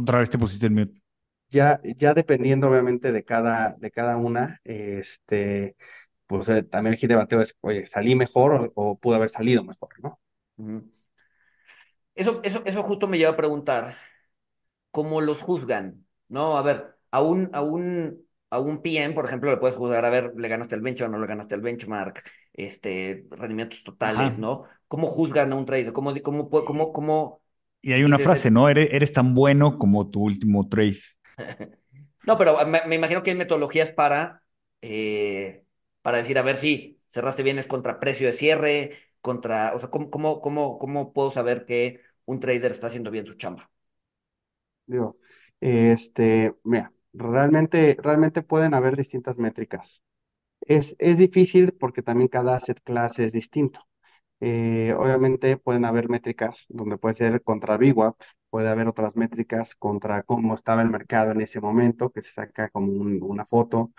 Otra 0.00 0.18
vez 0.20 0.30
te 0.30 0.38
pusiste 0.38 0.66
en 0.66 0.74
mute. 0.74 1.02
ya, 1.50 1.80
ya 1.84 2.14
dependiendo 2.14 2.68
obviamente 2.68 3.12
de 3.12 3.24
cada, 3.24 3.74
de 3.78 3.90
cada 3.90 4.16
una, 4.16 4.60
este, 4.64 5.76
pues 6.26 6.48
eh, 6.48 6.62
también 6.64 6.94
el 6.94 7.00
hit 7.00 7.08
de 7.10 7.16
bateo 7.16 7.40
es, 7.42 7.56
oye, 7.60 7.86
salí 7.86 8.14
mejor 8.14 8.52
o, 8.54 8.72
o 8.74 8.98
pude 8.98 9.16
haber 9.16 9.30
salido 9.30 9.64
mejor, 9.64 9.90
¿no? 10.02 10.20
Eso, 12.14 12.40
eso, 12.44 12.62
eso 12.66 12.82
justo 12.82 13.06
me 13.06 13.18
lleva 13.18 13.32
a 13.32 13.36
preguntar, 13.36 13.96
¿cómo 14.92 15.22
los 15.22 15.42
juzgan? 15.42 16.06
No, 16.28 16.58
a 16.58 16.62
ver, 16.62 16.98
a 17.12 17.22
un, 17.22 17.50
a 17.54 17.62
un, 17.62 18.27
a 18.50 18.58
un 18.60 18.82
PM, 18.82 19.14
por 19.14 19.24
ejemplo, 19.26 19.50
le 19.50 19.56
puedes 19.58 19.76
juzgar, 19.76 20.04
a 20.04 20.10
ver, 20.10 20.32
le 20.36 20.48
ganaste 20.48 20.74
el 20.74 20.82
benchmark, 20.82 21.12
no 21.12 21.18
le 21.18 21.26
ganaste 21.26 21.54
el 21.54 21.60
benchmark, 21.62 22.24
este, 22.54 23.26
rendimientos 23.30 23.82
totales, 23.84 24.38
Ajá. 24.38 24.38
¿no? 24.38 24.64
¿Cómo 24.88 25.06
juzgan 25.08 25.52
a 25.52 25.56
un 25.56 25.66
trader? 25.66 25.92
¿Cómo, 25.92 26.12
cómo, 26.22 26.48
cómo, 26.50 26.92
cómo 26.92 27.42
Y 27.82 27.92
hay 27.92 28.04
una 28.04 28.18
dices, 28.18 28.20
frase, 28.20 28.50
es- 28.50 28.52
¿no? 28.52 28.68
Eres, 28.68 28.88
eres 28.92 29.12
tan 29.12 29.34
bueno 29.34 29.78
como 29.78 30.08
tu 30.10 30.20
último 30.22 30.68
trade. 30.68 30.98
No, 32.26 32.36
pero 32.38 32.56
me, 32.66 32.82
me 32.86 32.94
imagino 32.96 33.22
que 33.22 33.30
hay 33.30 33.36
metodologías 33.36 33.90
para, 33.92 34.42
eh, 34.82 35.64
para 36.02 36.18
decir, 36.18 36.38
a 36.38 36.42
ver 36.42 36.56
si 36.56 37.00
cerraste 37.08 37.42
bien 37.42 37.58
es 37.58 37.66
contra 37.66 38.00
precio 38.00 38.26
de 38.26 38.32
cierre, 38.32 38.98
contra, 39.20 39.74
o 39.74 39.78
sea, 39.80 39.90
¿cómo, 39.90 40.10
cómo, 40.10 40.40
cómo, 40.40 40.78
cómo 40.78 41.12
puedo 41.12 41.30
saber 41.30 41.64
que 41.66 42.02
un 42.26 42.40
trader 42.40 42.70
está 42.72 42.88
haciendo 42.88 43.10
bien 43.10 43.26
su 43.26 43.34
chamba? 43.34 43.70
Digo, 44.86 45.18
este, 45.60 46.54
mira, 46.64 46.92
realmente, 47.12 47.96
realmente 48.02 48.42
pueden 48.42 48.74
haber 48.74 48.96
distintas 48.96 49.38
métricas. 49.38 50.02
Es, 50.62 50.96
es 50.98 51.18
difícil 51.18 51.72
porque 51.74 52.02
también 52.02 52.28
cada 52.28 52.56
asset 52.56 52.80
class 52.82 53.18
es 53.20 53.32
distinto. 53.32 53.80
Eh, 54.40 54.94
obviamente 54.98 55.56
pueden 55.58 55.84
haber 55.86 56.08
métricas 56.10 56.66
donde 56.68 56.98
puede 56.98 57.14
ser 57.16 57.42
contra 57.42 57.76
VWAP, 57.78 58.16
puede 58.50 58.68
haber 58.68 58.88
otras 58.88 59.16
métricas 59.16 59.74
contra 59.76 60.22
cómo 60.24 60.54
estaba 60.54 60.82
el 60.82 60.90
mercado 60.90 61.32
en 61.32 61.40
ese 61.42 61.60
momento, 61.60 62.10
que 62.10 62.22
se 62.22 62.32
saca 62.32 62.68
como 62.70 62.92
un- 62.92 63.22
una 63.22 63.46
foto. 63.46 63.92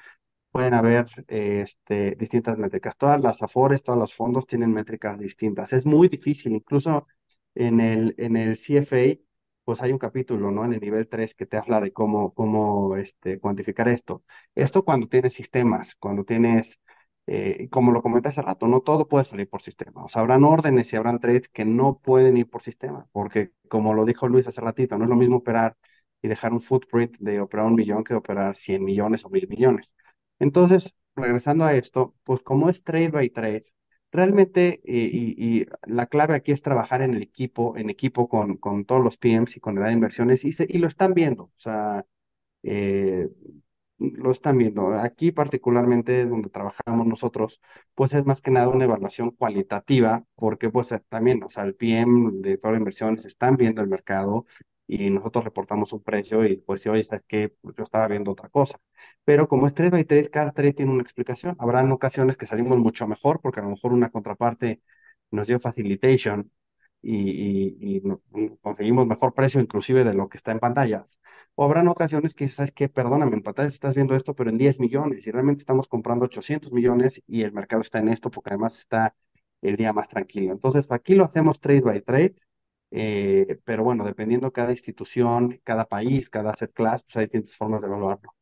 Pueden 0.52 0.74
haber 0.74 1.08
eh, 1.28 1.62
este, 1.63 2.15
distintas 2.15 2.58
métricas. 2.58 2.98
Todas 2.98 3.22
las 3.22 3.43
Afores, 3.43 3.84
todos 3.84 4.00
los 4.00 4.13
fondos 4.15 4.48
tienen 4.48 4.74
métricas 4.74 5.19
distintas. 5.19 5.74
Es 5.74 5.86
muy 5.86 6.08
difícil, 6.08 6.54
incluso 6.54 7.08
en 7.56 7.80
el, 7.80 8.15
en 8.17 8.36
el 8.38 8.58
CFA, 8.58 9.29
pues 9.70 9.84
hay 9.84 9.92
un 9.92 10.00
capítulo, 10.00 10.50
¿no? 10.50 10.66
En 10.66 10.74
el 10.74 10.80
nivel 10.80 11.08
3 11.08 11.36
que 11.36 11.46
te 11.46 11.56
habla 11.56 11.80
de 11.80 11.94
cómo, 11.94 12.34
cómo 12.34 12.96
este, 12.98 13.40
cuantificar 13.40 13.88
esto. 13.88 14.24
Esto 14.56 14.84
cuando 14.84 15.08
tienes 15.08 15.34
sistemas, 15.36 15.94
cuando 15.94 16.24
tienes, 16.26 16.80
eh, 17.28 17.70
como 17.70 17.92
lo 17.92 18.02
comenté 18.02 18.30
hace 18.30 18.42
rato, 18.42 18.68
no 18.68 18.82
todo 18.82 19.08
puede 19.08 19.26
salir 19.26 19.48
por 19.48 19.62
sistema. 19.62 20.04
O 20.04 20.10
sea, 20.10 20.24
habrán 20.24 20.44
órdenes 20.44 20.92
y 20.92 20.96
habrán 20.96 21.20
trades 21.20 21.50
que 21.50 21.66
no 21.66 22.00
pueden 22.00 22.36
ir 22.38 22.50
por 22.50 22.64
sistema, 22.64 23.08
porque 23.12 23.52
como 23.70 23.94
lo 23.94 24.06
dijo 24.06 24.28
Luis 24.28 24.48
hace 24.48 24.60
ratito, 24.60 24.98
no 24.98 25.04
es 25.04 25.10
lo 25.12 25.16
mismo 25.16 25.38
operar 25.38 25.78
y 26.24 26.28
dejar 26.30 26.52
un 26.52 26.62
footprint 26.62 27.18
de 27.20 27.40
operar 27.40 27.68
un 27.68 27.76
millón 27.76 28.04
que 28.04 28.16
operar 28.16 28.56
100 28.56 28.84
millones 28.84 29.24
o 29.24 29.30
mil 29.30 29.48
millones. 29.48 29.96
Entonces, 30.40 30.96
regresando 31.16 31.64
a 31.66 31.76
esto, 31.76 32.16
pues 32.24 32.42
como 32.42 32.70
es 32.72 32.84
trade 32.84 33.10
by 33.10 33.30
trade, 33.30 33.66
realmente, 34.12 34.82
eh, 34.86 35.10
y, 35.13 35.65
la 35.86 36.08
clave 36.08 36.36
aquí 36.36 36.52
es 36.52 36.62
trabajar 36.62 37.02
en 37.02 37.13
el 37.15 37.22
equipo, 37.24 37.78
en 37.78 37.89
equipo 37.89 38.28
con, 38.30 38.58
con 38.58 38.86
todos 38.86 39.04
los 39.04 39.17
PMs 39.17 39.58
y 39.58 39.60
con 39.60 39.74
el 39.78 39.80
área 39.84 39.89
de 39.91 39.95
inversiones, 39.95 40.45
y, 40.45 40.52
se- 40.52 40.67
y 40.69 40.78
lo 40.80 40.88
están 40.88 41.13
viendo, 41.13 41.43
o 41.45 41.52
sea, 41.58 42.06
eh, 42.63 43.29
lo 44.00 44.31
están 44.31 44.58
viendo. 44.58 44.94
Aquí 44.94 45.31
particularmente 45.31 46.25
donde 46.25 46.50
trabajamos 46.50 47.06
nosotros, 47.08 47.62
pues 47.96 48.13
es 48.13 48.25
más 48.25 48.42
que 48.42 48.52
nada 48.52 48.69
una 48.69 48.86
evaluación 48.86 49.31
cualitativa, 49.31 50.25
porque 50.36 50.69
pues 50.69 50.94
también, 51.10 51.44
o 51.44 51.50
sea, 51.50 51.63
el 51.63 51.75
PM, 51.75 52.29
el 52.29 52.42
director 52.42 52.71
de 52.71 52.77
inversiones, 52.79 53.25
están 53.25 53.58
viendo 53.58 53.81
el 53.81 53.88
mercado 53.90 54.46
y 54.90 55.10
nosotros 55.12 55.46
reportamos 55.46 55.94
un 55.94 56.04
precio 56.04 56.46
y 56.46 56.58
pues 56.58 56.81
si 56.81 56.90
oye, 56.90 57.04
¿sabes 57.04 57.23
qué? 57.27 57.50
Pues, 57.62 57.75
yo 57.77 57.83
estaba 57.83 58.08
viendo 58.08 58.31
otra 58.31 58.50
cosa. 58.50 58.79
Pero 59.25 59.48
como 59.48 59.67
es 59.67 59.73
trade 59.75 59.92
by 59.92 60.06
trade, 60.06 60.29
cada 60.31 60.52
trade 60.54 60.73
tiene 60.73 60.92
una 60.92 61.04
explicación. 61.04 61.56
Habrán 61.60 61.92
ocasiones 61.92 62.37
que 62.37 62.48
salimos 62.48 62.77
mucho 62.79 63.08
mejor 63.08 63.42
porque 63.42 63.60
a 63.62 63.63
lo 63.63 63.69
mejor 63.71 63.94
una 63.94 64.10
contraparte 64.12 64.81
nos 65.31 65.48
dio 65.48 65.60
facilitation 65.60 66.52
y, 67.02 67.29
y- 67.31 67.98
y 67.98 68.02
conseguimos 68.62 69.08
mejor 69.08 69.33
precio 69.33 69.62
inclusive 69.62 70.04
de 70.04 70.13
lo 70.13 70.27
que 70.29 70.37
está 70.37 70.52
en 70.52 70.60
pantallas. 70.60 71.19
O 71.56 71.63
habrán 71.65 71.87
ocasiones 71.87 72.33
que, 72.33 72.48
¿sabes 72.48 72.71
qué? 72.71 72.90
Perdóname, 72.90 73.35
en 73.35 73.44
pantallas 73.44 73.73
estás 73.73 73.96
viendo 73.96 74.15
esto, 74.15 74.35
pero 74.35 74.50
en 74.50 74.58
10 74.58 74.79
millones 74.79 75.25
y 75.27 75.31
realmente 75.31 75.62
estamos 75.62 75.87
comprando 75.87 76.25
800 76.25 76.71
millones 76.73 77.21
y 77.27 77.44
el 77.44 77.54
mercado 77.54 77.81
está 77.81 78.00
en 78.00 78.10
esto 78.10 78.29
porque 78.31 78.50
además 78.52 78.79
está 78.79 79.15
el 79.62 79.75
día 79.77 79.94
más 79.94 80.08
tranquilo. 80.10 80.52
Entonces, 80.54 80.85
aquí 80.90 81.15
lo 81.15 81.23
hacemos 81.25 81.60
trade 81.60 81.81
by 81.81 82.02
trade, 82.02 82.35
eh, 82.92 83.60
pero 83.65 83.83
bueno, 83.83 84.06
dependiendo 84.06 84.52
cada 84.52 84.71
institución, 84.71 85.60
cada 85.63 85.85
país, 85.85 86.29
cada 86.29 86.52
asset 86.52 86.73
class, 86.73 87.04
pues 87.04 87.17
hay 87.17 87.23
distintas 87.25 87.56
formas 87.58 87.81
de 87.81 87.87
evaluarlo. 87.87 88.33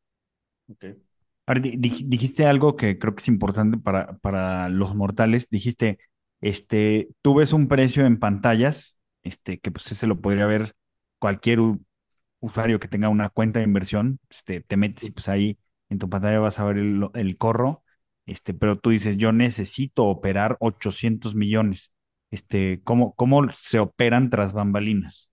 Ok. 0.70 0.86
Ahora, 1.46 1.62
di- 1.62 1.78
dij- 1.78 2.04
dijiste 2.08 2.46
algo 2.46 2.76
que 2.76 3.00
creo 3.00 3.16
que 3.16 3.22
es 3.22 3.28
importante 3.30 3.78
para, 3.78 4.18
para 4.20 4.70
los 4.70 4.96
mortales. 4.96 5.50
Dijiste, 5.50 6.00
este, 6.42 7.10
tú 7.22 7.36
ves 7.36 7.54
un 7.54 7.68
precio 7.68 8.06
en 8.06 8.20
pantallas, 8.20 8.98
este, 9.24 9.60
que 9.60 9.72
pues 9.72 9.92
ese 9.92 10.08
lo 10.08 10.20
podría 10.22 10.46
ver 10.46 10.76
cualquier 11.20 11.60
usuario 12.42 12.80
que 12.80 12.88
tenga 12.90 13.10
una 13.10 13.30
cuenta 13.30 13.60
de 13.60 13.66
inversión, 13.66 14.20
este, 14.30 14.62
te 14.62 14.78
metes 14.78 15.08
y 15.10 15.12
pues 15.12 15.30
ahí 15.30 15.58
en 15.90 16.00
tu 16.00 16.10
pantalla 16.10 16.40
vas 16.40 16.60
a 16.60 16.66
ver 16.66 16.78
el, 16.78 17.08
el 17.16 17.38
corro, 17.38 17.84
este, 18.26 18.54
pero 18.54 18.80
tú 18.80 18.92
dices, 18.92 19.18
yo 19.18 19.32
necesito 19.34 20.06
operar 20.06 20.58
800 20.60 21.36
millones. 21.36 21.94
Este, 22.32 22.82
¿cómo, 22.84 23.14
cómo 23.16 23.42
se 23.54 23.80
operan 23.80 24.30
tras 24.30 24.54
bambalinas? 24.54 25.32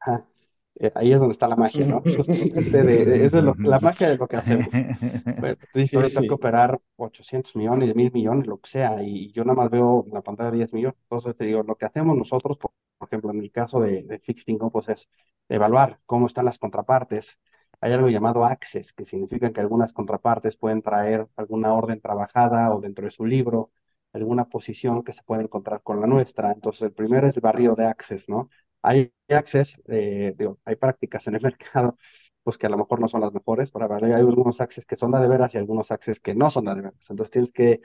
Ajá. 0.00 0.28
Eh, 0.76 0.92
ahí 0.94 1.12
es 1.12 1.18
donde 1.20 1.32
está 1.32 1.48
la 1.48 1.56
magia, 1.56 1.86
¿no? 1.86 2.02
De, 2.70 2.84
de- 2.84 3.24
eso 3.26 3.38
es 3.38 3.44
lo- 3.44 3.58
la 3.62 3.80
magia 3.80 4.08
de 4.08 4.16
lo 4.16 4.28
que 4.28 4.36
hacemos. 4.36 4.84
Bueno, 5.38 5.56
tú 5.72 5.78
dices, 5.80 5.94
Sí, 5.94 5.96
ahorita 5.96 6.20
hay 6.20 6.26
que 6.26 6.34
sí. 6.34 6.34
operar 6.34 6.80
800 6.96 7.56
millones, 7.56 7.94
1000 7.96 8.12
millones, 8.12 8.46
lo 8.46 8.60
que 8.60 8.70
sea, 8.70 9.02
y 9.02 9.32
yo 9.32 9.44
nada 9.44 9.56
más 9.56 9.70
veo 9.70 10.04
en 10.06 10.14
la 10.14 10.22
pantalla 10.22 10.50
10 10.50 10.72
millones. 10.72 10.98
Entonces, 11.04 11.36
te 11.36 11.44
digo, 11.46 11.62
lo 11.64 11.76
que 11.76 11.86
hacemos 11.86 12.16
nosotros, 12.16 12.58
por, 12.58 12.72
por 12.98 13.08
ejemplo, 13.08 13.30
en 13.32 13.40
el 13.40 13.52
caso 13.52 13.80
de, 13.80 14.02
de 14.04 14.18
Fixed 14.20 14.44
Income, 14.48 14.70
pues 14.72 14.88
es 14.90 15.08
evaluar 15.48 16.00
cómo 16.06 16.26
están 16.26 16.44
las 16.46 16.58
contrapartes. 16.58 17.38
Hay 17.80 17.92
algo 17.92 18.08
llamado 18.10 18.44
access, 18.44 18.92
que 18.92 19.04
significa 19.04 19.52
que 19.52 19.60
algunas 19.60 19.92
contrapartes 19.92 20.56
pueden 20.56 20.82
traer 20.82 21.28
alguna 21.36 21.74
orden 21.74 22.00
trabajada 22.00 22.74
o 22.74 22.80
dentro 22.80 23.04
de 23.06 23.10
su 23.12 23.26
libro, 23.26 23.70
alguna 24.12 24.48
posición 24.48 25.02
que 25.04 25.12
se 25.12 25.22
puede 25.22 25.42
encontrar 25.42 25.82
con 25.82 26.00
la 26.00 26.06
nuestra. 26.06 26.52
Entonces, 26.52 26.82
el 26.82 26.92
primero 26.92 27.26
es 27.28 27.36
el 27.36 27.42
barrio 27.42 27.74
de 27.74 27.86
access, 27.86 28.28
¿no? 28.28 28.50
Hay 28.82 29.12
access, 29.28 29.80
eh, 29.88 30.34
digo, 30.36 30.58
hay 30.64 30.76
prácticas 30.76 31.26
en 31.26 31.34
el 31.36 31.42
mercado 31.42 31.96
pues 32.42 32.56
que 32.56 32.66
a 32.66 32.70
lo 32.70 32.78
mejor 32.78 33.00
no 33.00 33.08
son 33.08 33.20
las 33.20 33.32
mejores, 33.34 33.70
ver, 33.72 34.04
hay 34.04 34.12
algunos 34.12 34.60
access 34.62 34.86
que 34.86 34.96
son 34.96 35.10
de 35.12 35.28
veras 35.28 35.54
y 35.54 35.58
algunos 35.58 35.90
access 35.90 36.18
que 36.20 36.34
no 36.34 36.48
son 36.50 36.64
de 36.64 36.74
veras. 36.76 36.94
Entonces 37.10 37.30
tienes 37.30 37.52
que 37.52 37.80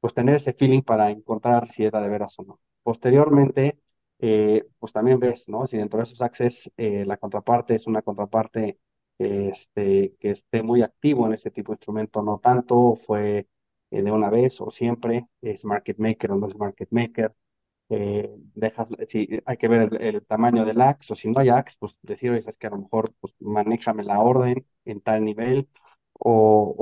pues 0.00 0.14
tener 0.14 0.36
ese 0.36 0.52
feeling 0.54 0.82
para 0.82 1.10
encontrar 1.10 1.68
si 1.70 1.84
es 1.84 1.92
de 1.92 2.08
veras 2.08 2.38
o 2.38 2.42
no. 2.44 2.60
Posteriormente, 2.82 3.78
eh, 4.18 4.66
pues 4.78 4.92
también 4.92 5.18
ves, 5.20 5.48
¿no? 5.48 5.66
Si 5.66 5.76
dentro 5.76 5.98
de 5.98 6.04
esos 6.04 6.22
access 6.22 6.70
eh, 6.76 7.04
la 7.04 7.16
contraparte 7.18 7.74
es 7.74 7.86
una 7.86 8.02
contraparte 8.02 8.78
este, 9.18 10.16
que 10.18 10.30
esté 10.30 10.62
muy 10.62 10.82
activo 10.82 11.26
en 11.26 11.34
este 11.34 11.50
tipo 11.50 11.72
de 11.72 11.76
instrumento, 11.76 12.22
no 12.22 12.38
tanto, 12.38 12.96
fue 12.96 13.46
eh, 13.90 14.02
de 14.02 14.12
una 14.12 14.30
vez 14.30 14.60
o 14.60 14.70
siempre, 14.70 15.26
es 15.42 15.64
market 15.64 15.98
maker 15.98 16.32
o 16.32 16.36
no 16.36 16.48
es 16.48 16.56
market 16.58 16.88
maker 16.90 17.34
eh, 17.90 18.30
dejas, 18.54 18.88
si 19.08 19.28
hay 19.44 19.56
que 19.56 19.68
ver 19.68 19.90
el, 20.00 20.24
tamaño 20.24 20.64
del 20.64 20.80
axe, 20.80 21.12
o 21.12 21.16
si 21.16 21.28
no 21.28 21.40
hay 21.40 21.48
axe, 21.48 21.76
pues 21.78 21.96
decir, 22.02 22.32
es 22.34 22.56
que 22.56 22.66
a 22.68 22.70
lo 22.70 22.78
mejor 22.78 23.14
pues, 23.20 23.34
manéjame 23.40 24.04
la 24.04 24.20
orden 24.20 24.64
en 24.84 25.00
tal 25.00 25.24
nivel, 25.24 25.68
o, 26.14 26.74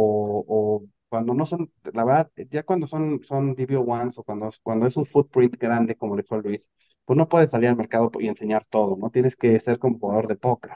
o, 0.47 0.85
cuando 1.09 1.33
no 1.35 1.47
son, 1.47 1.73
la 1.95 2.05
verdad, 2.05 2.31
ya 2.51 2.63
cuando 2.65 2.87
son, 2.87 3.23
son 3.25 3.55
DBO1s 3.55 4.21
o 4.21 4.25
cuando, 4.25 4.51
cuando 4.63 4.87
es 4.87 4.97
un 4.97 5.07
footprint 5.07 5.57
grande, 5.59 5.97
como 5.97 6.15
le 6.17 6.23
dijo 6.23 6.37
Luis, 6.39 6.71
pues 7.05 7.17
no 7.17 7.29
puedes 7.29 7.51
salir 7.51 7.69
al 7.71 7.77
mercado 7.77 8.11
y 8.21 8.29
enseñar 8.29 8.67
todo, 8.69 8.97
¿no? 8.99 9.11
Tienes 9.11 9.37
que 9.37 9.59
ser 9.61 9.79
como 9.79 9.99
jugador 9.99 10.29
de 10.29 10.37
póker. 10.37 10.73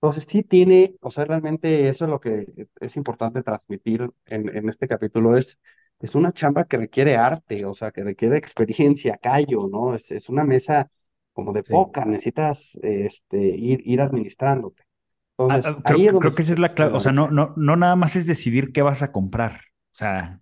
Entonces 0.00 0.26
sí 0.28 0.42
tiene, 0.44 0.94
o 1.00 1.10
sea, 1.10 1.24
realmente 1.24 1.88
eso 1.88 2.04
es 2.04 2.10
lo 2.10 2.20
que 2.20 2.68
es 2.80 2.96
importante 2.96 3.42
transmitir 3.42 4.08
en, 4.26 4.54
en 4.56 4.68
este 4.68 4.86
capítulo, 4.88 5.36
es, 5.36 5.58
es 6.00 6.14
una 6.14 6.32
chamba 6.32 6.64
que 6.64 6.76
requiere 6.76 7.16
arte, 7.16 7.64
o 7.64 7.74
sea, 7.74 7.90
que 7.90 8.04
requiere 8.04 8.38
experiencia, 8.38 9.18
callo, 9.20 9.68
¿no? 9.68 9.94
Es, 9.94 10.10
es 10.12 10.28
una 10.28 10.44
mesa 10.44 10.90
como 11.32 11.52
de 11.52 11.62
Sí. 11.62 11.74
póker, 11.74 12.06
necesitas 12.06 12.76
este, 12.82 13.38
ir, 13.38 13.80
ir 13.84 14.00
administrándote. 14.00 14.84
Ah, 15.46 15.60
Entonces, 15.60 15.64
ah, 15.64 15.82
ahí 15.84 16.06
creo, 16.06 16.06
es 16.06 16.12
donde 16.12 16.18
creo 16.18 16.34
que 16.34 16.42
esa 16.42 16.52
es 16.52 16.58
la 16.58 16.74
clave. 16.74 16.92
O 16.94 17.00
sea, 17.00 17.12
no, 17.12 17.30
no, 17.30 17.54
no 17.56 17.76
nada 17.76 17.96
más 17.96 18.16
es 18.16 18.26
decidir 18.26 18.72
qué 18.72 18.82
vas 18.82 19.02
a 19.02 19.12
comprar. 19.12 19.60
O 19.94 19.96
sea, 19.98 20.40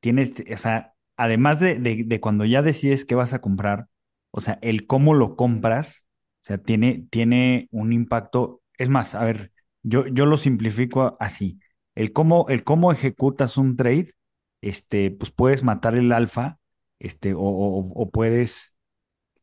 tienes, 0.00 0.32
o 0.52 0.58
sea, 0.58 0.94
además 1.16 1.60
de, 1.60 1.76
de, 1.76 2.04
de 2.06 2.20
cuando 2.20 2.44
ya 2.46 2.62
decides 2.62 3.04
qué 3.06 3.14
vas 3.16 3.34
a 3.34 3.40
comprar, 3.40 3.88
o 4.32 4.40
sea, 4.40 4.58
el 4.62 4.86
cómo 4.86 5.14
lo 5.14 5.36
compras, 5.36 6.06
o 6.42 6.46
sea, 6.46 6.58
tiene, 6.58 7.06
tiene 7.10 7.68
un 7.72 7.92
impacto. 7.92 8.62
Es 8.78 8.88
más, 8.88 9.14
a 9.14 9.24
ver, 9.24 9.52
yo, 9.82 10.06
yo 10.06 10.26
lo 10.26 10.36
simplifico 10.36 11.16
así. 11.20 11.58
El 11.94 12.12
cómo, 12.12 12.46
el 12.48 12.64
cómo 12.64 12.92
ejecutas 12.92 13.56
un 13.56 13.76
trade, 13.76 14.12
este, 14.60 15.10
pues 15.10 15.30
puedes 15.30 15.62
matar 15.62 15.94
el 15.96 16.12
alfa, 16.12 16.58
este, 16.98 17.34
o, 17.34 17.40
o, 17.40 17.92
o 17.94 18.10
puedes 18.10 18.72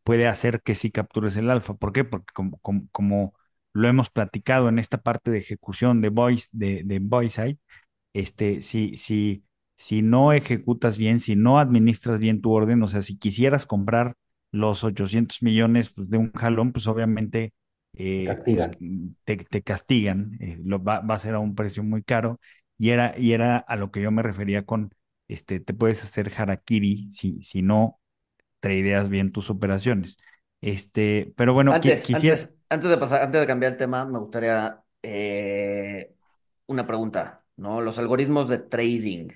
puede 0.04 0.28
hacer 0.28 0.62
que 0.64 0.76
sí 0.76 0.92
captures 0.92 1.38
el 1.38 1.50
alfa. 1.52 1.76
¿Por 1.76 1.94
qué? 1.94 2.04
Porque 2.06 2.34
como, 2.34 2.60
como, 2.60 2.88
como 2.92 3.34
lo 3.74 3.88
hemos 3.90 4.10
platicado 4.10 4.70
en 4.70 4.80
esta 4.80 5.00
parte 5.02 5.32
de 5.32 5.40
ejecución 5.40 6.02
de 6.02 6.10
voice, 6.10 6.48
de, 6.54 6.84
de 6.86 7.00
voice 7.00 7.60
este, 8.14 8.62
si, 8.62 8.96
si, 8.98 9.44
si 9.78 10.02
no 10.02 10.34
ejecutas 10.34 10.98
bien, 10.98 11.20
si 11.20 11.36
no 11.36 11.60
administras 11.60 12.20
bien 12.20 12.42
tu 12.42 12.52
orden, 12.52 12.82
o 12.84 12.88
sea, 12.88 13.02
si 13.02 13.18
quisieras 13.18 13.66
comprar 13.66 14.16
los 14.52 14.84
800 14.84 15.42
millones 15.42 15.90
pues, 15.94 16.10
de 16.10 16.18
un 16.18 16.32
jalón, 16.34 16.72
pues 16.74 16.88
obviamente 16.88 17.54
Te 18.14 18.22
eh, 18.22 18.40
pues, 18.50 18.70
castigan. 18.70 19.16
te, 19.26 19.38
te 19.38 19.62
castigan, 19.64 20.38
eh, 20.42 20.60
lo, 20.64 20.84
va, 20.84 21.00
va 21.02 21.16
a 21.16 21.20
ser 21.20 21.36
a 21.36 21.40
un 21.40 21.56
precio 21.56 21.84
muy 21.84 22.04
caro. 22.04 22.40
Y 22.78 22.90
era, 22.92 23.18
y 23.18 23.34
era 23.34 23.58
a 23.58 23.76
lo 23.76 23.92
que 23.92 24.02
yo 24.02 24.12
me 24.12 24.24
refería 24.24 24.66
con, 24.66 24.94
este, 25.28 25.60
te 25.60 25.74
puedes 25.74 26.04
hacer 26.04 26.32
harakiri 26.38 27.12
si, 27.12 27.42
si 27.44 27.62
no 27.62 28.00
tradeas 28.62 29.10
bien 29.10 29.32
tus 29.32 29.50
operaciones. 29.50 30.18
Este, 30.62 31.34
pero 31.38 31.54
bueno, 31.54 31.80
Antes, 31.80 32.04
quisiera, 32.04 32.38
antes, 32.38 32.60
antes 32.70 32.90
de 32.90 32.98
pasar, 32.98 33.22
antes 33.24 33.42
de 33.42 33.48
cambiar 33.48 33.72
el 33.74 33.78
tema, 33.78 34.06
me 34.06 34.20
gustaría 34.20 34.84
eh, 35.02 36.16
una 36.68 36.86
pregunta, 36.86 37.46
¿no? 37.56 37.82
¿Los 37.82 37.98
algoritmos 38.00 38.50
de 38.50 38.60
trading 38.60 39.30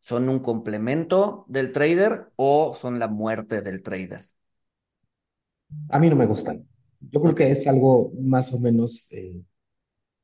son 0.00 0.28
un 0.28 0.40
complemento 0.40 1.44
del 1.48 1.72
trader 1.72 2.30
o 2.36 2.74
son 2.74 2.98
la 2.98 3.08
muerte 3.08 3.60
del 3.62 3.82
trader? 3.82 4.22
A 5.88 5.98
mí 5.98 6.10
no 6.10 6.16
me 6.16 6.26
gustan. 6.26 6.66
Yo 7.10 7.20
creo 7.22 7.34
que 7.34 7.50
es 7.50 7.66
algo 7.66 8.12
más 8.20 8.52
o 8.52 8.58
menos 8.58 9.08
eh, 9.12 9.42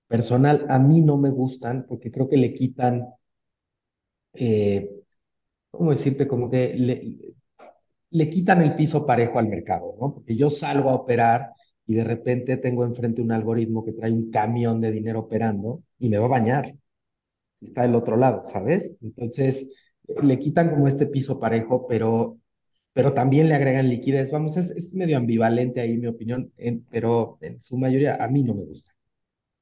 personal. 0.08 0.66
A 0.70 0.78
mí 0.78 1.00
no 1.02 1.18
me 1.18 1.30
gustan 1.30 1.86
porque 1.88 2.10
creo 2.12 2.28
que 2.28 2.36
le 2.38 2.54
quitan, 2.54 3.08
eh, 4.34 4.90
¿cómo 5.70 5.92
decirte? 5.92 6.28
Como 6.28 6.50
que 6.50 6.74
le, 6.76 7.34
le 8.10 8.30
quitan 8.30 8.62
el 8.62 8.76
piso 8.76 9.06
parejo 9.06 9.38
al 9.40 9.48
mercado, 9.48 9.96
¿no? 10.00 10.14
Porque 10.14 10.36
yo 10.36 10.50
salgo 10.50 10.90
a 10.90 10.94
operar 10.96 11.52
y 11.86 11.94
de 11.94 12.04
repente 12.04 12.58
tengo 12.58 12.84
enfrente 12.86 13.22
un 13.22 13.32
algoritmo 13.32 13.84
que 13.84 13.94
trae 13.94 14.12
un 14.12 14.30
camión 14.32 14.80
de 14.82 14.92
dinero 14.92 15.20
operando 15.20 15.82
y 15.98 16.08
me 16.10 16.18
va 16.18 16.26
a 16.26 16.28
bañar 16.30 16.74
si 17.56 17.66
está 17.66 17.82
del 17.84 17.96
otro 17.96 18.18
lado, 18.18 18.44
¿sabes? 18.44 18.98
Entonces, 19.02 19.72
le 20.22 20.40
quitan 20.40 20.70
como 20.72 20.88
este 20.88 21.06
piso 21.06 21.40
parejo, 21.40 21.86
pero, 21.88 22.39
pero 22.92 23.12
también 23.14 23.48
le 23.48 23.54
agregan 23.54 23.88
liquidez. 23.88 24.30
Vamos, 24.30 24.56
es, 24.56 24.70
es 24.70 24.94
medio 24.94 25.16
ambivalente 25.18 25.80
ahí 25.80 25.96
mi 25.98 26.06
opinión, 26.08 26.52
en- 26.56 26.84
pero 26.90 27.38
en 27.42 27.60
su 27.60 27.76
mayoría 27.78 28.16
a 28.22 28.28
mí 28.28 28.42
no 28.42 28.54
me 28.54 28.64
gusta. 28.64 28.92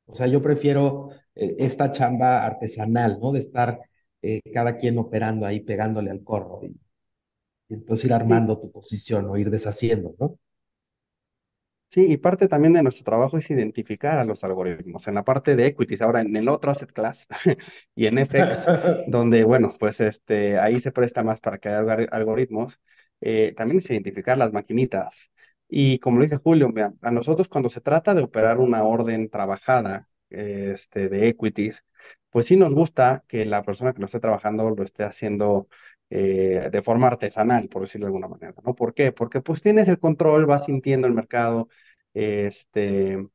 O 0.07 0.15
sea, 0.17 0.27
yo 0.29 0.43
prefiero 0.43 1.11
eh, 1.35 1.57
esta 1.59 1.93
chamba 1.93 2.45
artesanal, 2.47 3.19
¿no? 3.21 3.33
De 3.33 3.41
estar 3.41 3.81
eh, 4.23 4.43
cada 4.55 4.77
quien 4.77 4.99
operando 4.99 5.47
ahí, 5.47 5.61
pegándole 5.61 6.11
al 6.11 6.25
corro 6.25 6.61
y, 6.65 6.77
y 7.71 7.75
entonces 7.75 8.07
ir 8.07 8.15
Sí, 8.15 8.15
armando 8.15 8.59
tu 8.61 8.71
posición 8.73 9.27
o 9.31 9.37
ir 9.39 9.51
deshaciendo, 9.51 10.15
¿no? 10.21 10.39
sí, 11.89 12.07
y 12.13 12.17
parte 12.17 12.49
también 12.49 12.73
de 12.75 12.83
nuestro 12.83 13.05
trabajo 13.05 13.39
es 13.39 13.51
identificar 13.51 14.19
a 14.19 14.25
los 14.25 14.45
algoritmos. 14.45 15.07
En 15.09 15.15
la 15.15 15.25
parte 15.25 15.57
de 15.57 15.67
equities, 15.67 16.03
ahora 16.03 16.21
en 16.21 16.37
el 16.37 16.49
otro 16.49 16.71
asset 16.71 16.93
class 16.93 17.27
y 17.95 18.07
en 18.07 18.19
FX, 18.19 18.71
donde, 19.05 19.45
bueno, 19.45 19.75
pues 19.79 20.01
este, 20.01 20.59
ahí 20.59 20.81
se 20.81 20.93
presta 20.93 21.23
más 21.23 21.41
para 21.41 21.59
que 21.59 21.69
haya 21.69 21.81
algor- 21.83 22.09
algoritmos, 22.13 22.81
eh, 23.21 23.55
también 23.57 23.79
es 23.79 23.91
identificar 23.91 24.39
las 24.39 24.53
maquinitas. 24.53 25.31
Y 25.69 25.99
como 25.99 26.19
lo 26.19 26.25
dice 26.25 26.39
Julio, 26.39 26.69
mira, 26.71 26.95
a 27.03 27.11
nosotros 27.11 27.49
cuando 27.49 27.69
se 27.69 27.81
trata 27.81 28.15
de 28.15 28.23
operar 28.23 28.59
una 28.59 28.85
orden 28.85 29.29
trabajada 29.31 30.09
este, 30.31 31.09
de 31.09 31.29
equities, 31.29 31.85
pues 32.31 32.47
sí 32.47 32.57
nos 32.57 32.75
gusta 32.75 33.25
que 33.29 33.45
la 33.45 33.63
persona 33.63 33.93
que 33.93 34.01
lo 34.01 34.07
esté 34.07 34.21
trabajando 34.21 34.71
lo 34.71 34.83
esté 34.83 35.05
haciendo 35.05 35.69
eh, 36.11 36.69
de 36.73 36.83
forma 36.83 37.09
artesanal, 37.09 37.69
por 37.69 37.83
decirlo 37.83 38.07
de 38.07 38.09
alguna 38.09 38.29
manera, 38.29 38.55
¿no? 38.65 38.75
¿Por 38.75 38.95
qué? 38.95 39.13
Porque 39.13 39.41
pues 39.41 39.61
tienes 39.63 39.89
el 39.89 39.99
control, 39.99 40.47
vas 40.47 40.65
sintiendo 40.67 41.07
el 41.07 41.15
mercado, 41.15 41.69
este, 42.15 43.27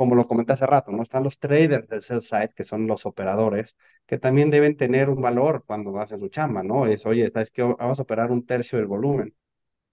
como 0.00 0.14
lo 0.14 0.26
comenté 0.26 0.54
hace 0.54 0.64
rato, 0.66 0.92
¿no? 0.92 1.02
Están 1.02 1.24
los 1.24 1.38
traders 1.38 1.90
del 1.90 2.02
sell 2.02 2.22
side, 2.22 2.48
que 2.56 2.64
son 2.64 2.86
los 2.86 3.04
operadores, 3.06 3.76
que 4.06 4.16
también 4.18 4.50
deben 4.50 4.74
tener 4.78 5.10
un 5.10 5.20
valor 5.20 5.64
cuando 5.66 5.98
hacen 6.00 6.20
su 6.20 6.28
chamba, 6.30 6.62
¿no? 6.62 6.86
Es, 6.86 7.04
oye, 7.06 7.30
¿sabes 7.30 7.50
qué? 7.50 7.62
Vamos 7.62 7.98
a 7.98 8.02
operar 8.02 8.30
un 8.32 8.46
tercio 8.46 8.78
del 8.78 8.86
volumen. 8.86 9.34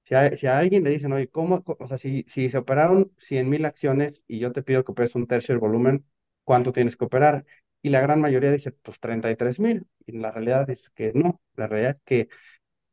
Si 0.03 0.15
a, 0.15 0.37
si 0.37 0.47
a 0.47 0.57
alguien 0.59 0.83
le 0.83 0.91
dicen, 0.91 1.13
oye, 1.13 1.29
¿cómo? 1.29 1.63
O 1.79 1.87
sea, 1.87 1.97
si, 1.97 2.25
si 2.27 2.49
se 2.49 2.57
operaron 2.57 3.11
100 3.17 3.49
mil 3.49 3.65
acciones 3.65 4.23
y 4.27 4.39
yo 4.39 4.51
te 4.53 4.63
pido 4.63 4.83
que 4.85 4.91
operes 4.93 5.15
un 5.15 5.27
tercio 5.27 5.53
del 5.53 5.59
volumen, 5.61 6.05
¿cuánto 6.45 6.71
tienes 6.73 6.97
que 6.97 7.05
operar? 7.05 7.45
Y 7.81 7.89
la 7.89 8.01
gran 8.01 8.21
mayoría 8.21 8.51
dice, 8.51 8.71
pues 8.71 8.99
33 8.99 9.59
mil. 9.59 9.87
Y 10.05 10.13
la 10.13 10.31
realidad 10.31 10.69
es 10.69 10.89
que 10.91 11.13
no. 11.15 11.41
La 11.55 11.67
realidad 11.67 11.95
es 11.95 12.01
que 12.03 12.29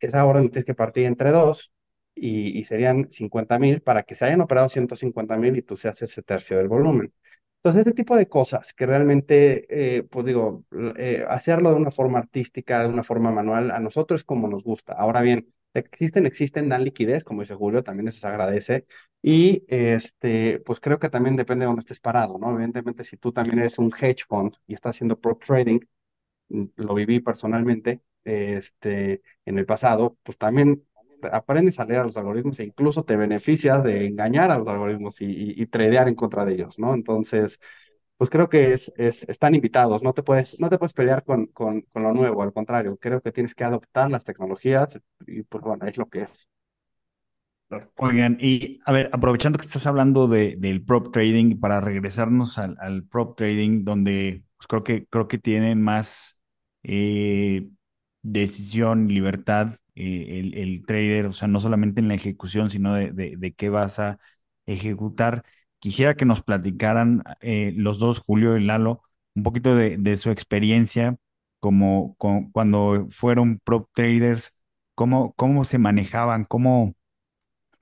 esa 0.01 0.27
orden 0.27 0.51
tienes 0.51 0.67
que 0.67 0.75
partir 0.75 1.07
entre 1.07 1.33
dos 1.33 1.73
y, 2.15 2.65
serían 2.65 3.11
50 3.11 3.59
mil 3.59 3.81
para 3.83 4.03
que 4.05 4.15
se 4.15 4.25
hayan 4.27 4.41
operado 4.41 4.69
150 4.69 5.37
mil 5.37 5.57
y 5.57 5.63
tú 5.63 5.77
seas 5.77 6.01
ese 6.03 6.23
tercio 6.23 6.59
del 6.59 6.69
volumen. 6.69 7.13
Entonces, 7.59 7.87
ese 7.87 7.95
tipo 7.95 8.17
de 8.17 8.29
cosas 8.29 8.75
que 8.75 8.87
realmente, 8.87 9.65
eh, 9.99 10.03
pues 10.05 10.27
digo, 10.27 10.65
eh, 10.97 11.25
hacerlo 11.29 11.71
de 11.71 11.77
una 11.77 11.91
forma 11.91 12.19
artística, 12.19 12.83
de 12.83 12.89
una 12.89 13.03
forma 13.03 13.31
manual, 13.33 13.71
a 13.71 13.81
nosotros 13.81 14.21
es 14.21 14.25
como 14.25 14.49
nos 14.49 14.63
gusta. 14.65 14.93
Ahora 14.93 15.23
bien, 15.23 15.49
existen, 15.73 16.27
existen, 16.27 16.69
dan 16.69 16.85
liquidez, 16.85 17.25
como 17.25 17.41
dice 17.41 17.55
Julio, 17.55 17.83
también 17.83 18.09
eso 18.09 18.21
se 18.21 18.29
agradece. 18.29 18.87
Y 19.23 19.65
este, 19.69 20.61
pues 20.61 20.79
creo 20.81 20.99
que 20.99 21.09
también 21.09 21.37
depende 21.37 21.65
de 21.65 21.69
dónde 21.69 21.81
estés 21.81 22.01
parado, 22.01 22.39
¿no? 22.39 22.53
Evidentemente, 22.53 23.03
si 23.05 23.17
tú 23.17 23.33
también 23.33 23.59
eres 23.59 23.79
un 23.79 23.91
hedge 23.99 24.25
fund 24.29 24.55
y 24.67 24.75
estás 24.75 24.97
haciendo 24.97 25.19
prop 25.19 25.43
trading, 25.43 25.81
mm, 26.49 26.65
lo 26.77 26.95
viví 26.95 27.21
personalmente, 27.21 28.03
este, 28.25 29.23
en 29.45 29.59
el 29.59 29.67
pasado, 29.67 30.17
pues 30.23 30.39
también 30.39 30.85
aprendes 31.33 31.79
a 31.81 31.85
leer 31.85 32.01
a 32.01 32.05
los 32.05 32.17
algoritmos 32.17 32.59
e 32.61 32.65
incluso 32.65 33.05
te 33.05 33.17
beneficias 33.17 33.83
de 33.85 34.07
engañar 34.07 34.51
a 34.51 34.59
los 34.59 34.69
algoritmos 34.69 35.21
y, 35.21 35.61
y, 35.61 35.67
tradear 35.67 36.09
en 36.09 36.15
contra 36.15 36.45
de 36.45 36.55
ellos, 36.55 36.79
¿no? 36.79 36.95
Entonces, 36.95 37.59
pues 38.17 38.31
creo 38.31 38.49
que 38.49 38.73
es, 38.73 38.93
es, 38.97 39.25
están 39.29 39.55
invitados, 39.55 40.03
no 40.03 40.13
te 40.13 40.23
puedes, 40.23 40.59
no 40.61 40.71
te 40.71 40.79
puedes 40.79 40.93
pelear 40.93 41.25
con, 41.25 41.47
con, 41.47 41.85
lo 41.95 42.13
nuevo, 42.15 42.43
al 42.43 42.53
contrario, 42.53 42.97
creo 42.97 43.21
que 43.21 43.33
tienes 43.33 43.55
que 43.55 43.65
adoptar 43.65 44.11
las 44.11 44.25
tecnologías 44.25 45.01
y 45.27 45.43
pues 45.43 45.65
bueno, 45.65 45.87
es 45.87 45.99
lo 45.99 46.07
que 46.09 46.23
es. 46.23 46.49
Oigan, 47.97 48.39
y 48.41 48.81
a 48.85 48.93
ver, 48.93 49.11
aprovechando 49.13 49.59
que 49.59 49.67
estás 49.67 49.87
hablando 49.87 50.29
de, 50.29 50.55
del 50.57 50.85
prop 50.85 51.13
trading, 51.13 51.59
para 51.59 51.81
regresarnos 51.81 52.59
al, 52.59 53.05
prop 53.11 53.37
trading, 53.37 53.85
donde 53.85 54.45
pues, 54.57 54.69
creo 54.69 54.85
que, 54.85 55.07
creo 55.07 55.27
que 55.27 55.39
tienen 55.39 55.83
más 55.83 56.39
eh, 56.85 57.69
decisión 58.23 59.09
libertad 59.09 59.77
eh, 59.95 60.41
el, 60.41 60.55
el 60.59 60.85
trader, 60.87 61.27
o 61.27 61.33
sea, 61.33 61.49
no 61.49 61.61
solamente 61.61 62.01
en 62.01 62.09
la 62.09 62.15
ejecución, 62.15 62.71
sino 62.71 62.95
de, 62.95 63.13
de, 63.13 63.55
qué 63.55 63.69
vas 63.71 63.99
a 63.99 64.19
ejecutar. 64.67 65.45
Quisiera 65.79 66.15
que 66.17 66.25
nos 66.25 66.43
platicaran 66.43 67.23
eh, 67.41 67.73
los 67.77 67.99
dos, 67.99 68.19
Julio 68.21 68.57
y 68.57 68.65
Lalo, 68.65 69.03
un 69.35 69.43
poquito 69.43 69.75
de, 69.77 69.97
de 69.99 70.17
su 70.17 70.31
experiencia 70.31 71.17
como, 71.61 72.15
como 72.19 72.51
cuando 72.53 73.07
fueron 73.11 73.59
prop 73.65 73.89
traders, 73.95 74.55
cómo, 74.95 75.33
cómo 75.35 75.65
se 75.65 75.79
manejaban, 75.79 76.45
cómo 76.45 76.95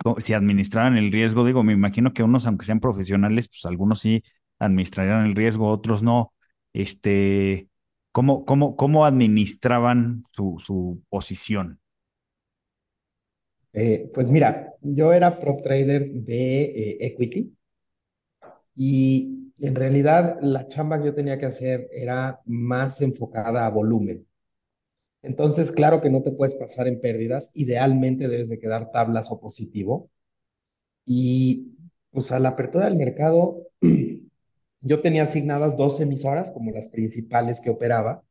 co- 0.05 0.21
si 0.21 0.35
administraran 0.35 0.97
el 0.99 1.13
riesgo, 1.13 1.45
digo, 1.47 1.63
me 1.65 1.73
imagino 1.75 2.13
que 2.15 2.23
unos, 2.23 2.47
aunque 2.47 2.67
sean 2.67 2.81
profesionales, 2.81 3.49
pues 3.49 3.65
algunos 3.67 4.01
sí 4.01 4.25
administrarían 4.59 5.27
el 5.27 5.37
riesgo, 5.37 5.71
otros 5.71 6.03
no. 6.05 6.35
Este, 6.75 7.69
¿cómo, 8.13 8.45
cómo, 8.47 8.77
cómo 8.77 9.07
administraban 9.07 10.25
su, 10.33 10.57
su 10.61 11.03
posición? 11.11 11.82
Eh, 13.75 14.11
pues 14.15 14.31
mira, 14.31 14.75
yo 14.83 15.13
era 15.13 15.39
prop 15.41 15.63
trader 15.63 16.11
de 16.11 16.63
eh, 16.65 16.97
equity 17.07 17.55
y 18.77 19.53
en 19.61 19.75
realidad 19.75 20.39
la 20.41 20.69
chamba 20.69 20.99
que 20.99 21.07
yo 21.07 21.15
tenía 21.15 21.39
que 21.39 21.47
hacer 21.47 21.89
era 21.93 22.41
más 22.47 23.01
enfocada 23.01 23.67
a 23.67 23.71
volumen. 23.71 24.27
Entonces, 25.23 25.73
claro 25.73 26.01
que 26.01 26.11
no 26.11 26.23
te 26.23 26.33
puedes 26.33 26.55
pasar 26.55 26.89
en 26.89 27.01
pérdidas, 27.01 27.53
idealmente 27.55 28.29
debes 28.29 28.49
de 28.49 28.59
quedar 28.59 28.91
tablas 28.93 29.31
o 29.31 29.41
positivo. 29.41 30.11
Y 31.07 31.77
pues 32.11 32.33
a 32.33 32.39
la 32.41 32.51
apertura 32.51 32.87
del 32.87 32.97
mercado, 32.97 33.69
yo 34.83 35.01
tenía 35.03 35.25
asignadas 35.25 35.77
dos 35.77 36.01
emisoras 36.01 36.51
como 36.51 36.73
las 36.73 36.89
principales 36.89 37.61
que 37.61 37.71
operaba 37.71 38.25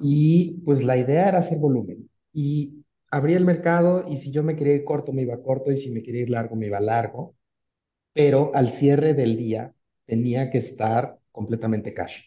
y 0.00 0.60
pues 0.64 0.82
la 0.84 0.96
idea 0.96 1.28
era 1.28 1.38
hacer 1.38 1.58
volumen. 1.58 2.08
Y 2.32 2.84
abría 3.10 3.36
el 3.36 3.44
mercado 3.44 4.04
y 4.08 4.16
si 4.16 4.30
yo 4.30 4.42
me 4.42 4.56
quería 4.56 4.74
ir 4.74 4.84
corto, 4.84 5.12
me 5.12 5.22
iba 5.22 5.42
corto 5.42 5.70
y 5.72 5.76
si 5.76 5.90
me 5.90 6.02
quería 6.02 6.22
ir 6.22 6.30
largo, 6.30 6.56
me 6.56 6.66
iba 6.66 6.80
largo. 6.80 7.36
Pero 8.12 8.52
al 8.54 8.70
cierre 8.70 9.14
del 9.14 9.36
día 9.36 9.74
tenía 10.06 10.50
que 10.50 10.58
estar 10.58 11.18
completamente 11.32 11.94
cash. 11.94 12.22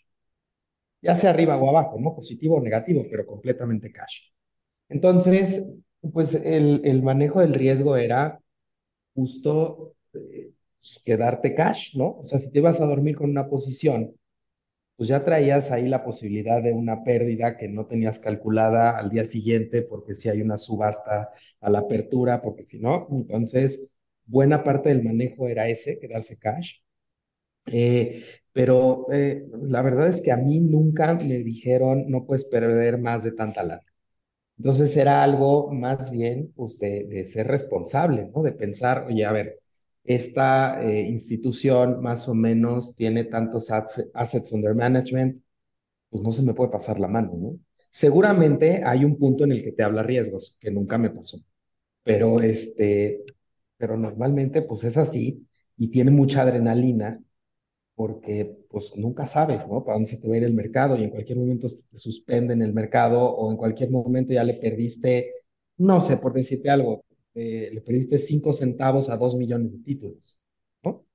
Ya 1.01 1.15
sea 1.15 1.32
arriba 1.32 1.57
o 1.57 1.69
abajo, 1.69 1.97
¿no? 1.99 2.15
Positivo 2.15 2.57
o 2.57 2.61
negativo, 2.61 3.05
pero 3.09 3.25
completamente 3.25 3.91
cash. 3.91 4.32
Entonces, 4.89 5.65
pues 6.13 6.34
el, 6.36 7.03
manejo 7.03 7.41
del 7.41 7.53
riesgo 7.53 7.95
era 7.97 8.39
justo 9.15 9.95
eh, 10.13 10.51
quedarte 11.05 11.55
cash, 11.55 11.95
¿no? 11.95 12.19
O 12.19 12.25
sea, 12.25 12.39
si 12.39 12.51
te 12.51 12.59
ibas 12.59 12.82
a 12.82 12.86
dormir 12.86 13.15
con 13.17 13.30
una 13.30 13.47
posición, 13.49 14.15
pues 14.99 15.07
ya 15.09 15.23
traías 15.23 15.71
ahí 15.71 15.87
la 15.87 16.03
posibilidad 16.03 16.61
de 16.61 16.73
una 16.73 17.05
pérdida 17.05 17.55
que 17.57 17.69
no 17.69 17.85
tenías 17.85 18.19
calculada 18.19 18.97
al 18.97 19.09
día 19.09 19.23
siguiente, 19.23 19.81
porque 19.81 20.13
si 20.13 20.27
hay 20.27 20.41
una 20.41 20.57
subasta 20.57 21.29
a 21.61 21.69
la 21.69 21.79
apertura, 21.79 22.41
porque 22.41 22.63
si 22.63 22.79
no, 22.81 23.07
entonces 23.09 23.89
buena 24.25 24.61
parte 24.61 24.89
del 24.89 25.01
manejo 25.03 25.47
era 25.47 25.69
ese, 25.69 25.99
quedarse 25.99 26.37
cash. 26.37 26.79
Eh, 27.67 28.23
pero 28.51 29.07
eh, 29.11 29.45
la 29.61 29.81
verdad 29.81 30.07
es 30.09 30.21
que 30.21 30.31
a 30.33 30.37
mí 30.37 30.59
nunca 30.59 31.13
me 31.13 31.37
dijeron 31.39 32.09
no 32.09 32.25
puedes 32.25 32.45
perder 32.45 32.97
más 32.99 33.23
de 33.23 33.31
tanta 33.31 33.63
lana. 33.63 33.83
Entonces 34.57 34.95
era 34.97 35.23
algo 35.23 35.71
más 35.71 36.11
bien 36.11 36.51
pues, 36.55 36.79
de, 36.79 37.25
ser 37.25 37.47
responsable, 37.47 38.29
¿no? 38.35 38.43
De 38.43 38.51
pensar, 38.53 39.05
oye, 39.07 39.25
a 39.25 39.31
ver, 39.31 39.59
esta 40.03 40.81
eh, 40.83 41.01
institución 41.09 42.01
más 42.01 42.27
o 42.27 42.35
menos 42.35 42.95
tiene 42.95 43.25
tantos 43.25 43.69
assets 43.71 44.51
under 44.53 44.75
management, 44.75 45.41
pues 46.09 46.23
no 46.23 46.31
se 46.31 46.43
me 46.43 46.53
puede 46.53 46.71
pasar 46.71 46.99
la 46.99 47.07
mano, 47.07 47.33
¿no? 47.37 47.59
Seguramente 47.91 48.83
hay 48.85 49.05
un 49.05 49.17
punto 49.17 49.43
en 49.45 49.51
el 49.53 49.63
que 49.63 49.71
te 49.71 49.83
habla 49.83 50.03
riesgos, 50.03 50.57
que 50.59 50.71
nunca 50.71 50.97
me 50.97 51.09
pasó, 51.09 51.39
pero 52.03 52.41
este, 52.41 53.23
pero 53.77 53.97
normalmente 53.97 54.61
pues 54.63 54.83
es 54.85 54.97
así 54.97 55.47
y 55.77 55.89
tiene 55.89 56.11
mucha 56.11 56.43
adrenalina 56.43 57.21
porque 57.95 58.57
pues 58.69 58.95
nunca 58.95 59.27
sabes, 59.27 59.67
¿no? 59.67 59.83
Para 59.83 59.95
dónde 59.95 60.09
se 60.09 60.17
te 60.17 60.27
va 60.27 60.35
a 60.35 60.37
ir 60.37 60.43
el 60.45 60.53
mercado 60.53 60.95
y 60.95 61.03
en 61.03 61.09
cualquier 61.09 61.37
momento 61.37 61.67
te 61.89 61.97
suspenden 61.97 62.61
el 62.61 62.73
mercado 62.73 63.21
o 63.23 63.51
en 63.51 63.57
cualquier 63.57 63.91
momento 63.91 64.33
ya 64.33 64.43
le 64.43 64.53
perdiste, 64.55 65.31
no 65.77 65.99
sé, 66.01 66.17
por 66.17 66.33
decirte 66.33 66.69
algo, 66.69 67.03
eh, 67.36 67.71
le 67.73 67.82
perdiste 67.82 68.19
cinco 68.19 68.53
centavos 68.53 69.09
a 69.09 69.17
dos 69.17 69.36
millones 69.36 69.73
de 69.73 69.84
títulos, 69.84 70.39
¿no? 70.84 71.05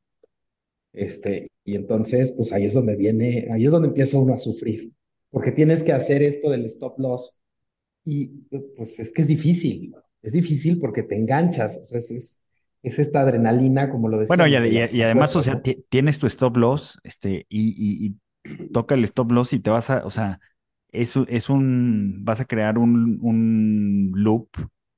Este, 0.92 1.50
y 1.64 1.74
entonces, 1.74 2.32
pues 2.32 2.52
ahí 2.52 2.64
es 2.66 2.74
donde 2.74 2.96
viene, 2.96 3.48
ahí 3.52 3.66
es 3.66 3.72
donde 3.72 3.88
empieza 3.88 4.18
uno 4.18 4.34
a 4.34 4.38
sufrir, 4.38 4.92
porque 5.30 5.50
tienes 5.52 5.82
que 5.82 5.92
hacer 5.92 6.22
esto 6.22 6.50
del 6.50 6.64
stop 6.66 6.98
loss 7.00 7.36
y 8.04 8.28
pues 8.76 8.98
es 9.00 9.12
que 9.12 9.22
es 9.22 9.28
difícil, 9.28 9.94
es 10.22 10.34
difícil 10.34 10.80
porque 10.80 11.02
te 11.04 11.16
enganchas, 11.16 11.78
o 11.78 11.84
sea, 11.84 11.98
es, 12.00 12.10
es, 12.12 12.44
es 12.82 12.98
esta 13.00 13.20
adrenalina, 13.22 13.88
como 13.90 14.08
lo 14.08 14.20
Bueno, 14.26 14.46
y, 14.46 14.56
y- 14.56 14.84
y 14.90 15.02
además, 15.02 15.36
o 15.36 15.42
sea, 15.42 15.60
tienes 15.88 16.18
tu 16.18 16.26
stop 16.26 16.56
loss, 16.56 16.98
este, 17.04 17.46
y, 17.48 18.06
y- 18.06 18.16
toca 18.72 18.94
el 18.94 19.04
stop 19.04 19.32
loss 19.32 19.52
y 19.54 19.60
te 19.60 19.70
vas 19.70 19.90
a, 19.90 20.04
o 20.06 20.10
sea, 20.10 20.40
es, 20.92 21.14
es 21.28 21.48
un, 21.50 22.24
vas 22.24 22.40
a 22.40 22.44
crear 22.46 22.78
un, 22.78 23.18
un 23.22 24.12
loop, 24.14 24.48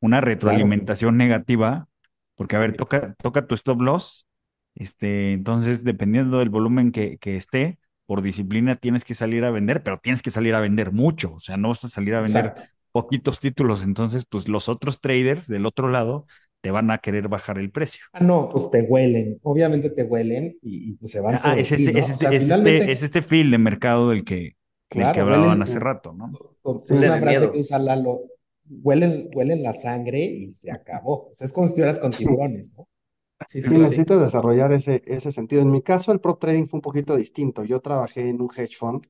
una 0.00 0.20
Claro. 0.20 0.26
retroalimentación 0.26 1.16
negativa, 1.16 1.88
porque 2.34 2.56
a 2.56 2.58
ver, 2.58 2.76
toca, 2.76 3.14
toca 3.22 3.46
tu 3.46 3.54
stop 3.54 3.80
loss, 3.80 4.26
este, 4.74 5.32
entonces, 5.32 5.84
dependiendo 5.84 6.38
del 6.38 6.50
volumen 6.50 6.92
que, 6.92 7.18
que 7.18 7.36
esté, 7.36 7.78
por 8.06 8.22
disciplina 8.22 8.76
tienes 8.76 9.04
que 9.04 9.14
salir 9.14 9.44
a 9.44 9.50
vender, 9.50 9.82
pero 9.82 9.98
tienes 9.98 10.22
que 10.22 10.30
salir 10.30 10.54
a 10.54 10.60
vender 10.60 10.92
mucho, 10.92 11.34
o 11.34 11.40
sea, 11.40 11.56
no 11.56 11.68
vas 11.70 11.84
a 11.84 11.88
salir 11.88 12.14
a 12.14 12.20
vender 12.20 12.46
Exacto. 12.46 12.62
poquitos 12.92 13.40
títulos, 13.40 13.82
entonces, 13.84 14.24
pues 14.28 14.48
los 14.48 14.68
otros 14.68 15.00
traders 15.00 15.46
del 15.48 15.66
otro 15.66 15.88
lado 15.88 16.26
te 16.60 16.70
van 16.70 16.90
a 16.90 16.98
querer 16.98 17.28
bajar 17.28 17.58
el 17.58 17.70
precio. 17.70 18.04
Ah, 18.12 18.20
no, 18.20 18.48
pues 18.50 18.70
te 18.70 18.82
huelen, 18.82 19.38
obviamente 19.42 19.90
te 19.90 20.02
huelen 20.04 20.56
y, 20.62 20.90
y, 20.90 20.94
pues 20.94 21.12
se 21.12 21.20
van 21.20 21.34
Ah, 21.36 21.38
sobre 21.38 21.60
es 21.60 21.72
este, 21.72 21.98
es 21.98 22.08
¿no? 22.08 22.14
O 22.14 22.18
sea, 22.18 22.30
este, 22.30 22.36
es 22.36 22.42
este, 22.50 22.92
es 22.92 23.02
este 23.02 23.22
feel 23.22 23.50
de 23.50 23.58
mercado 23.58 24.10
del 24.10 24.24
que, 24.24 24.56
del 24.92 25.12
que 25.12 25.20
hablaban 25.20 25.48
huelen, 25.50 25.62
hace 25.62 25.78
rato, 25.78 26.12
¿no? 26.12 26.32
es 26.64 26.90
una 26.90 27.20
frase 27.20 27.50
que 27.50 27.58
usa 27.58 27.78
Lalo, 27.78 28.22
huelen, 28.82 29.28
huelen 29.34 29.62
la 29.62 29.74
sangre 29.74 30.24
y 30.24 30.52
se 30.52 30.70
acabó. 30.70 31.28
O 31.30 31.34
sea, 31.34 31.46
es 31.46 31.52
como 31.52 31.66
si 31.66 31.72
estuvieras 31.72 31.98
con 32.00 32.14
tiburones, 32.16 32.72
¿no? 32.76 32.88
Sí, 33.48 33.62
sí, 33.62 33.76
sí, 33.78 33.78
sí. 33.78 33.78
necesitas 33.78 34.20
desarrollar 34.20 34.72
ese, 34.72 35.02
ese 35.06 35.30
sentido. 35.32 35.62
En 35.62 35.70
mi 35.70 35.82
caso, 35.82 36.12
el 36.12 36.20
prop 36.20 36.40
trading 36.40 36.66
fue 36.66 36.78
un 36.78 36.82
poquito 36.82 37.16
distinto. 37.16 37.64
Yo 37.64 37.80
trabajé 37.80 38.28
en 38.28 38.40
un 38.42 38.50
hedge 38.54 38.76
fund 38.76 39.06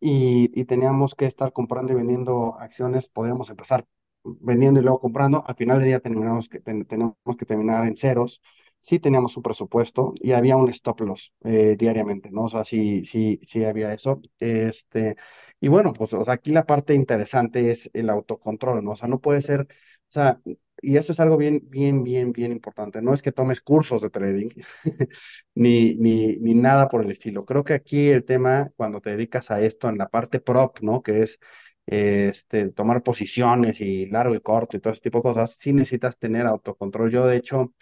y, 0.00 0.50
y 0.60 0.64
teníamos 0.66 1.14
que 1.14 1.26
estar 1.26 1.52
comprando 1.52 1.92
y 1.92 1.96
vendiendo 1.96 2.56
acciones. 2.58 3.08
Podríamos 3.08 3.50
empezar 3.50 3.86
vendiendo 4.24 4.80
y 4.80 4.84
luego 4.84 5.00
comprando. 5.00 5.44
Al 5.46 5.56
final 5.56 5.78
del 5.80 5.88
día 5.88 6.00
terminamos 6.00 6.48
que, 6.48 6.60
ten- 6.60 6.86
tenemos 6.86 7.16
que 7.38 7.46
terminar 7.46 7.86
en 7.86 7.96
ceros. 7.96 8.42
Sí 8.80 9.00
teníamos 9.00 9.36
un 9.36 9.42
presupuesto 9.44 10.14
y 10.20 10.32
había 10.32 10.56
un 10.56 10.68
stop 10.70 11.00
loss 11.02 11.32
eh, 11.44 11.76
diariamente, 11.78 12.30
¿no? 12.32 12.44
O 12.44 12.48
sea, 12.50 12.64
sí, 12.64 13.04
sí, 13.04 13.40
sí 13.44 13.64
había 13.64 13.92
eso. 13.94 14.20
Este, 14.40 15.16
y 15.64 15.68
bueno, 15.68 15.92
pues 15.94 16.12
aquí 16.28 16.50
la 16.52 16.66
parte 16.66 16.94
interesante 16.94 17.70
es 17.70 17.90
el 17.94 18.10
autocontrol, 18.10 18.84
¿no? 18.84 18.92
O 18.92 18.96
sea, 18.96 19.08
no 19.08 19.20
puede 19.20 19.40
ser, 19.42 19.62
o 19.62 19.66
sea, 20.08 20.40
y 20.82 20.96
esto 20.96 21.12
es 21.12 21.20
algo 21.20 21.36
bien, 21.38 21.62
bien, 21.70 22.02
bien, 22.04 22.32
bien 22.32 22.52
importante. 22.52 23.00
No 23.00 23.14
es 23.14 23.22
que 23.22 23.32
tomes 23.32 23.60
cursos 23.62 24.02
de 24.02 24.10
trading, 24.10 24.50
ni, 25.54 25.94
ni, 25.96 26.36
ni 26.36 26.54
nada 26.54 26.88
por 26.88 27.02
el 27.04 27.10
estilo. 27.10 27.44
Creo 27.46 27.64
que 27.64 27.72
aquí 27.74 28.08
el 28.10 28.24
tema, 28.24 28.70
cuando 28.76 29.00
te 29.00 29.10
dedicas 29.10 29.50
a 29.50 29.60
esto 29.62 29.88
en 29.88 29.96
la 29.98 30.08
parte 30.08 30.40
prop, 30.40 30.78
¿no? 30.82 31.02
Que 31.02 31.22
es 31.22 31.38
este, 31.86 32.70
tomar 32.70 33.02
posiciones 33.02 33.80
y 33.80 34.06
largo 34.06 34.34
y 34.34 34.40
corto 34.40 34.76
y 34.76 34.80
todo 34.80 34.92
ese 34.92 35.02
tipo 35.02 35.18
de 35.18 35.22
cosas, 35.22 35.52
sí 35.56 35.72
necesitas 35.72 36.18
tener 36.18 36.46
autocontrol. 36.46 37.10
Yo, 37.10 37.26
de 37.26 37.36
hecho, 37.36 37.72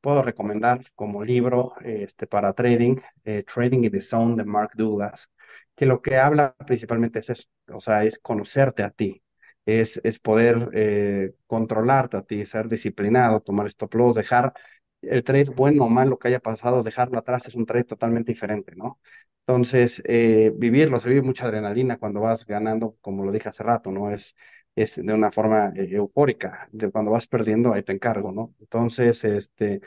puedo 0.00 0.22
recomendar 0.22 0.82
como 0.94 1.24
libro 1.24 1.74
este, 1.84 2.26
para 2.26 2.52
trading, 2.52 2.96
eh, 3.24 3.42
Trading 3.44 3.84
in 3.84 3.90
the 3.92 4.00
Zone 4.00 4.36
de 4.36 4.44
Mark 4.44 4.72
Douglas, 4.76 5.30
que 5.78 5.86
lo 5.86 6.02
que 6.02 6.16
habla 6.18 6.56
principalmente 6.66 7.20
es 7.20 7.50
o 7.72 7.80
sea, 7.80 8.04
es 8.04 8.18
conocerte 8.20 8.82
a 8.84 8.90
ti, 8.90 9.22
es, 9.66 10.00
es 10.04 10.18
poder 10.20 10.70
eh, 10.74 11.34
controlarte 11.46 12.18
a 12.18 12.22
ti, 12.22 12.46
ser 12.46 12.68
disciplinado, 12.68 13.40
tomar 13.42 13.68
stop 13.68 13.94
loss, 13.94 14.16
dejar 14.16 14.54
el 15.02 15.24
trade 15.24 15.44
bueno 15.50 15.84
o 15.84 15.88
malo 15.90 16.18
que 16.18 16.28
haya 16.28 16.40
pasado, 16.40 16.82
dejarlo 16.82 17.18
atrás 17.18 17.46
es 17.48 17.54
un 17.54 17.66
trade 17.66 17.84
totalmente 17.84 18.32
diferente, 18.32 18.74
¿no? 18.76 19.00
Entonces, 19.46 20.02
eh, 20.06 20.52
vivirlo, 20.56 21.00
se 21.00 21.08
vive 21.08 21.22
mucha 21.22 21.46
adrenalina 21.46 21.98
cuando 21.98 22.20
vas 22.20 22.44
ganando, 22.46 22.96
como 23.00 23.24
lo 23.24 23.32
dije 23.32 23.48
hace 23.48 23.62
rato, 23.62 23.90
¿no? 23.92 24.10
Es, 24.10 24.34
es 24.76 24.96
de 24.96 25.14
una 25.14 25.32
forma 25.32 25.72
eh, 25.76 25.88
eufórica, 25.92 26.68
de 26.72 26.90
cuando 26.90 27.12
vas 27.12 27.26
perdiendo, 27.28 27.72
ahí 27.72 27.82
te 27.82 27.92
encargo, 27.92 28.32
¿no? 28.32 28.54
Entonces, 28.60 29.24
este, 29.24 29.80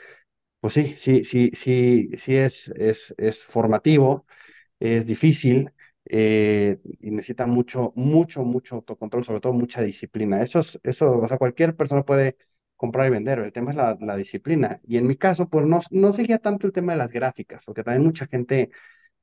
pues 0.60 0.74
sí, 0.74 0.94
sí, 0.96 1.24
sí, 1.24 1.50
sí, 1.54 2.10
sí 2.16 2.36
es, 2.36 2.68
es, 2.76 3.14
es 3.18 3.44
formativo, 3.44 4.26
es 4.80 5.06
difícil 5.06 5.72
eh, 6.06 6.78
y 7.00 7.10
necesita 7.10 7.46
mucho, 7.46 7.92
mucho, 7.96 8.42
mucho 8.44 8.76
autocontrol, 8.76 9.24
sobre 9.24 9.40
todo 9.40 9.52
mucha 9.52 9.82
disciplina. 9.82 10.42
Eso 10.42 10.60
es, 10.60 10.78
eso, 10.82 11.18
o 11.20 11.28
sea, 11.28 11.38
cualquier 11.38 11.76
persona 11.76 12.04
puede 12.04 12.36
comprar 12.76 13.06
y 13.06 13.10
vender, 13.10 13.38
el 13.38 13.52
tema 13.52 13.70
es 13.70 13.76
la, 13.76 13.96
la 14.00 14.16
disciplina. 14.16 14.80
Y 14.86 14.96
en 14.98 15.06
mi 15.06 15.16
caso, 15.16 15.48
pues 15.48 15.66
no, 15.66 15.80
no 15.90 16.12
seguía 16.12 16.38
tanto 16.38 16.66
el 16.66 16.72
tema 16.72 16.92
de 16.92 16.98
las 16.98 17.12
gráficas, 17.12 17.64
porque 17.64 17.84
también 17.84 18.04
mucha 18.04 18.26
gente 18.26 18.70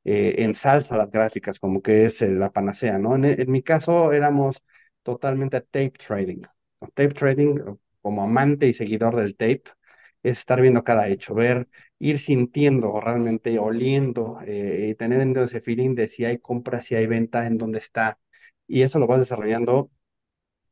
eh, 0.04 0.36
ensalza 0.40 0.98
las 0.98 1.12
gráficas 1.12 1.60
como 1.60 1.82
que 1.82 2.06
es 2.06 2.22
eh, 2.22 2.30
la 2.32 2.52
panacea, 2.52 2.98
¿no? 2.98 3.16
En, 3.16 3.26
en 3.26 3.52
mi 3.52 3.62
caso 3.64 4.12
éramos 4.14 4.64
totalmente 5.04 5.62
tape 5.62 5.92
trading. 5.92 6.42
Tape 6.94 7.10
trading, 7.10 7.58
como 8.02 8.24
amante 8.24 8.68
y 8.68 8.74
seguidor 8.74 9.16
del 9.16 9.36
tape, 9.36 9.64
es 10.24 10.40
estar 10.40 10.62
viendo 10.62 10.84
cada 10.84 11.08
hecho, 11.08 11.34
ver, 11.34 11.68
ir 12.00 12.20
sintiendo 12.20 13.00
realmente, 13.00 13.58
oliendo, 13.60 14.40
eh, 14.46 14.90
y 14.92 14.96
tener 14.96 15.22
ese 15.38 15.62
feeling 15.62 15.96
de 15.96 16.08
si 16.10 16.26
hay 16.26 16.40
compra, 16.40 16.82
si 16.82 16.96
hay 16.96 17.08
venta, 17.08 17.48
en 17.48 17.58
dónde 17.58 17.80
está. 17.80 18.20
Y 18.68 18.82
eso 18.84 19.00
lo 19.00 19.08
vas 19.08 19.20
desarrollando, 19.20 19.92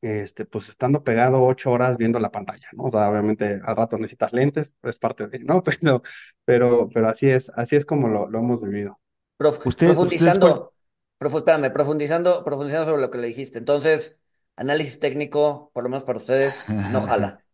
este, 0.02 0.46
pues 0.46 0.70
estando 0.70 1.04
pegado 1.04 1.44
ocho 1.44 1.72
horas 1.72 1.98
viendo 1.98 2.20
la 2.20 2.32
pantalla, 2.32 2.68
¿no? 2.74 2.84
O 2.86 2.92
sea, 2.92 3.10
obviamente 3.10 3.60
al 3.64 3.76
rato 3.76 3.98
necesitas 3.98 4.34
lentes, 4.34 4.74
es 4.84 5.00
parte 5.00 5.28
de, 5.28 5.40
¿no? 5.40 5.64
Pero, 5.82 6.02
pero, 6.46 6.90
pero 6.94 7.10
así 7.10 7.30
es, 7.30 7.52
así 7.56 7.76
es 7.76 7.86
como 7.86 8.08
lo, 8.08 8.30
lo 8.30 8.40
hemos 8.40 8.62
vivido. 8.62 9.00
Prof, 9.38 9.60
Usted, 9.64 9.98
ustedes, 10.00 10.00
profundizando, 10.00 10.74
prof, 11.20 11.36
espérame, 11.36 11.72
profundizando, 11.72 12.44
profundizando 12.44 12.86
sobre 12.90 13.02
lo 13.02 13.12
que 13.12 13.20
le 13.20 13.28
dijiste. 13.28 13.60
Entonces, 13.60 14.22
análisis 14.56 15.00
técnico, 15.00 15.72
por 15.74 15.84
lo 15.84 15.90
menos 15.90 16.04
para 16.04 16.18
ustedes, 16.18 16.76
no 16.86 17.02
jala. 17.02 17.46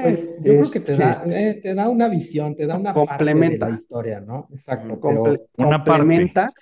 Pues 0.00 0.16
Eh, 0.16 0.38
yo 0.38 0.56
creo 0.56 0.70
que 0.70 0.80
te 0.80 0.96
da, 0.96 1.22
este, 1.22 1.50
eh, 1.50 1.60
te 1.62 1.74
da 1.74 1.88
una 1.88 2.08
visión, 2.08 2.54
te 2.56 2.66
da 2.66 2.76
una 2.76 3.02
parte 3.02 3.44
de 3.44 3.58
la 3.58 3.70
complementa, 3.70 3.70
historia, 3.72 4.20
¿no? 4.20 4.48
Exacto, 4.52 4.94
Ujú. 4.94 5.00
comple- 5.00 5.40
pero 5.56 5.56
una 5.56 5.84
parte. 5.84 6.32
complementa 6.32 6.52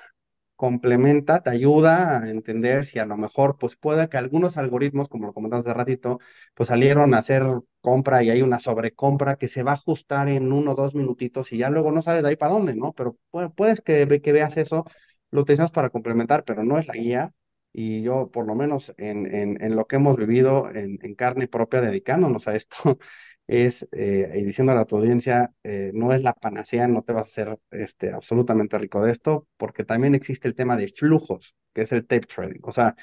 complementa, 0.56 1.42
te 1.42 1.50
ayuda 1.50 2.20
a 2.20 2.30
entender 2.30 2.86
si 2.86 2.98
a 3.00 3.06
lo 3.06 3.16
mejor, 3.16 3.58
pues 3.58 3.76
puede 3.76 4.08
que 4.08 4.18
algunos 4.18 4.56
algoritmos, 4.58 5.08
como 5.08 5.26
lo 5.26 5.34
comentaste 5.34 5.70
hace 5.70 5.78
ratito, 5.78 6.20
pues 6.54 6.68
salieron 6.68 7.14
a 7.14 7.18
hacer 7.18 7.44
compra 7.80 8.22
y 8.24 8.30
hay 8.30 8.42
una 8.42 8.58
sobrecompra 8.60 9.36
que 9.36 9.48
se 9.48 9.62
va 9.64 9.72
a 9.72 9.74
ajustar 9.74 10.28
en 10.28 10.52
uno 10.52 10.72
o 10.72 10.74
dos 10.76 10.94
minutitos 10.94 11.52
y 11.52 11.58
ya 11.58 11.70
luego 11.70 11.92
no 11.92 12.02
sabes 12.02 12.22
de 12.24 12.30
ahí 12.30 12.36
para 12.36 12.54
dónde, 12.54 12.76
¿no? 12.76 12.92
Pero 12.94 13.18
puede, 13.30 13.50
puedes 13.50 13.80
que 13.82 14.06
veas 14.32 14.56
eso, 14.58 14.84
lo 15.32 15.42
utilizas 15.42 15.72
para 15.72 15.90
complementar, 15.90 16.44
pero 16.44 16.64
no 16.64 16.78
es 16.78 16.86
la 16.88 16.94
guía. 16.94 17.32
Y 17.72 18.02
yo, 18.02 18.30
por 18.30 18.46
lo 18.46 18.54
menos 18.54 18.92
en, 18.98 19.26
en, 19.34 19.62
en 19.62 19.76
lo 19.76 19.86
que 19.86 19.96
hemos 19.96 20.16
vivido 20.16 20.70
en, 20.70 20.98
en 21.02 21.14
carne 21.14 21.48
propia 21.48 21.80
dedicándonos 21.80 22.48
a 22.48 22.54
esto, 22.56 22.76
es, 23.46 23.88
eh, 23.92 24.30
y 24.36 24.42
diciéndole 24.44 24.80
a 24.80 24.84
tu 24.84 24.96
audiencia, 24.96 25.52
eh, 25.64 25.90
no 25.94 26.12
es 26.12 26.22
la 26.22 26.34
panacea, 26.34 26.88
no 26.88 27.02
te 27.02 27.12
vas 27.12 27.26
a 27.28 27.30
hacer 27.30 27.58
este, 27.70 28.12
absolutamente 28.12 28.78
rico 28.78 29.02
de 29.04 29.12
esto, 29.12 29.48
porque 29.56 29.84
también 29.84 30.14
existe 30.14 30.48
el 30.48 30.54
tema 30.54 30.76
de 30.76 30.88
flujos, 30.88 31.54
que 31.74 31.82
es 31.82 31.92
el 31.92 32.06
tape 32.06 32.26
trading. 32.26 32.60
O 32.64 32.72
sea, 32.72 32.94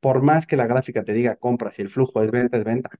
por 0.00 0.22
más 0.22 0.46
que 0.46 0.56
la 0.56 0.66
gráfica 0.66 1.04
te 1.04 1.12
diga 1.12 1.36
compra, 1.36 1.72
si 1.72 1.82
el 1.82 1.90
flujo 1.90 2.22
es 2.22 2.30
venta, 2.30 2.58
es 2.58 2.64
venta. 2.64 2.90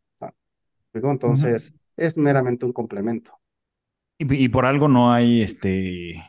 Entonces, 0.92 1.72
es 1.96 2.16
meramente 2.18 2.66
un 2.66 2.72
complemento. 2.74 3.40
Y, 4.18 4.44
y 4.44 4.48
por 4.48 4.66
algo 4.66 4.88
no 4.88 5.12
hay 5.12 5.42
este 5.42 6.22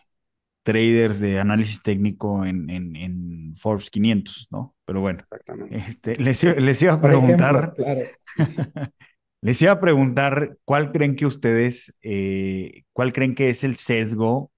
traders 0.69 1.19
de 1.19 1.39
análisis 1.39 1.81
técnico 1.81 2.45
en, 2.45 2.69
en, 2.69 2.95
en 2.95 3.55
Forbes 3.55 3.89
500, 3.89 4.47
¿no? 4.51 4.75
Pero 4.85 5.01
bueno, 5.01 5.23
este, 5.71 6.15
les, 6.19 6.43
iba 6.43 6.53
a 6.93 7.01
ejemplo, 7.01 7.01
preguntar, 7.01 7.73
claro, 7.75 8.01
sí, 8.21 8.45
sí. 8.45 8.61
les 9.41 9.61
iba 9.61 9.71
a 9.71 9.79
preguntar 9.79 10.57
cuál 10.65 10.91
creen 10.91 11.15
que 11.15 11.25
ustedes, 11.25 11.93
eh, 12.01 12.83
cuál 12.93 13.13
creen 13.13 13.35
que 13.35 13.49
es 13.49 13.63
el 13.63 13.75
sesgo 13.77 14.51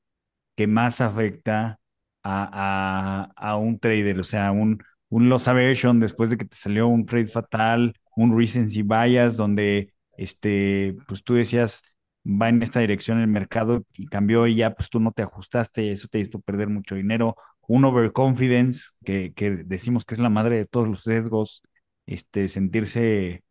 que 0.55 0.67
más 0.67 1.01
afecta 1.01 1.79
a, 2.23 3.31
a, 3.35 3.51
a 3.51 3.57
un 3.57 3.79
trader, 3.79 4.19
o 4.19 4.23
sea, 4.23 4.51
un, 4.51 4.83
un 5.09 5.29
loss 5.29 5.47
aversion 5.47 5.99
después 5.99 6.29
de 6.29 6.37
que 6.37 6.45
te 6.45 6.55
salió 6.55 6.87
un 6.87 7.05
trade 7.05 7.27
fatal, 7.27 7.93
un 8.15 8.37
recency 8.37 8.83
bias, 8.83 9.37
donde 9.37 9.93
este, 10.17 10.95
pues 11.07 11.23
tú 11.23 11.35
decías, 11.35 11.81
va 12.25 12.49
en 12.49 12.61
esta 12.63 12.79
dirección 12.79 13.19
el 13.19 13.27
mercado 13.27 13.83
y 13.93 14.07
cambió 14.07 14.47
y 14.47 14.55
ya 14.55 14.73
pues 14.75 14.89
tú 14.89 14.99
no 14.99 15.11
te 15.11 15.23
ajustaste 15.23 15.83
y 15.83 15.89
eso 15.89 16.07
te 16.07 16.19
hizo 16.19 16.39
perder 16.41 16.69
mucho 16.69 16.95
dinero, 16.95 17.35
un 17.67 17.85
overconfidence, 17.85 18.81
que, 19.05 19.33
que 19.33 19.51
decimos 19.51 20.05
que 20.05 20.15
es 20.15 20.19
la 20.21 20.29
madre 20.29 20.57
de 20.57 20.65
todos 20.65 20.87
los 20.87 21.03
sesgos, 21.03 21.63
este, 22.05 22.47
sentirse, 22.47 23.43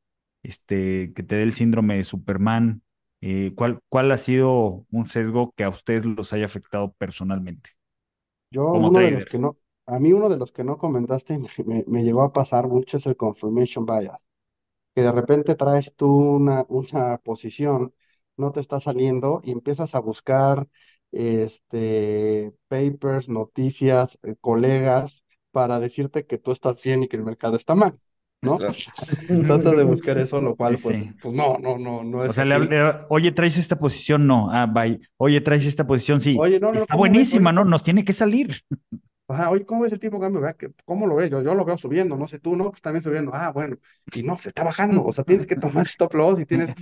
este, 0.42 1.12
que 1.14 1.22
te 1.22 1.36
dé 1.36 1.42
el 1.42 1.52
síndrome 1.52 1.96
de 1.96 2.04
Superman 2.04 2.82
eh, 3.22 3.52
¿cuál, 3.56 3.80
cuál 3.88 4.10
ha 4.12 4.18
sido 4.18 4.86
un 4.90 5.08
sesgo 5.08 5.52
que 5.56 5.64
a 5.64 5.68
ustedes 5.70 6.04
los 6.06 6.32
haya 6.32 6.46
afectado 6.46 6.92
personalmente 6.98 7.70
Yo, 8.50 8.74
uno 8.74 9.02
de 9.02 9.10
los 9.12 9.26
que 9.26 9.38
no, 9.38 9.56
a 9.86 9.98
mí 10.00 10.12
uno 10.12 10.28
de 10.28 10.36
los 10.36 10.52
que 10.52 10.64
no 10.64 10.76
comentaste 10.78 11.38
me, 11.66 11.84
me 11.86 12.02
llegó 12.04 12.22
a 12.22 12.32
pasar 12.32 12.66
mucho 12.68 12.96
es 12.96 13.06
el 13.06 13.16
confirmation 13.16 13.86
bias. 13.86 14.18
que 14.94 15.02
de 15.02 15.12
repente 15.12 15.54
traes 15.56 15.94
tú 15.96 16.08
una, 16.08 16.64
una 16.68 17.18
posición, 17.18 17.94
no 18.40 18.52
te 18.52 18.60
está 18.60 18.80
saliendo 18.80 19.40
y 19.44 19.52
empiezas 19.52 19.94
a 19.94 20.00
buscar 20.00 20.68
este, 21.12 22.52
papers, 22.68 23.28
noticias, 23.28 24.18
eh, 24.22 24.36
colegas 24.40 25.24
para 25.52 25.80
decirte 25.80 26.26
que 26.26 26.38
tú 26.38 26.52
estás 26.52 26.82
bien 26.82 27.02
y 27.02 27.08
que 27.08 27.16
el 27.16 27.24
mercado 27.24 27.56
está 27.56 27.74
mal, 27.74 27.98
¿no? 28.42 28.56
O 28.56 28.58
Claro. 28.58 28.74
tratas 29.46 29.76
de 29.76 29.84
buscar 29.84 30.18
eso, 30.18 30.40
lo 30.40 30.56
Sí, 30.56 30.56
cual 30.56 30.78
pues, 30.78 30.98
sí. 30.98 31.12
pues 31.20 31.34
no, 31.34 31.58
no, 31.58 31.78
no, 31.78 32.02
no 32.04 32.24
O 32.24 32.32
es 32.32 32.32
sea, 32.32 32.44
le 32.44 32.54
hablé, 32.54 32.82
oye, 33.08 33.32
¿traes 33.32 33.56
esta 33.58 33.78
posición? 33.78 34.26
No. 34.26 34.50
Ah, 34.52 34.66
bye. 34.66 35.00
Oye, 35.16 35.40
¿traes 35.40 35.64
esta 35.66 35.86
posición? 35.86 36.20
Sí. 36.20 36.38
Oye, 36.38 36.58
no, 36.60 36.72
no, 36.72 36.80
no, 36.80 36.86
Está 36.86 36.96
buenísima, 36.96 37.52
¿no? 37.52 37.64
¿cómo, 37.64 37.64
Nos 37.64 37.82
tiene 37.82 38.04
que 38.04 38.12
salir. 38.12 38.62
Ajá, 39.32 39.50
oye, 39.50 39.64
¿cómo 39.66 39.82
ves 39.82 39.92
el 39.92 40.00
tipo 40.00 40.16
de 40.16 40.22
cambio? 40.22 40.42
¿Cómo 40.84 41.06
lo 41.06 41.16
ves? 41.16 41.30
Yo, 41.30 41.42
yo 41.42 41.54
lo 41.54 41.64
veo 41.64 41.76
subiendo, 41.78 42.16
no 42.16 42.28
sé 42.28 42.38
tú, 42.38 42.56
no, 42.56 42.70
pues 42.70 42.82
también 42.82 43.02
subiendo. 43.02 43.32
Ah, 43.34 43.50
bueno, 43.52 43.76
y 44.14 44.22
no, 44.22 44.36
se 44.38 44.48
está 44.48 44.64
bajando, 44.64 45.04
o 45.04 45.12
sea, 45.12 45.24
tienes 45.24 45.46
que 45.46 45.56
tomar 45.56 45.86
stop 45.88 46.14
loss 46.14 46.40
y 46.40 46.46
tienes 46.46 46.74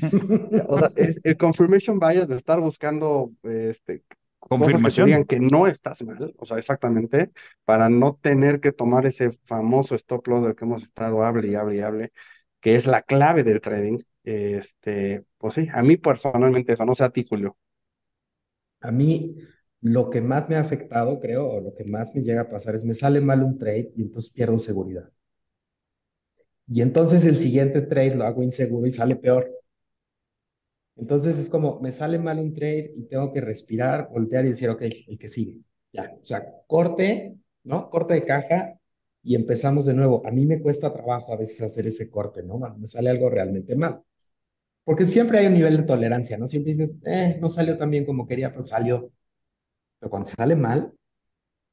O 0.68 0.78
sea, 0.78 0.90
es 0.96 1.18
el 1.22 1.36
confirmation 1.36 1.98
bias 1.98 2.28
de 2.28 2.36
estar 2.36 2.60
buscando 2.60 3.32
este, 3.42 4.04
cosas 4.56 4.82
que 4.82 4.92
te 4.92 5.02
digan 5.02 5.24
Confirmación. 5.24 5.24
que 5.24 5.40
no 5.40 5.66
estás 5.66 6.02
mal, 6.02 6.34
o 6.38 6.46
sea, 6.46 6.58
exactamente, 6.58 7.30
para 7.64 7.88
no 7.88 8.18
tener 8.20 8.60
que 8.60 8.72
tomar 8.72 9.06
ese 9.06 9.32
famoso 9.46 9.94
stop 9.94 10.26
loss 10.28 10.44
del 10.44 10.54
que 10.54 10.64
hemos 10.64 10.82
estado 10.82 11.22
hable 11.24 11.48
y 11.48 11.54
hable 11.54 11.76
y 11.76 11.80
hable, 11.80 12.12
que 12.60 12.76
es 12.76 12.86
la 12.86 13.02
clave 13.02 13.42
del 13.44 13.60
trading. 13.60 13.98
Este, 14.24 15.24
pues 15.38 15.54
sí, 15.54 15.68
a 15.72 15.82
mí 15.82 15.96
personalmente 15.96 16.72
eso, 16.74 16.84
no 16.84 16.94
sé 16.94 17.04
a 17.04 17.10
ti, 17.10 17.24
Julio. 17.28 17.56
A 18.80 18.90
mí 18.90 19.36
lo 19.80 20.10
que 20.10 20.20
más 20.20 20.48
me 20.48 20.56
ha 20.56 20.60
afectado, 20.60 21.20
creo, 21.20 21.48
o 21.48 21.60
lo 21.60 21.74
que 21.74 21.84
más 21.84 22.14
me 22.14 22.22
llega 22.22 22.42
a 22.42 22.50
pasar 22.50 22.74
es 22.76 22.84
me 22.84 22.94
sale 22.94 23.20
mal 23.20 23.42
un 23.42 23.58
trade 23.58 23.92
y 23.96 24.02
entonces 24.02 24.32
pierdo 24.32 24.58
seguridad. 24.58 25.10
Y 26.68 26.82
entonces 26.82 27.24
el 27.26 27.36
siguiente 27.36 27.80
trade 27.82 28.14
lo 28.14 28.24
hago 28.24 28.44
inseguro 28.44 28.86
y 28.86 28.92
sale 28.92 29.16
peor. 29.16 29.50
Entonces 30.96 31.38
es 31.38 31.48
como, 31.48 31.80
me 31.80 31.92
sale 31.92 32.18
mal 32.18 32.38
un 32.38 32.52
trade 32.54 32.92
y 32.96 33.04
tengo 33.04 33.32
que 33.32 33.40
respirar, 33.40 34.08
voltear 34.10 34.44
y 34.44 34.48
decir, 34.50 34.68
ok, 34.68 34.82
el 34.82 35.18
que 35.18 35.28
sigue. 35.28 35.60
Ya, 35.92 36.12
o 36.20 36.24
sea, 36.24 36.44
corte, 36.66 37.36
¿no? 37.64 37.88
Corte 37.90 38.14
de 38.14 38.24
caja 38.24 38.78
y 39.22 39.34
empezamos 39.36 39.86
de 39.86 39.94
nuevo. 39.94 40.26
A 40.26 40.30
mí 40.32 40.44
me 40.46 40.60
cuesta 40.60 40.92
trabajo 40.92 41.32
a 41.32 41.36
veces 41.36 41.62
hacer 41.62 41.86
ese 41.86 42.10
corte, 42.10 42.42
¿no? 42.42 42.58
Me 42.78 42.86
sale 42.86 43.10
algo 43.10 43.30
realmente 43.30 43.76
mal. 43.76 44.02
Porque 44.84 45.04
siempre 45.06 45.38
hay 45.40 45.46
un 45.48 45.54
nivel 45.54 45.76
de 45.78 45.82
tolerancia, 45.84 46.38
¿no? 46.38 46.48
Siempre 46.48 46.72
dices, 46.72 46.96
eh, 47.06 47.38
no 47.40 47.50
salió 47.50 47.78
tan 47.78 47.90
bien 47.90 48.06
como 48.06 48.26
quería, 48.26 48.52
pero 48.52 48.66
salió. 48.66 49.12
Pero 49.98 50.10
cuando 50.10 50.28
sale 50.30 50.56
mal, 50.56 50.92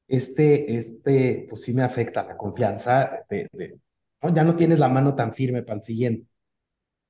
este, 0.08 0.78
este, 0.78 1.46
pues 1.48 1.62
sí 1.62 1.74
me 1.74 1.82
afecta 1.82 2.24
la 2.24 2.36
confianza 2.36 3.24
de, 3.30 3.48
de, 3.52 3.80
¿no? 4.22 4.34
Ya 4.34 4.44
no 4.44 4.56
tienes 4.56 4.78
la 4.78 4.88
mano 4.88 5.14
tan 5.14 5.32
firme 5.34 5.62
para 5.62 5.78
el 5.78 5.84
siguiente. 5.84 6.28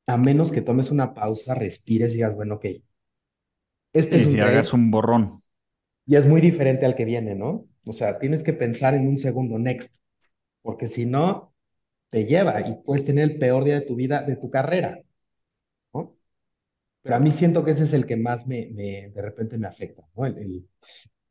a 0.08 0.16
menos 0.18 0.52
que 0.52 0.62
tomes 0.62 0.90
una 0.90 1.14
pausa, 1.14 1.54
respires 1.54 2.12
y 2.14 2.16
digas, 2.16 2.34
bueno, 2.34 2.56
ok, 2.56 2.66
este 3.92 4.16
es 4.16 4.26
un 4.26 4.36
si 4.36 4.40
hagas 4.40 4.72
un 4.72 4.90
borrón. 4.90 5.42
y 6.06 6.16
es 6.16 6.26
muy 6.26 6.40
diferente 6.40 6.86
al 6.86 6.94
que 6.96 7.04
viene, 7.04 7.34
¿no? 7.34 7.68
O 7.84 7.92
sea, 7.92 8.18
tienes 8.18 8.42
que 8.42 8.52
pensar 8.52 8.94
en 8.94 9.06
un 9.08 9.18
segundo 9.18 9.58
next, 9.58 9.98
porque 10.62 10.86
si 10.86 11.06
no, 11.06 11.54
te 12.10 12.26
lleva 12.26 12.60
y 12.68 12.76
puedes 12.84 13.04
tener 13.06 13.24
el 13.32 13.38
peor 13.38 13.64
día 13.64 13.76
de 13.76 13.86
tu 13.86 13.96
vida, 13.96 14.22
de 14.22 14.36
tu 14.36 14.50
carrera. 14.50 15.00
Pero 17.06 17.16
a 17.16 17.20
mí 17.20 17.30
siento 17.30 17.64
que 17.64 17.70
ese 17.72 17.84
es 17.84 17.92
el 17.94 18.06
que 18.06 18.16
más 18.16 18.46
me, 18.48 18.68
me- 18.74 19.10
de 19.10 19.22
repente 19.22 19.58
me 19.58 19.66
afecta, 19.68 20.04
¿no? 20.16 20.26
El, 20.26 20.38
el- 20.38 20.68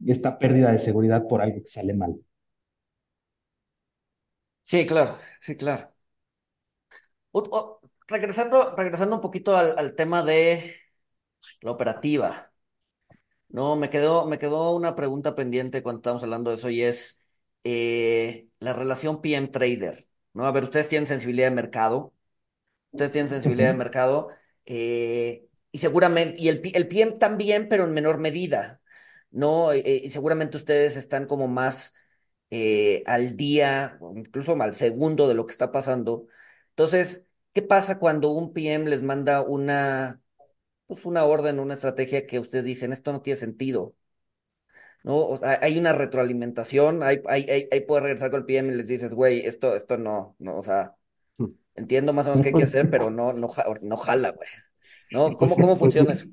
esta 0.07 0.39
pérdida 0.39 0.71
de 0.71 0.79
seguridad 0.79 1.27
por 1.27 1.41
algo 1.41 1.61
que 1.63 1.69
sale 1.69 1.93
mal. 1.93 2.17
Sí, 4.61 4.85
claro, 4.85 5.17
sí, 5.41 5.55
claro. 5.55 5.93
O- 7.31 7.79
regresando, 8.07 8.75
regresando 8.75 9.15
un 9.15 9.21
poquito 9.21 9.57
al, 9.57 9.77
al 9.77 9.95
tema 9.95 10.23
de 10.23 10.75
la 11.61 11.71
operativa. 11.71 12.53
No, 13.49 13.75
me 13.75 13.89
quedó, 13.89 14.25
me 14.25 14.39
quedó 14.39 14.71
una 14.75 14.95
pregunta 14.95 15.35
pendiente 15.35 15.83
cuando 15.83 15.99
estábamos 15.99 16.23
hablando 16.23 16.49
de 16.51 16.57
eso 16.57 16.69
y 16.69 16.81
es 16.83 17.23
eh, 17.63 18.49
la 18.59 18.73
relación 18.73 19.21
PM 19.21 19.47
Trader, 19.49 19.95
¿no? 20.33 20.45
A 20.47 20.51
ver, 20.51 20.63
ustedes 20.63 20.87
tienen 20.89 21.07
sensibilidad 21.07 21.47
de 21.49 21.55
mercado, 21.55 22.13
ustedes 22.91 23.11
tienen 23.13 23.29
sensibilidad 23.29 23.69
de 23.69 23.75
mercado 23.79 24.29
eh, 24.65 25.44
y 25.75 25.77
seguramente, 25.79 26.39
y 26.41 26.47
el, 26.47 26.61
el 26.73 26.87
PM 26.87 27.11
también, 27.13 27.67
pero 27.67 27.83
en 27.83 27.93
menor 27.93 28.17
medida, 28.17 28.81
¿no? 29.31 29.73
Eh, 29.73 29.79
eh, 29.85 30.01
y 30.05 30.09
seguramente 30.09 30.55
ustedes 30.55 30.95
están 30.95 31.27
como 31.27 31.49
más 31.49 31.93
eh, 32.49 33.03
al 33.07 33.35
día, 33.35 33.99
incluso 34.15 34.55
al 34.61 34.75
segundo 34.75 35.27
de 35.27 35.33
lo 35.35 35.45
que 35.45 35.51
está 35.51 35.71
pasando. 35.73 36.27
Entonces, 36.69 37.25
¿qué 37.53 37.61
pasa 37.61 37.99
cuando 37.99 38.31
un 38.31 38.53
PM 38.53 38.89
les 38.89 39.01
manda 39.01 39.41
una, 39.41 40.21
pues 40.87 41.05
una 41.05 41.25
orden, 41.25 41.59
una 41.59 41.73
estrategia 41.75 42.25
que 42.27 42.39
ustedes 42.39 42.65
dicen, 42.65 42.93
esto 42.93 43.11
no 43.13 43.21
tiene 43.21 43.37
sentido? 43.37 43.95
¿no? 45.03 45.17
O 45.17 45.37
sea, 45.37 45.59
hay 45.61 45.77
una 45.77 45.93
retroalimentación, 45.93 47.03
hay, 47.03 47.21
hay, 47.27 47.43
hay, 47.49 47.67
hay 47.71 47.81
puedes 47.81 48.03
regresar 48.03 48.31
con 48.31 48.41
el 48.41 48.45
PM 48.45 48.73
y 48.73 48.77
les 48.77 48.87
dices, 48.87 49.13
güey, 49.13 49.41
esto, 49.45 49.75
esto 49.75 49.97
no, 49.97 50.35
no, 50.39 50.57
o 50.57 50.63
sea, 50.63 50.95
entiendo 51.75 52.13
más 52.13 52.27
o 52.27 52.31
menos 52.31 52.41
qué 52.41 52.49
hay 52.49 52.55
que 52.55 52.63
hacer, 52.63 52.89
pero 52.89 53.09
no, 53.11 53.33
no, 53.33 53.49
no 53.81 53.97
jala, 53.97 54.31
güey, 54.31 54.49
¿no? 55.11 55.35
¿Cómo, 55.35 55.55
cómo 55.55 55.67
pues, 55.67 55.79
funciona 55.79 56.13
eso? 56.13 56.27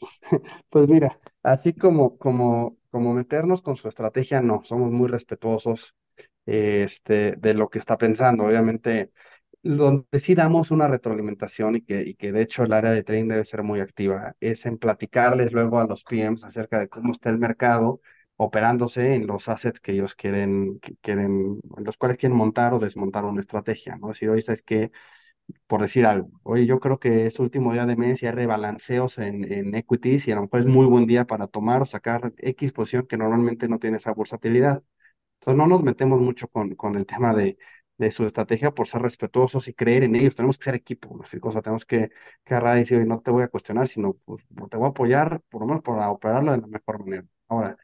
pues 0.68 0.88
mira, 0.88 1.18
así 1.42 1.72
como, 1.72 2.16
como, 2.18 2.76
como 2.90 3.14
meternos 3.14 3.62
con 3.62 3.76
su 3.76 3.88
estrategia, 3.88 4.40
no, 4.40 4.62
somos 4.64 4.90
muy 4.90 5.08
respetuosos 5.08 5.94
este, 6.46 7.36
de 7.36 7.54
lo 7.54 7.68
que 7.68 7.78
está 7.78 7.98
pensando. 7.98 8.44
Obviamente, 8.44 9.12
donde 9.62 10.20
sí 10.20 10.34
damos 10.34 10.70
una 10.70 10.88
retroalimentación 10.88 11.76
y 11.76 11.82
que, 11.82 12.02
y 12.02 12.14
que 12.14 12.32
de 12.32 12.42
hecho 12.42 12.62
el 12.62 12.72
área 12.72 12.90
de 12.90 13.02
trading 13.02 13.28
debe 13.28 13.44
ser 13.44 13.62
muy 13.62 13.80
activa, 13.80 14.36
es 14.40 14.66
en 14.66 14.78
platicarles 14.78 15.52
luego 15.52 15.78
a 15.78 15.86
los 15.86 16.04
PMs 16.04 16.44
acerca 16.44 16.78
de 16.78 16.88
cómo 16.88 17.12
está 17.12 17.30
el 17.30 17.38
mercado 17.38 18.00
operándose 18.36 19.14
en 19.14 19.26
los 19.26 19.48
assets 19.48 19.80
que 19.80 19.92
ellos 19.92 20.14
quieren, 20.14 20.78
que 20.80 20.96
quieren, 21.00 21.60
en 21.76 21.84
los 21.84 21.96
cuales 21.96 22.16
quieren 22.18 22.38
montar 22.38 22.72
o 22.72 22.78
desmontar 22.78 23.24
una 23.24 23.40
estrategia, 23.40 23.96
¿no? 23.96 24.14
Si 24.14 24.28
hoy 24.28 24.42
sabes 24.42 24.62
que, 24.62 24.92
por 25.66 25.82
decir 25.82 26.06
algo, 26.06 26.30
oye, 26.42 26.66
yo 26.66 26.80
creo 26.80 26.98
que 26.98 27.26
es 27.26 27.38
último 27.38 27.72
día 27.72 27.86
de 27.86 27.96
mes 27.96 28.22
y 28.22 28.26
hay 28.26 28.32
rebalanceos 28.32 29.18
en, 29.18 29.50
en 29.52 29.74
equities 29.74 30.28
y 30.28 30.32
a 30.32 30.36
lo 30.36 30.42
mejor 30.42 30.60
es 30.60 30.66
muy 30.66 30.86
buen 30.86 31.06
día 31.06 31.26
para 31.26 31.46
tomar 31.46 31.82
o 31.82 31.86
sacar 31.86 32.32
X 32.38 32.72
posición 32.72 33.06
que 33.06 33.16
normalmente 33.16 33.68
no 33.68 33.78
tiene 33.78 33.96
esa 33.98 34.14
versatilidad. 34.14 34.82
Entonces 35.40 35.58
no 35.58 35.66
nos 35.66 35.82
metemos 35.82 36.20
mucho 36.20 36.48
con, 36.48 36.74
con 36.74 36.96
el 36.96 37.06
tema 37.06 37.34
de, 37.34 37.58
de 37.98 38.10
su 38.12 38.24
estrategia 38.26 38.72
por 38.72 38.86
ser 38.88 39.02
respetuosos 39.02 39.68
y 39.68 39.74
creer 39.74 40.04
en 40.04 40.16
ellos. 40.16 40.34
Tenemos 40.36 40.58
que 40.58 40.64
ser 40.64 40.74
equipo, 40.74 41.14
¿me 41.14 41.20
explico? 41.22 41.48
O 41.48 41.52
sea, 41.52 41.62
tenemos 41.62 41.84
que, 41.86 42.10
que 42.44 42.54
agarrar 42.54 42.76
y 42.76 42.80
decir, 42.80 42.98
"Oye, 42.98 43.06
no 43.06 43.20
te 43.20 43.30
voy 43.30 43.42
a 43.44 43.48
cuestionar, 43.48 43.88
sino 43.88 44.14
pues, 44.24 44.44
no 44.50 44.68
te 44.68 44.76
voy 44.76 44.86
a 44.86 44.90
apoyar, 44.90 45.40
por 45.48 45.62
lo 45.62 45.66
menos 45.68 45.82
para 45.82 46.10
operarlo 46.10 46.52
de 46.52 46.58
la 46.60 46.66
mejor 46.66 47.00
manera. 47.04 47.24
Ahora, 47.48 47.76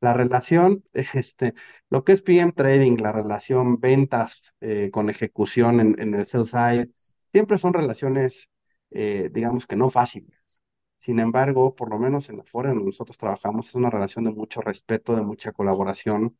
la 0.00 0.14
relación, 0.14 0.84
este, 0.92 1.54
lo 1.90 2.04
que 2.04 2.12
es 2.12 2.22
PM 2.22 2.52
Trading, 2.52 2.96
la 2.98 3.12
relación 3.12 3.80
ventas 3.80 4.54
eh, 4.60 4.90
con 4.92 5.10
ejecución 5.10 5.80
en, 5.80 6.00
en 6.00 6.14
el 6.14 6.26
sell 6.26 6.46
side, 6.46 6.90
siempre 7.32 7.58
son 7.58 7.72
relaciones, 7.74 8.48
eh, 8.90 9.30
digamos 9.32 9.66
que 9.66 9.76
no 9.76 9.90
fáciles. 9.90 10.62
Sin 10.98 11.18
embargo, 11.20 11.74
por 11.74 11.90
lo 11.90 11.98
menos 11.98 12.28
en 12.28 12.38
la 12.38 12.44
fora 12.44 12.70
en 12.70 12.76
donde 12.76 12.88
nosotros 12.90 13.16
trabajamos, 13.18 13.68
es 13.68 13.74
una 13.74 13.90
relación 13.90 14.24
de 14.24 14.32
mucho 14.32 14.60
respeto, 14.60 15.16
de 15.16 15.22
mucha 15.22 15.52
colaboración 15.52 16.36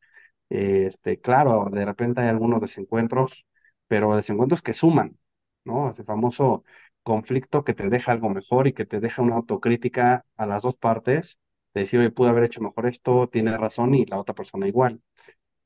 este, 0.49 1.21
claro, 1.21 1.67
de 1.73 1.85
repente 1.85 2.21
hay 2.21 2.29
algunos 2.29 2.61
desencuentros, 2.61 3.47
pero 3.89 4.15
desencuentros 4.17 4.63
que 4.63 4.75
suman, 4.75 5.19
¿no? 5.65 5.91
Ese 5.91 6.05
famoso 6.05 6.65
conflicto 7.03 7.65
que 7.65 7.75
te 7.75 7.89
deja 7.89 8.13
algo 8.13 8.29
mejor 8.31 8.67
y 8.67 8.73
que 8.75 8.87
te 8.87 9.01
deja 9.01 9.23
una 9.23 9.37
autocrítica 9.37 10.27
a 10.37 10.47
las 10.47 10.63
dos 10.63 10.75
partes, 10.77 11.39
de 11.75 11.83
decir, 11.83 12.01
oye, 12.01 12.11
pude 12.11 12.31
haber 12.31 12.45
hecho 12.45 12.61
mejor 12.63 12.87
esto, 12.87 13.29
tiene 13.29 13.57
razón 13.57 13.95
y 13.95 14.07
la 14.07 14.19
otra 14.19 14.35
persona 14.35 14.67
igual. 14.69 15.01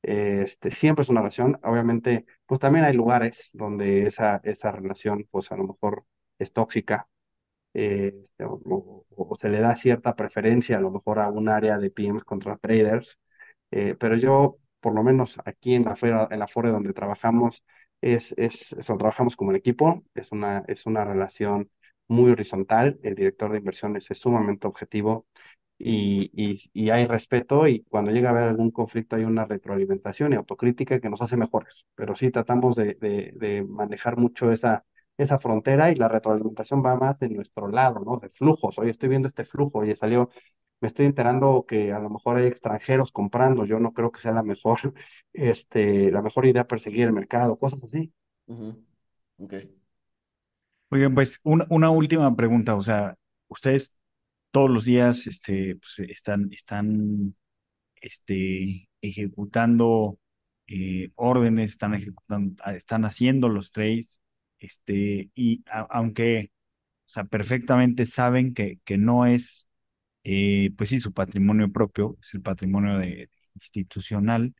Este, 0.07 0.71
siempre 0.71 1.03
es 1.03 1.09
una 1.09 1.21
relación, 1.21 1.59
obviamente, 1.63 2.25
pues 2.45 2.59
también 2.59 2.85
hay 2.85 2.93
lugares 2.93 3.49
donde 3.53 4.05
esa, 4.07 4.39
esa 4.43 4.71
relación, 4.71 5.27
pues 5.31 5.51
a 5.51 5.57
lo 5.57 5.63
mejor 5.65 6.05
es 6.39 6.53
tóxica, 6.53 7.07
eh, 7.73 8.13
este, 8.23 8.45
o, 8.45 8.53
o- 8.65 9.05
o 9.17 9.35
se 9.35 9.49
le 9.49 9.59
da 9.59 9.75
cierta 9.75 10.15
preferencia 10.15 10.77
a 10.77 10.81
lo 10.81 10.91
mejor 10.91 11.19
a 11.19 11.29
un 11.29 11.49
área 11.49 11.77
de 11.77 11.89
PMs 11.91 12.23
contra 12.23 12.57
traders, 12.57 13.19
eh, 13.71 13.95
pero 13.99 14.15
yo, 14.17 14.57
por 14.79 14.93
lo 14.95 15.03
menos 15.03 15.37
aquí 15.45 15.75
en 15.75 15.85
la 15.85 15.95
feria, 15.95 16.27
en 16.31 16.39
la 16.39 16.47
fora 16.47 16.71
donde 16.71 16.93
trabajamos, 16.93 17.63
es, 18.01 18.33
es, 18.37 18.73
eso, 18.73 18.97
trabajamos 18.97 19.35
como 19.35 19.49
un 19.51 19.55
equipo, 19.57 20.03
es 20.15 20.31
una, 20.31 20.63
es 20.67 20.85
una 20.85 21.03
relación 21.05 21.69
muy 22.07 22.31
horizontal, 22.31 22.99
el 23.03 23.15
director 23.15 23.51
de 23.51 23.57
inversiones 23.59 24.09
es 24.11 24.19
sumamente 24.19 24.67
objetivo 24.67 25.25
y, 25.77 26.31
y, 26.33 26.59
y 26.73 26.89
hay 26.89 27.05
respeto 27.05 27.67
y 27.67 27.83
cuando 27.83 28.11
llega 28.11 28.29
a 28.29 28.31
haber 28.31 28.45
algún 28.45 28.71
conflicto 28.71 29.15
hay 29.17 29.23
una 29.25 29.45
retroalimentación 29.45 30.33
y 30.33 30.35
autocrítica 30.37 30.99
que 30.99 31.09
nos 31.09 31.21
hace 31.21 31.37
mejores, 31.37 31.85
pero 31.95 32.15
sí 32.15 32.31
tratamos 32.31 32.75
de, 32.75 32.95
de, 32.95 33.33
de 33.35 33.63
manejar 33.63 34.17
mucho 34.17 34.51
esa, 34.51 34.85
esa 35.17 35.39
frontera 35.39 35.91
y 35.91 35.95
la 35.95 36.07
retroalimentación 36.07 36.83
va 36.85 36.95
más 36.97 37.19
de 37.19 37.29
nuestro 37.29 37.67
lado, 37.67 37.99
¿no? 38.05 38.17
De 38.19 38.29
flujos, 38.29 38.79
oye, 38.79 38.91
estoy 38.91 39.09
viendo 39.09 39.27
este 39.27 39.43
flujo, 39.45 39.79
oye, 39.79 39.95
salió, 39.95 40.29
me 40.81 40.87
estoy 40.87 41.05
enterando 41.07 41.65
que 41.67 41.91
a 41.93 41.99
lo 41.99 42.09
mejor 42.09 42.37
hay 42.37 42.45
extranjeros 42.47 43.11
comprando, 43.11 43.65
yo 43.65 43.79
no 43.79 43.93
creo 43.93 44.11
que 44.11 44.19
sea 44.21 44.31
la 44.33 44.43
mejor, 44.43 44.79
este, 45.33 46.11
la 46.11 46.21
mejor 46.21 46.45
idea 46.45 46.67
perseguir 46.67 47.03
el 47.05 47.13
mercado, 47.13 47.57
cosas 47.57 47.83
así. 47.83 48.13
Ujú, 48.47 48.85
ok. 49.39 49.53
Oigan, 50.91 51.13
pues 51.15 51.39
una, 51.43 51.65
una 51.69 51.89
última 51.89 52.35
pregunta, 52.35 52.75
o 52.75 52.83
sea, 52.83 53.15
ustedes 53.47 53.91
todos 54.55 54.69
los 54.69 54.85
días 54.85 55.27
este, 55.27 55.75
pues, 55.75 55.99
están, 56.09 56.49
están 56.53 57.35
este, 57.97 58.87
ejecutando 59.01 60.17
eh, 60.67 61.11
órdenes, 61.15 61.71
están 61.71 61.93
ejecutando, 61.93 62.55
ah, 62.63 62.73
están 62.73 63.03
haciendo 63.03 63.49
los 63.49 63.71
trades, 63.71 64.21
este, 64.59 65.29
y 65.35 65.65
aunque, 65.89 66.51
o 67.07 67.09
sea, 67.09 67.25
perfectamente 67.25 68.05
saben 68.05 68.53
que, 68.53 68.79
que 68.85 68.97
no 68.97 69.25
es, 69.25 69.67
eh, 70.23 70.71
pues 70.77 70.89
sí, 70.91 71.01
su 71.01 71.13
patrimonio 71.13 71.71
propio, 71.71 72.17
es 72.21 72.33
el 72.33 72.41
patrimonio 72.41 72.97
de, 72.97 73.29
institucional, 73.55 74.55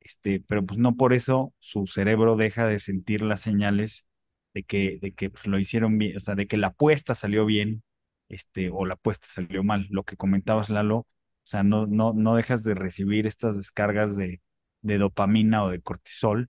este, 0.00 0.40
pero 0.40 0.66
pues 0.66 0.80
no 0.80 0.96
por 0.96 1.14
eso 1.14 1.54
su 1.60 1.86
cerebro 1.86 2.36
deja 2.36 2.66
de 2.66 2.80
sentir 2.80 3.22
las 3.22 3.42
señales 3.42 4.06
de 4.54 4.64
que, 4.64 4.98
de 5.00 5.14
que 5.14 5.30
pues, 5.30 5.46
lo 5.46 5.58
hicieron 5.60 5.98
bien, 5.98 6.16
o 6.16 6.20
sea, 6.20 6.34
de 6.34 6.48
que 6.48 6.56
la 6.56 6.68
apuesta 6.68 7.14
salió 7.14 7.46
bien, 7.46 7.84
este, 8.28 8.70
o 8.70 8.84
la 8.86 8.94
apuesta 8.94 9.26
salió 9.28 9.62
mal. 9.64 9.86
Lo 9.90 10.04
que 10.04 10.16
comentabas, 10.16 10.70
Lalo, 10.70 10.98
o 10.98 11.06
sea, 11.44 11.62
no, 11.62 11.86
no, 11.86 12.12
no 12.14 12.36
dejas 12.36 12.62
de 12.64 12.74
recibir 12.74 13.26
estas 13.26 13.56
descargas 13.56 14.16
de, 14.16 14.40
de 14.82 14.98
dopamina 14.98 15.64
o 15.64 15.70
de 15.70 15.80
cortisol. 15.82 16.48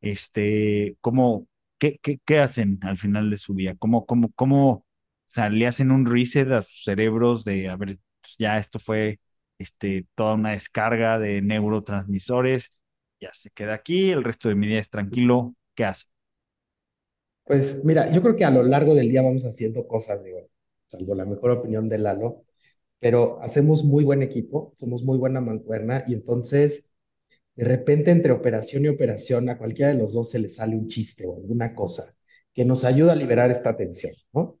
Este, 0.00 0.96
¿cómo, 1.00 1.46
qué, 1.78 1.98
qué, 2.02 2.18
qué 2.24 2.38
hacen 2.40 2.78
al 2.82 2.96
final 2.98 3.30
de 3.30 3.36
su 3.38 3.54
día? 3.54 3.74
¿Cómo, 3.78 4.06
cómo, 4.06 4.30
cómo, 4.34 4.70
o 4.72 4.84
sea, 5.24 5.48
le 5.50 5.66
hacen 5.66 5.90
un 5.90 6.06
reset 6.06 6.50
a 6.52 6.62
sus 6.62 6.84
cerebros 6.84 7.44
de, 7.44 7.68
a 7.68 7.76
ver, 7.76 7.98
pues 8.20 8.36
ya 8.38 8.58
esto 8.58 8.78
fue, 8.78 9.20
este, 9.58 10.06
toda 10.14 10.34
una 10.34 10.52
descarga 10.52 11.18
de 11.18 11.42
neurotransmisores 11.42 12.72
ya 13.20 13.30
se 13.32 13.50
queda 13.50 13.74
aquí, 13.74 14.10
el 14.10 14.24
resto 14.24 14.48
de 14.48 14.54
mi 14.54 14.66
día 14.68 14.80
es 14.80 14.90
tranquilo, 14.90 15.54
¿qué 15.74 15.84
hace? 15.84 16.06
Pues 17.44 17.84
mira, 17.84 18.12
yo 18.12 18.22
creo 18.22 18.36
que 18.36 18.44
a 18.44 18.50
lo 18.50 18.62
largo 18.62 18.94
del 18.94 19.08
día 19.10 19.22
vamos 19.22 19.44
haciendo 19.44 19.86
cosas, 19.88 20.22
digo, 20.24 20.38
salvo 20.88 21.14
la 21.16 21.26
mejor 21.26 21.52
opinión 21.52 21.88
de 21.90 21.98
Lalo, 21.98 22.44
pero 23.00 23.42
hacemos 23.42 23.84
muy 23.84 24.04
buen 24.04 24.22
equipo, 24.22 24.74
somos 24.78 25.02
muy 25.04 25.18
buena 25.18 25.40
mancuerna 25.40 26.04
y 26.08 26.14
entonces 26.14 26.92
de 27.56 27.64
repente 27.64 28.10
entre 28.10 28.32
operación 28.32 28.84
y 28.84 28.88
operación 28.88 29.48
a 29.48 29.58
cualquiera 29.58 29.92
de 29.92 29.98
los 29.98 30.14
dos 30.14 30.30
se 30.30 30.38
le 30.38 30.48
sale 30.48 30.76
un 30.76 30.88
chiste 30.88 31.26
o 31.26 31.36
alguna 31.36 31.74
cosa 31.74 32.16
que 32.54 32.64
nos 32.64 32.84
ayuda 32.84 33.12
a 33.12 33.16
liberar 33.16 33.50
esta 33.50 33.76
tensión, 33.76 34.14
¿no? 34.32 34.58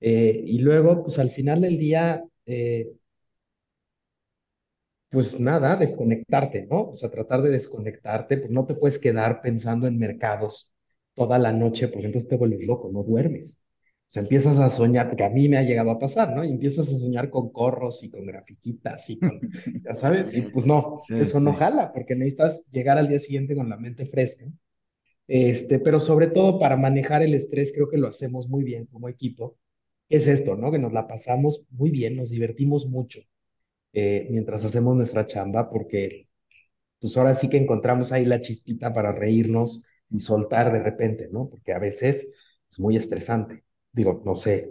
Eh, 0.00 0.42
y 0.46 0.58
luego, 0.60 1.04
pues 1.04 1.18
al 1.18 1.30
final 1.30 1.60
del 1.62 1.78
día, 1.78 2.24
eh, 2.46 2.92
pues 5.10 5.38
nada, 5.40 5.76
desconectarte, 5.76 6.66
¿no? 6.66 6.90
O 6.90 6.94
sea, 6.94 7.10
tratar 7.10 7.42
de 7.42 7.50
desconectarte, 7.50 8.36
pues 8.38 8.50
no 8.50 8.66
te 8.66 8.74
puedes 8.74 8.98
quedar 8.98 9.40
pensando 9.42 9.86
en 9.86 9.98
mercados 9.98 10.70
toda 11.14 11.38
la 11.38 11.52
noche, 11.52 11.88
porque 11.88 12.06
entonces 12.06 12.28
te 12.28 12.36
vuelves 12.36 12.66
loco, 12.66 12.90
no 12.92 13.02
duermes. 13.02 13.60
Sea, 14.12 14.22
empiezas 14.22 14.58
a 14.58 14.70
soñar, 14.70 15.14
que 15.16 15.24
a 15.24 15.30
mí 15.30 15.48
me 15.48 15.58
ha 15.58 15.62
llegado 15.62 15.90
a 15.90 15.98
pasar, 15.98 16.34
¿no? 16.34 16.44
Y 16.44 16.50
empiezas 16.50 16.92
a 16.92 16.98
soñar 16.98 17.30
con 17.30 17.50
corros 17.52 18.02
y 18.02 18.10
con 18.10 18.26
grafiquitas 18.26 19.10
y 19.10 19.18
con, 19.18 19.40
ya 19.84 19.94
sabes, 19.94 20.28
y 20.32 20.42
pues 20.42 20.66
no, 20.66 20.96
Sí, 21.06 21.14
eso 21.18 21.40
no 21.40 21.52
jala, 21.54 21.92
porque 21.92 22.14
necesitas 22.14 22.70
llegar 22.70 22.98
al 22.98 23.08
día 23.08 23.18
siguiente 23.18 23.54
con 23.54 23.68
la 23.68 23.76
mente 23.76 24.06
fresca. 24.06 24.46
Este, 25.26 25.78
pero 25.78 26.00
sobre 26.00 26.28
todo 26.28 26.58
para 26.58 26.76
manejar 26.76 27.22
el 27.22 27.34
estrés, 27.34 27.72
creo 27.74 27.88
que 27.90 27.98
lo 27.98 28.08
hacemos 28.08 28.48
muy 28.48 28.64
bien 28.64 28.86
como 28.86 29.08
equipo. 29.08 29.58
Es 30.08 30.26
esto, 30.26 30.56
¿no? 30.56 30.72
Que 30.72 30.78
nos 30.78 30.92
la 30.92 31.06
pasamos 31.06 31.66
muy 31.70 31.90
bien, 31.90 32.16
nos 32.16 32.30
divertimos 32.30 32.86
mucho 32.86 33.20
eh, 33.92 34.28
mientras 34.30 34.64
hacemos 34.64 34.96
nuestra 34.96 35.26
chamba, 35.26 35.70
porque 35.70 36.28
pues 37.00 37.16
ahora 37.16 37.34
sí 37.34 37.48
que 37.50 37.58
encontramos 37.58 38.12
ahí 38.12 38.24
la 38.26 38.40
chispita 38.40 38.92
para 38.92 39.12
reírnos 39.12 39.86
y 40.10 40.20
soltar 40.20 40.72
de 40.72 40.82
repente, 40.82 41.28
¿no? 41.32 41.48
Porque 41.50 41.72
a 41.72 41.78
veces 41.78 42.32
es 42.70 42.80
muy 42.80 42.96
estresante. 42.96 43.64
Digo, 43.92 44.22
no 44.24 44.34
sé, 44.36 44.70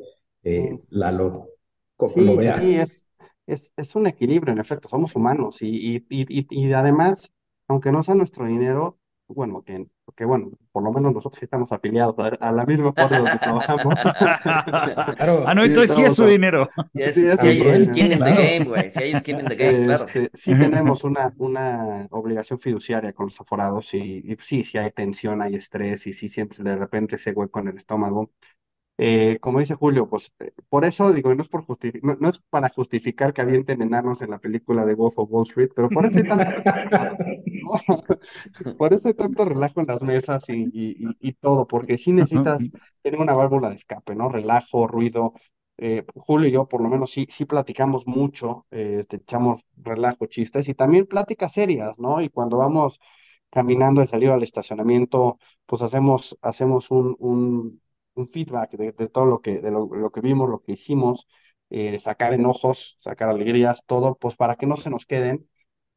Mm, 0.58 0.78
eh, 0.78 0.80
Lalo, 0.90 1.50
como 1.96 2.22
lo 2.24 2.36
Sí, 2.36 2.40
sí, 2.42 2.52
sí, 2.54 2.76
es, 2.76 3.04
es, 3.46 3.74
es 3.76 3.96
un 3.96 4.08
equilibrio, 4.08 4.54
en 4.54 4.60
efecto, 4.60 4.88
somos 4.88 5.16
humanos 5.16 5.62
y, 5.62 5.68
y, 5.98 6.06
y, 6.10 6.26
y 6.50 6.68
y 6.70 6.74
además, 6.74 7.30
aunque 7.68 7.92
no 7.92 8.02
sea 8.04 8.16
nuestro 8.16 8.46
dinero, 8.46 8.98
bueno, 9.28 9.62
que, 9.64 9.88
que 10.16 10.24
bueno, 10.26 10.52
por 10.72 10.84
lo 10.84 10.92
menos 10.94 11.14
nosotros 11.14 11.38
sí 11.40 11.46
estamos 11.46 11.72
afiliados 11.74 12.16
a, 12.20 12.28
a 12.28 12.52
la 12.54 12.66
misma 12.66 12.94
forma 12.94 13.20
donde 13.20 13.40
trabajamos. 13.40 13.94
Ah, 14.46 15.14
Claro, 15.16 15.52
no, 15.56 15.64
Sí, 15.64 15.66
entonces 15.66 15.96
sí 15.96 16.04
es 16.04 16.14
su 16.16 16.26
dinero. 16.26 16.70
Si 16.94 17.04
sí, 17.12 17.28
es- 17.28 17.28
es 17.28 17.40
si 17.40 17.48
hay 17.48 17.80
skin 17.80 18.12
in 18.12 18.24
the 18.24 18.34
claro. 18.34 18.34
game, 18.34 18.66
güey. 18.66 18.90
Si 18.90 19.02
hay 19.04 19.16
skin 19.16 19.40
in 19.40 19.48
the 19.48 19.56
game, 19.56 19.80
claro. 19.82 20.12
Este, 20.12 20.32
sí 20.34 20.56
tenemos 20.56 21.04
una, 21.04 21.34
una 21.38 22.08
obligación 22.12 22.60
fiduciaria 22.60 23.14
con 23.14 23.28
los 23.28 23.40
aforados 23.42 23.94
y, 23.94 24.24
y 24.26 24.38
sí, 24.42 24.64
sí 24.64 24.78
hay 24.78 24.92
tensión, 24.92 25.42
hay 25.42 25.56
estrés 25.56 26.08
y 26.08 26.14
sí 26.14 26.30
sientes 26.30 26.64
de 26.64 26.76
repente 26.76 27.16
ese 27.16 27.32
hueco 27.32 27.60
en 27.60 27.70
el 27.70 27.78
estómago. 27.78 28.32
Eh, 29.00 29.38
como 29.42 29.60
dice 29.60 29.76
Julio, 29.76 30.10
pues 30.10 30.34
eh, 30.40 30.52
por 30.70 30.84
eso 30.84 31.14
digo, 31.14 31.34
no 31.36 31.44
es 31.44 31.50
por 31.50 31.66
no, 32.02 32.16
no 32.20 32.30
es 32.30 32.40
para 32.40 32.70
justificar 32.70 33.32
que 33.34 33.42
avienten 33.42 33.82
enanos 33.84 34.22
en 34.24 34.32
la 34.32 34.40
película 34.40 34.86
de 34.86 34.96
Wolf 34.96 35.20
of 35.20 35.30
Wall 35.32 35.44
Street, 35.48 35.70
pero 35.76 35.90
por 35.90 36.06
eso 36.06 36.18
hay 36.18 36.24
tanto 36.24 36.50
relajo 36.50 36.88
en 36.90 36.92
las 36.92 37.20
mesas, 37.20 37.38
¿no? 38.66 38.78
Por 38.78 38.94
eso 38.94 39.08
hay 39.08 39.14
tanto 39.14 39.46
relajo 39.46 39.82
en 39.82 39.88
las 39.88 40.02
mesas 40.02 40.44
y, 40.50 40.54
y, 40.74 41.08
y, 41.10 41.30
y 41.30 41.34
todo, 41.34 41.68
porque 41.68 41.98
sí 41.98 42.12
necesitas 42.12 42.72
tener 43.04 43.20
una 43.20 43.34
válvula 43.36 43.70
de 43.70 43.76
escape, 43.76 44.16
¿no? 44.16 44.30
Relajo, 44.30 44.88
ruido. 44.88 45.34
Eh, 45.78 46.04
Julio 46.16 46.50
y 46.50 46.52
yo, 46.54 46.68
por 46.68 46.82
lo 46.82 46.90
menos, 46.90 47.12
sí, 47.12 47.28
sí 47.30 47.46
platicamos 47.46 48.08
mucho, 48.08 48.66
te 48.72 49.06
echamos 49.16 49.62
relajo, 49.76 50.26
chistes 50.26 50.68
y 50.70 50.74
también 50.74 51.06
pláticas 51.06 51.54
serias, 51.54 52.00
¿no? 52.00 52.20
Y 52.22 52.30
cuando 52.30 52.58
vamos 52.58 53.00
caminando 53.50 54.02
de 54.02 54.08
salir 54.08 54.30
al 54.32 54.44
estacionamiento, 54.44 55.40
pues 55.66 55.82
hacemos, 55.82 56.38
hacemos 56.42 56.92
un, 56.92 57.16
un, 57.20 57.82
un 58.18 58.28
feedback 58.28 58.72
de, 58.72 58.92
de 58.94 59.10
todo 59.10 59.26
lo 59.26 59.40
que, 59.42 59.60
de 59.60 59.72
lo, 59.72 59.88
lo 59.94 60.12
que 60.12 60.22
vimos, 60.22 60.50
lo 60.50 60.62
que 60.62 60.74
hicimos, 60.74 61.28
eh, 61.70 62.00
sacar 62.00 62.34
enojos, 62.34 62.98
sacar 63.00 63.30
alegrías, 63.30 63.84
todo, 63.86 64.16
pues 64.18 64.36
para 64.36 64.56
que 64.56 64.66
no 64.68 64.78
se 64.78 64.90
nos 64.90 65.06
queden 65.06 65.48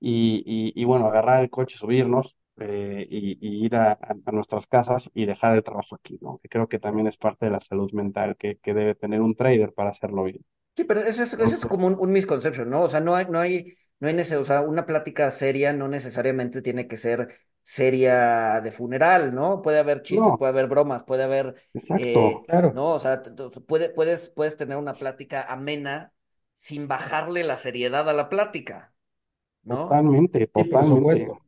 y, 0.01 0.43
y, 0.47 0.73
y 0.81 0.85
bueno, 0.85 1.07
agarrar 1.07 1.43
el 1.43 1.51
coche, 1.51 1.77
subirnos 1.79 2.37
eh, 2.59 3.07
y, 3.11 3.39
y 3.41 3.64
ir 3.66 3.77
a, 3.77 3.93
a- 3.93 4.33
nuestras 4.33 4.66
casas 4.66 5.11
y 5.14 5.27
dejar 5.27 5.55
el 5.57 5.62
trabajo 5.64 5.95
aquí, 5.97 6.18
¿no? 6.23 6.39
Que 6.43 6.49
creo 6.49 6.68
que 6.68 6.79
también 6.79 7.07
es 7.07 7.16
parte 7.16 7.47
de 7.47 7.53
la 7.53 7.61
salud 7.61 7.91
mental 7.93 8.37
que, 8.37 8.59
que 8.59 8.75
debe 8.75 8.95
tener 8.95 9.21
un 9.21 9.35
trader 9.35 9.73
para 9.75 9.91
hacerlo 9.91 10.25
bien. 10.25 10.45
Sí, 10.77 10.85
pero 10.85 11.01
eso 11.01 11.23
es, 11.23 11.35
eso 11.35 11.57
es 11.57 11.66
como 11.66 11.87
un, 11.87 11.97
un 11.99 12.12
misconception, 12.12 12.71
¿no? 12.71 12.83
O 12.83 12.89
sea, 12.89 13.01
no 13.01 13.14
hay, 13.14 13.27
no 13.27 13.39
hay, 13.41 13.75
no 13.99 14.09
hay 14.09 14.18
o 14.21 14.45
sea, 14.45 14.62
una 14.62 14.87
plática 14.87 15.31
seria 15.31 15.73
no 15.73 15.89
necesariamente 15.89 16.62
tiene 16.62 16.89
que 16.89 16.97
ser 16.97 17.29
seria 17.63 18.61
de 18.63 18.71
funeral, 18.73 19.35
¿no? 19.35 19.63
Puede 19.63 19.79
haber 19.79 20.03
chistes, 20.03 20.35
no, 20.35 20.37
puede 20.37 20.51
haber 20.53 20.67
bromas, 20.69 21.05
puede 21.05 21.25
haber, 21.25 21.55
exacto, 21.75 22.21
eh, 22.21 22.47
Claro, 22.47 22.71
¿no? 22.71 22.95
O 22.95 22.99
sea, 22.99 23.23
puede, 23.67 23.91
puedes, 23.91 24.31
puedes 24.31 24.57
tener 24.57 24.77
una 24.79 24.99
plática 24.99 25.43
amena 25.43 26.13
sin 26.55 26.89
bajarle 26.89 27.45
la 27.45 27.57
seriedad 27.57 28.09
a 28.09 28.13
la 28.13 28.29
plática, 28.29 28.95
¿no? 29.65 30.07
totalmente, 30.09 30.47
sí, 30.55 30.65
por 30.65 30.67
totalmente. 30.67 30.85
supuesto. 30.85 31.39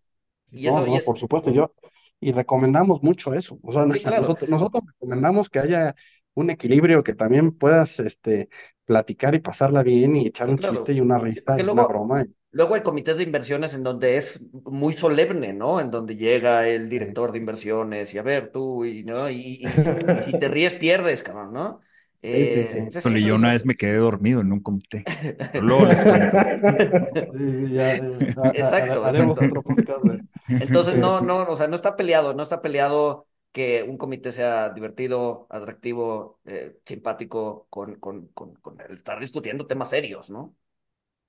Sí, 0.47 0.59
Y 0.59 0.61
sí, 0.61 0.69
No, 0.69 0.85
eso, 0.85 0.87
y 0.87 0.97
es, 0.97 1.05
por 1.05 1.19
supuesto, 1.19 1.51
yo, 1.51 1.75
y 2.21 2.33
recomendamos 2.33 3.03
mucho 3.03 3.35
eso. 3.35 3.59
O 3.63 3.73
sea, 3.73 3.87
sí, 3.87 4.01
claro, 4.03 4.27
nosotros, 4.27 4.51
nosotros 4.51 4.85
recomendamos 4.87 5.51
que 5.51 5.61
haya 5.61 5.95
un 6.35 6.51
equilibrio, 6.51 7.03
que 7.05 7.15
también 7.15 7.53
puedas, 7.53 8.01
este, 8.01 8.49
platicar 8.85 9.35
y 9.35 9.41
pasarla 9.41 9.83
bien 9.83 10.17
y 10.17 10.27
echar 10.29 10.49
sí, 10.49 10.53
un 10.53 10.59
chiste 10.59 10.93
y 10.93 11.01
una 11.01 11.19
risa 11.19 11.61
y 11.61 11.69
una 11.69 11.85
luego, 11.85 11.87
broma. 11.87 12.25
luego 12.51 12.75
hay 12.75 12.83
comités 12.83 13.17
de 13.17 13.25
inversiones 13.25 13.75
en 13.75 13.83
donde 13.83 14.17
es 14.17 14.47
muy 14.65 14.93
solemne, 14.93 15.53
¿no? 15.53 15.81
En 15.81 15.91
donde 15.91 16.17
llega 16.17 16.69
el 16.69 16.89
director 16.89 17.33
de 17.33 17.39
inversiones 17.39 18.15
y 18.15 18.19
a 18.19 18.23
ver 18.23 18.51
tú, 18.53 18.85
y, 18.85 19.05
¿no? 19.05 19.29
Y, 19.31 19.37
y, 19.61 19.93
y 20.17 20.23
si 20.23 20.35
te 20.39 20.49
ríes, 20.49 20.75
pierdes, 20.75 21.23
cabrón, 21.23 21.53
¿no? 21.53 21.81
Sí, 22.23 22.47
sí, 22.47 22.65
Eh, 22.65 22.65
sí. 22.65 22.89
Híjole, 22.95 23.23
eso, 23.23 23.25
yo 23.25 23.35
eso 23.35 23.37
una 23.37 23.51
vez 23.53 23.65
me 23.67 23.77
quedé 23.77 23.97
dormido 23.97 24.41
en 24.41 24.53
un 24.53 24.61
comité. 24.61 25.07
Luego 25.59 25.87
les 25.87 26.05
cuento. 26.05 26.43
ya, 27.33 27.97
eh, 27.97 28.37
Exacto, 28.53 29.05
haremos 29.05 29.41
exacto. 29.41 29.43
otro 29.43 29.63
podcast 29.65 30.05
de, 30.05 30.25
Entonces, 30.59 30.97
no, 30.97 31.21
no, 31.21 31.43
o 31.45 31.57
sea, 31.57 31.69
no 31.69 31.77
está 31.77 31.97
peleado, 31.97 32.35
no 32.35 32.43
está 32.43 32.63
peleado 32.63 33.27
que 33.53 33.83
un 33.85 33.97
comité 33.99 34.33
sea 34.33 34.71
divertido, 34.71 35.47
atractivo, 35.51 36.41
eh, 36.47 36.81
simpático, 36.87 37.67
con, 37.71 37.97
con, 37.97 38.29
con, 38.29 38.59
el 38.89 38.95
estar 38.95 39.21
discutiendo 39.21 39.67
temas 39.67 39.91
serios, 39.91 40.31
¿no? 40.31 40.57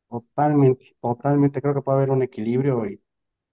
totalmente, 0.10 0.96
totalmente. 1.02 1.62
Creo 1.62 1.74
que 1.74 1.82
puede 1.82 1.98
haber 1.98 2.12
un 2.12 2.24
equilibrio 2.24 2.86
y 2.86 3.02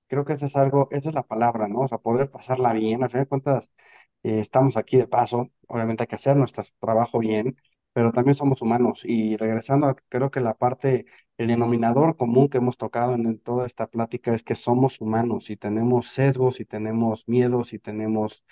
creo 0.08 0.24
que 0.26 0.34
eso 0.34 0.46
es 0.46 0.56
algo, 0.56 0.88
esa 0.90 1.10
es 1.10 1.14
la 1.14 1.24
palabra, 1.26 1.68
¿no? 1.68 1.80
O 1.82 1.88
sea, 1.88 1.98
poder 1.98 2.30
pasarla 2.30 2.72
bien. 2.74 3.02
Al 3.02 3.10
final 3.10 3.24
de 3.26 3.28
cuentas, 3.28 3.70
eh, 4.22 4.40
estamos 4.40 4.76
aquí 4.76 4.96
de 4.98 5.08
paso. 5.08 5.48
Obviamente 5.68 6.04
hay 6.04 6.08
que 6.08 6.16
hacer 6.16 6.36
nuestro 6.36 6.64
trabajo 6.80 7.18
bien, 7.20 7.56
pero 7.92 8.12
también 8.12 8.34
somos 8.36 8.62
humanos. 8.62 9.02
Y 9.04 9.36
regresando, 9.38 9.88
a- 9.88 9.96
creo 10.10 10.30
que 10.30 10.40
la 10.40 10.54
parte, 10.58 11.06
el 11.42 11.48
denominador 11.48 12.16
común 12.16 12.48
que 12.48 12.58
hemos 12.58 12.76
tocado 12.78 13.14
en, 13.14 13.26
en 13.26 13.38
toda 13.38 13.66
esta 13.66 13.86
plática 13.88 14.34
es 14.34 14.42
que 14.42 14.54
somos 14.54 15.00
humanos 15.00 15.50
y 15.50 15.56
tenemos 15.56 16.08
sesgos 16.10 16.60
y 16.60 16.64
tenemos 16.66 17.26
miedos 17.28 17.72
y 17.72 17.78
tenemos 17.78 18.44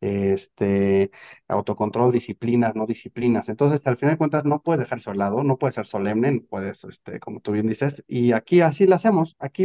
este 0.00 1.10
autocontrol, 1.48 2.12
disciplinas, 2.12 2.74
no 2.76 2.86
disciplinas. 2.86 3.48
Entonces, 3.48 3.80
al 3.86 3.96
final 3.96 4.14
de 4.14 4.18
cuentas, 4.18 4.44
no 4.44 4.62
puedes 4.62 4.80
dejarse 4.80 5.10
a 5.10 5.12
un 5.12 5.18
lado, 5.18 5.42
no 5.44 5.58
puedes 5.58 5.74
ser 5.76 5.86
solemne, 5.86 6.32
no 6.32 6.42
puedes, 6.48 6.84
este, 6.84 7.18
como 7.20 7.40
tú 7.40 7.52
bien 7.52 7.66
dices, 7.66 8.04
y 8.06 8.32
aquí 8.32 8.60
así 8.60 8.86
lo 8.86 8.94
hacemos. 8.96 9.36
Aquí 9.38 9.64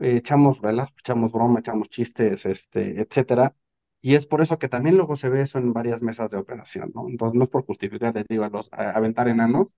eh, 0.00 0.16
echamos 0.18 0.60
relajo, 0.60 0.92
echamos 0.98 1.32
broma, 1.32 1.60
echamos 1.60 1.88
chistes, 1.88 2.46
este, 2.46 3.00
etcétera. 3.00 3.54
Y 4.00 4.14
es 4.14 4.26
por 4.26 4.40
eso 4.42 4.58
que 4.58 4.68
también 4.68 4.96
luego 4.96 5.16
se 5.16 5.28
ve 5.28 5.42
eso 5.42 5.58
en 5.58 5.72
varias 5.72 6.02
mesas 6.02 6.30
de 6.30 6.36
operación, 6.38 6.92
¿no? 6.94 7.08
Entonces 7.08 7.36
no 7.36 7.44
es 7.44 7.50
por 7.50 7.64
justificar, 7.66 8.14
les 8.14 8.26
digo, 8.28 8.44
a 8.44 8.48
los 8.50 8.72
a- 8.72 8.90
aventar 8.92 9.28
enanos, 9.28 9.74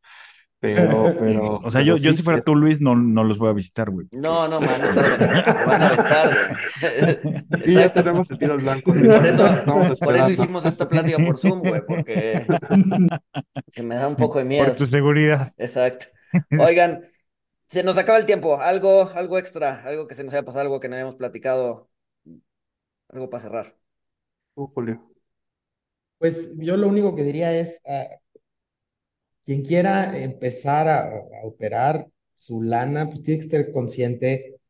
pero, 0.60 1.14
pero, 1.18 1.56
O 1.58 1.70
sea, 1.70 1.82
yo, 1.82 1.94
pero 1.94 2.04
yo 2.04 2.10
sí, 2.12 2.18
si 2.18 2.22
fuera 2.22 2.40
tú, 2.42 2.54
Luis, 2.54 2.80
no, 2.80 2.94
no 2.94 3.24
los 3.24 3.38
voy 3.38 3.48
a 3.48 3.52
visitar, 3.52 3.90
güey. 3.90 4.06
No, 4.12 4.46
no, 4.48 4.60
man, 4.60 4.70
estar 4.82 5.04
aven- 5.04 5.18
te 5.18 5.66
van 5.66 5.82
a 5.82 5.86
aventar, 5.88 6.28
güey. 6.80 7.64
Y 7.66 7.74
ya 7.74 7.92
tenemos 7.92 8.30
el 8.30 8.38
tiro 8.38 8.52
al 8.54 8.58
blanco, 8.60 8.92
Por 8.92 9.26
eso, 9.26 9.46
por 10.00 10.16
eso 10.16 10.30
hicimos 10.30 10.64
esta 10.66 10.88
plática 10.88 11.18
por 11.18 11.36
Zoom, 11.38 11.60
güey, 11.60 11.82
porque 11.86 12.46
que 13.72 13.82
me 13.82 13.94
da 13.96 14.08
un 14.08 14.16
poco 14.16 14.38
de 14.38 14.44
Por 14.44 14.66
tu 14.66 14.72
miedo. 14.74 14.86
seguridad. 14.86 15.52
Exacto. 15.56 16.06
Oigan, 16.58 17.02
se 17.68 17.82
nos 17.82 17.98
acaba 17.98 18.18
el 18.18 18.26
tiempo. 18.26 18.60
Algo, 18.60 19.10
algo 19.14 19.38
extra, 19.38 19.82
algo 19.84 20.06
que 20.06 20.14
se 20.14 20.24
nos 20.24 20.32
haya 20.34 20.44
pasado, 20.44 20.62
algo 20.62 20.80
que 20.80 20.88
no 20.88 20.96
hayamos 20.96 21.16
platicado, 21.16 21.90
algo 23.08 23.28
para 23.30 23.42
cerrar. 23.42 23.76
Uh, 24.54 24.66
Julio. 24.68 25.10
Pues 26.18 26.50
yo 26.56 26.76
lo 26.76 26.88
único 26.88 27.14
que 27.16 27.22
diría 27.22 27.52
es, 27.54 27.80
ah, 27.86 28.04
quien 29.50 29.64
quiera 29.64 30.16
empezar 30.16 30.88
a, 30.88 31.10
operar 31.42 32.06
su 32.36 32.62
lana, 32.62 33.08
pues 33.08 33.24
tiene 33.24 33.40
que 33.40 33.46
estar 33.46 33.72
consciente 33.72 34.60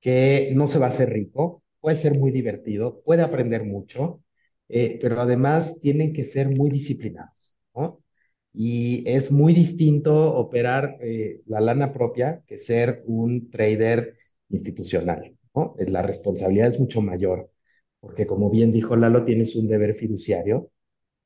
que 0.00 0.52
no 0.54 0.68
se 0.68 0.78
va 0.78 0.86
a 0.86 0.90
hacer 0.90 1.10
rico, 1.10 1.64
puede 1.80 1.96
ser 1.96 2.16
muy 2.16 2.30
divertido, 2.30 3.02
puede 3.04 3.22
aprender 3.22 3.64
mucho, 3.64 4.22
eh, 4.68 5.00
pero 5.02 5.20
además 5.20 5.80
tienen 5.80 6.12
que 6.12 6.22
ser 6.22 6.48
muy 6.48 6.70
disciplinados, 6.70 7.56
¿no? 7.74 8.04
Y 8.52 9.02
es 9.10 9.32
muy 9.32 9.52
distinto 9.52 10.34
operar 10.36 10.98
eh, 11.00 11.40
la 11.46 11.60
lana 11.60 11.92
propia 11.92 12.40
que 12.46 12.58
ser 12.58 13.02
un 13.06 13.50
trader 13.50 14.16
institucional, 14.48 15.36
¿no? 15.56 15.74
Eh, 15.80 15.90
La 15.90 16.02
responsabilidad 16.02 16.68
es 16.68 16.78
mucho 16.78 17.02
mayor, 17.02 17.50
porque 17.98 18.26
como 18.28 18.48
bien 18.48 18.70
dijo 18.70 18.94
Lalo, 18.94 19.24
tienes 19.24 19.56
un 19.56 19.66
deber 19.66 19.96
fiduciario, 19.96 20.70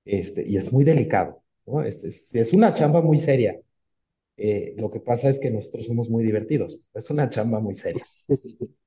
este, 0.07 0.49
y 0.49 0.57
es 0.57 0.73
muy 0.73 0.85
delicado, 0.85 1.44
Es, 1.85 2.05
es, 2.05 2.35
es 2.35 2.53
una 2.53 2.73
chamba 2.73 3.01
muy 3.01 3.19
seria. 3.19 3.59
Eh, 4.37 4.75
lo 4.79 4.91
que 4.91 5.01
pasa 5.01 5.29
es 5.29 5.39
que 5.39 5.51
nosotros 5.51 5.87
somos 5.87 6.09
muy 6.11 6.25
divertidos, 6.25 6.85
es 6.93 7.11
una 7.11 7.29
chamba 7.29 7.61
muy 7.61 7.75
seria. 7.75 8.05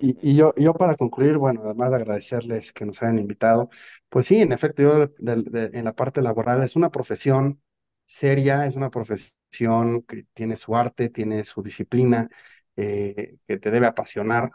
Y, 0.00 0.34
yo, 0.34 0.52
yo 0.56 0.74
para 0.74 0.96
concluir, 0.96 1.38
bueno, 1.38 1.62
además 1.64 1.90
de 1.90 1.96
agradecerles 1.96 2.72
que 2.72 2.84
nos 2.84 3.00
hayan 3.02 3.18
invitado, 3.20 3.70
pues 4.08 4.26
sí, 4.26 4.40
en 4.40 4.52
efecto, 4.52 4.82
yo 4.82 5.08
en 5.20 5.84
la 5.84 5.94
parte 5.94 6.20
laboral 6.20 6.62
es 6.64 6.74
una 6.74 6.90
profesión 6.90 7.60
seria, 8.06 8.66
es 8.66 8.74
una 8.74 8.90
profesión 8.90 10.02
que 10.02 10.26
tiene 10.34 10.56
su 10.56 10.76
arte, 10.76 11.10
tiene 11.10 11.44
su 11.44 11.62
disciplina, 11.62 12.28
eh, 12.76 13.36
que 13.46 13.58
te 13.58 13.70
debe 13.70 13.86
apasionar, 13.86 14.50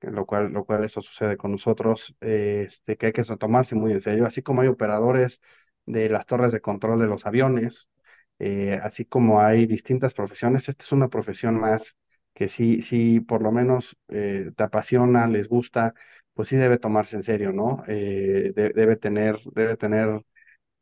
lo 0.00 0.26
cual, 0.26 0.52
lo 0.52 0.64
cual 0.64 0.84
eso 0.84 1.00
sucede 1.00 1.36
con 1.36 1.52
nosotros, 1.52 2.14
eh, 2.20 2.66
este, 2.68 2.96
que 2.96 3.06
hay 3.06 3.12
que 3.12 3.24
tomarse 3.24 3.74
muy 3.74 3.92
en 3.92 4.00
serio, 4.00 4.26
así 4.26 4.42
como 4.42 4.60
hay 4.62 4.68
operadores 4.68 5.40
de 5.86 6.08
las 6.08 6.26
torres 6.26 6.52
de 6.52 6.60
control 6.60 6.98
de 7.00 7.06
los 7.06 7.26
aviones, 7.26 7.88
eh, 8.38 8.78
así 8.82 9.04
como 9.04 9.40
hay 9.40 9.66
distintas 9.66 10.14
profesiones, 10.14 10.68
esta 10.68 10.84
es 10.84 10.92
una 10.92 11.08
profesión 11.08 11.56
más 11.60 11.96
que 12.34 12.48
sí, 12.48 12.82
sí, 12.82 13.20
por 13.20 13.42
lo 13.42 13.52
menos 13.52 13.96
eh, 14.08 14.50
te 14.56 14.62
apasiona, 14.64 15.26
les 15.28 15.48
gusta, 15.48 15.94
pues 16.34 16.48
sí 16.48 16.56
debe 16.56 16.78
tomarse 16.78 17.16
en 17.16 17.22
serio, 17.22 17.52
¿no? 17.52 17.84
Eh, 17.86 18.52
de- 18.54 18.70
debe 18.70 18.96
tener, 18.96 19.38
debe 19.54 19.76
tener 19.76 20.20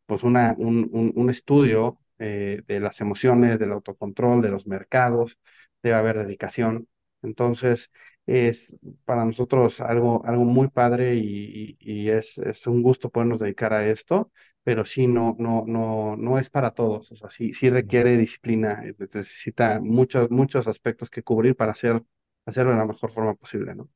pues 0.06 0.22
una, 0.22 0.54
un, 0.58 0.88
un- 0.92 1.12
un 1.14 1.30
estudio 1.30 1.98
eh, 2.18 2.62
de 2.66 2.80
las 2.80 3.00
emociones, 3.00 3.58
del 3.58 3.72
autocontrol, 3.72 4.40
de 4.42 4.48
los 4.50 4.66
mercados, 4.66 5.38
debe 5.82 5.96
haber 5.96 6.18
dedicación. 6.18 6.88
Entonces, 7.22 7.90
es 8.26 8.76
para 9.04 9.24
nosotros 9.24 9.80
algo, 9.80 10.24
algo 10.26 10.44
muy 10.44 10.68
padre 10.68 11.14
y, 11.16 11.76
y- 11.80 12.04
y 12.04 12.10
es, 12.10 12.38
es 12.38 12.66
un 12.66 12.82
gusto 12.82 13.10
podernos 13.10 13.40
dedicar 13.40 13.72
a 13.72 13.86
esto, 13.88 14.30
pero 14.64 14.84
sí, 14.84 15.06
no, 15.06 15.36
no, 15.38 15.64
no, 15.66 16.16
no 16.16 16.38
es 16.38 16.50
para 16.50 16.72
todos. 16.72 17.10
O 17.12 17.16
sea, 17.16 17.30
sí, 17.30 17.52
sí 17.52 17.70
requiere 17.70 18.16
disciplina, 18.16 18.82
eh, 18.84 18.94
necesita 18.98 19.80
muchos, 19.80 20.30
muchos 20.30 20.68
aspectos 20.68 21.10
que 21.10 21.22
cubrir 21.22 21.56
para 21.56 21.72
hacer, 21.72 22.02
hacerlo 22.46 22.72
de 22.72 22.78
la 22.78 22.86
mejor 22.86 23.10
forma 23.12 23.34
posible, 23.34 23.74
¿no? 23.74 23.90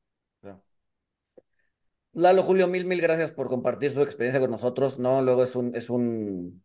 Lalo, 2.13 2.41
Julio, 2.43 2.67
mil, 2.67 2.85
mil 2.85 2.99
gracias 3.01 3.31
por 3.31 3.47
compartir 3.47 3.91
su 3.91 4.01
experiencia 4.01 4.39
con 4.41 4.49
nosotros, 4.51 4.97
¿no? 4.97 5.21
Luego 5.21 5.43
es 5.43 5.55
un, 5.55 5.75
es 5.75 5.89
un, 5.91 6.63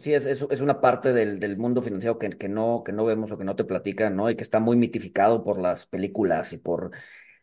sí, 0.00 0.14
es, 0.14 0.26
es, 0.26 0.46
es 0.50 0.60
una 0.62 0.80
parte 0.80 1.12
del, 1.12 1.40
del 1.40 1.58
mundo 1.58 1.82
financiero 1.82 2.18
que, 2.18 2.30
que 2.30 2.48
no, 2.48 2.82
que 2.84 2.92
no 2.92 3.04
vemos 3.04 3.32
o 3.32 3.38
que 3.38 3.44
no 3.44 3.56
te 3.56 3.64
platican, 3.64 4.16
¿no? 4.16 4.30
Y 4.30 4.36
que 4.36 4.44
está 4.44 4.60
muy 4.60 4.76
mitificado 4.76 5.44
por 5.44 5.60
las 5.60 5.86
películas 5.86 6.52
y 6.54 6.58
por 6.58 6.92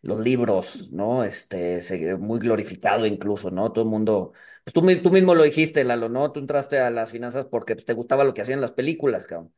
los 0.01 0.19
libros, 0.19 0.91
¿no? 0.93 1.23
Este, 1.25 1.81
muy 2.19 2.39
glorificado 2.39 3.05
incluso, 3.05 3.51
¿no? 3.51 3.71
Todo 3.73 3.85
el 3.85 3.91
mundo, 3.91 4.33
pues 4.73 4.73
tú, 4.73 5.01
tú 5.01 5.11
mismo 5.11 5.33
lo 5.35 5.43
dijiste, 5.43 5.83
Lalo, 5.85 6.09
¿no? 6.09 6.31
Tú 6.31 6.39
entraste 6.41 6.79
a 6.79 6.89
las 6.89 7.11
finanzas 7.11 7.45
porque 7.45 7.75
pues, 7.75 7.85
te 7.85 7.93
gustaba 7.93 8.23
lo 8.25 8.33
que 8.33 8.41
hacían 8.41 8.59
las 8.61 8.73
películas, 8.73 9.25
cabrón. 9.27 9.53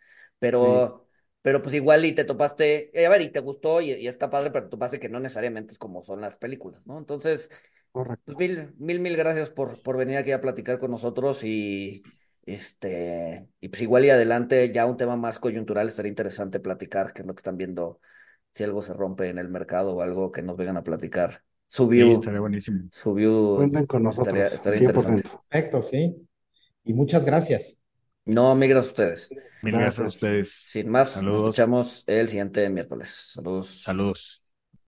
Sí, 0.60 0.66
Pero, 0.78 1.08
pero 1.42 1.62
pues 1.62 1.74
igual 1.76 2.06
y 2.06 2.14
te 2.14 2.26
topaste, 2.26 2.92
eh, 3.00 3.06
a 3.08 3.10
ver, 3.10 3.22
y 3.22 3.30
te 3.30 3.40
gustó 3.40 3.82
y, 3.82 3.92
y 3.94 4.08
está 4.08 4.30
padre, 4.30 4.52
pero 4.52 4.66
te 4.66 4.72
topaste 4.72 5.00
que 5.00 5.10
no 5.10 5.20
necesariamente 5.20 5.74
es 5.74 5.80
como 5.80 6.04
son 6.04 6.22
las 6.22 6.36
películas, 6.38 6.86
¿no? 6.86 6.98
Entonces, 7.00 7.50
pues 8.26 8.38
mil, 8.38 8.74
mil, 8.78 9.00
mil 9.00 9.18
gracias 9.18 9.50
por, 9.52 9.82
por 9.82 9.98
venir 9.98 10.18
aquí 10.18 10.32
a 10.32 10.42
platicar 10.42 10.80
con 10.80 10.92
nosotros 10.92 11.44
y 11.44 12.04
este, 12.46 13.50
y 13.62 13.70
pues 13.70 13.82
igual 13.82 14.06
y 14.06 14.10
adelante, 14.12 14.72
ya 14.74 14.86
un 14.86 14.98
tema 14.98 15.16
más 15.18 15.40
coyuntural 15.40 15.88
estaría 15.88 16.10
interesante 16.10 16.60
platicar, 16.60 17.14
qué 17.14 17.22
es 17.22 17.28
lo 17.28 17.34
que 17.36 17.40
están 17.40 17.58
viendo, 17.58 18.00
si 18.54 18.64
algo 18.64 18.82
se 18.84 18.94
rompe 18.94 19.30
en 19.30 19.38
el 19.40 19.50
mercado 19.50 19.96
o 19.96 20.02
algo 20.02 20.32
que 20.32 20.42
nos 20.44 20.58
vengan 20.58 20.78
a 20.78 20.84
platicar. 20.84 21.44
Su 21.70 21.88
Sí, 21.96 22.12
estaría 22.12 22.42
buenísimo. 22.42 22.90
su 22.92 23.14
view 23.14 23.34
Cuenten 23.56 23.86
con 23.86 24.04
estaría, 24.08 24.48
nosotros, 24.48 24.54
estaría 24.54 24.78
por 24.92 25.06
interesante. 25.06 25.24
Perfecto, 25.50 25.82
sí. 25.84 26.16
Y 26.86 26.94
muchas 26.94 27.26
gracias. 27.26 27.82
No, 28.26 28.56
mil 28.56 28.70
gracias 28.70 28.88
a 28.90 28.92
ustedes. 28.92 29.36
Mil 29.62 29.78
gracias 29.78 30.06
a 30.06 30.08
ustedes. 30.08 30.52
Sin 30.52 30.90
más, 30.90 31.26
nos 31.26 31.36
Saludos. 31.36 31.38
escuchamos 31.38 32.04
el 32.08 32.28
siguiente 32.28 32.70
miércoles. 32.70 33.10
Saludos. 33.34 33.84
Saludos. 33.84 34.39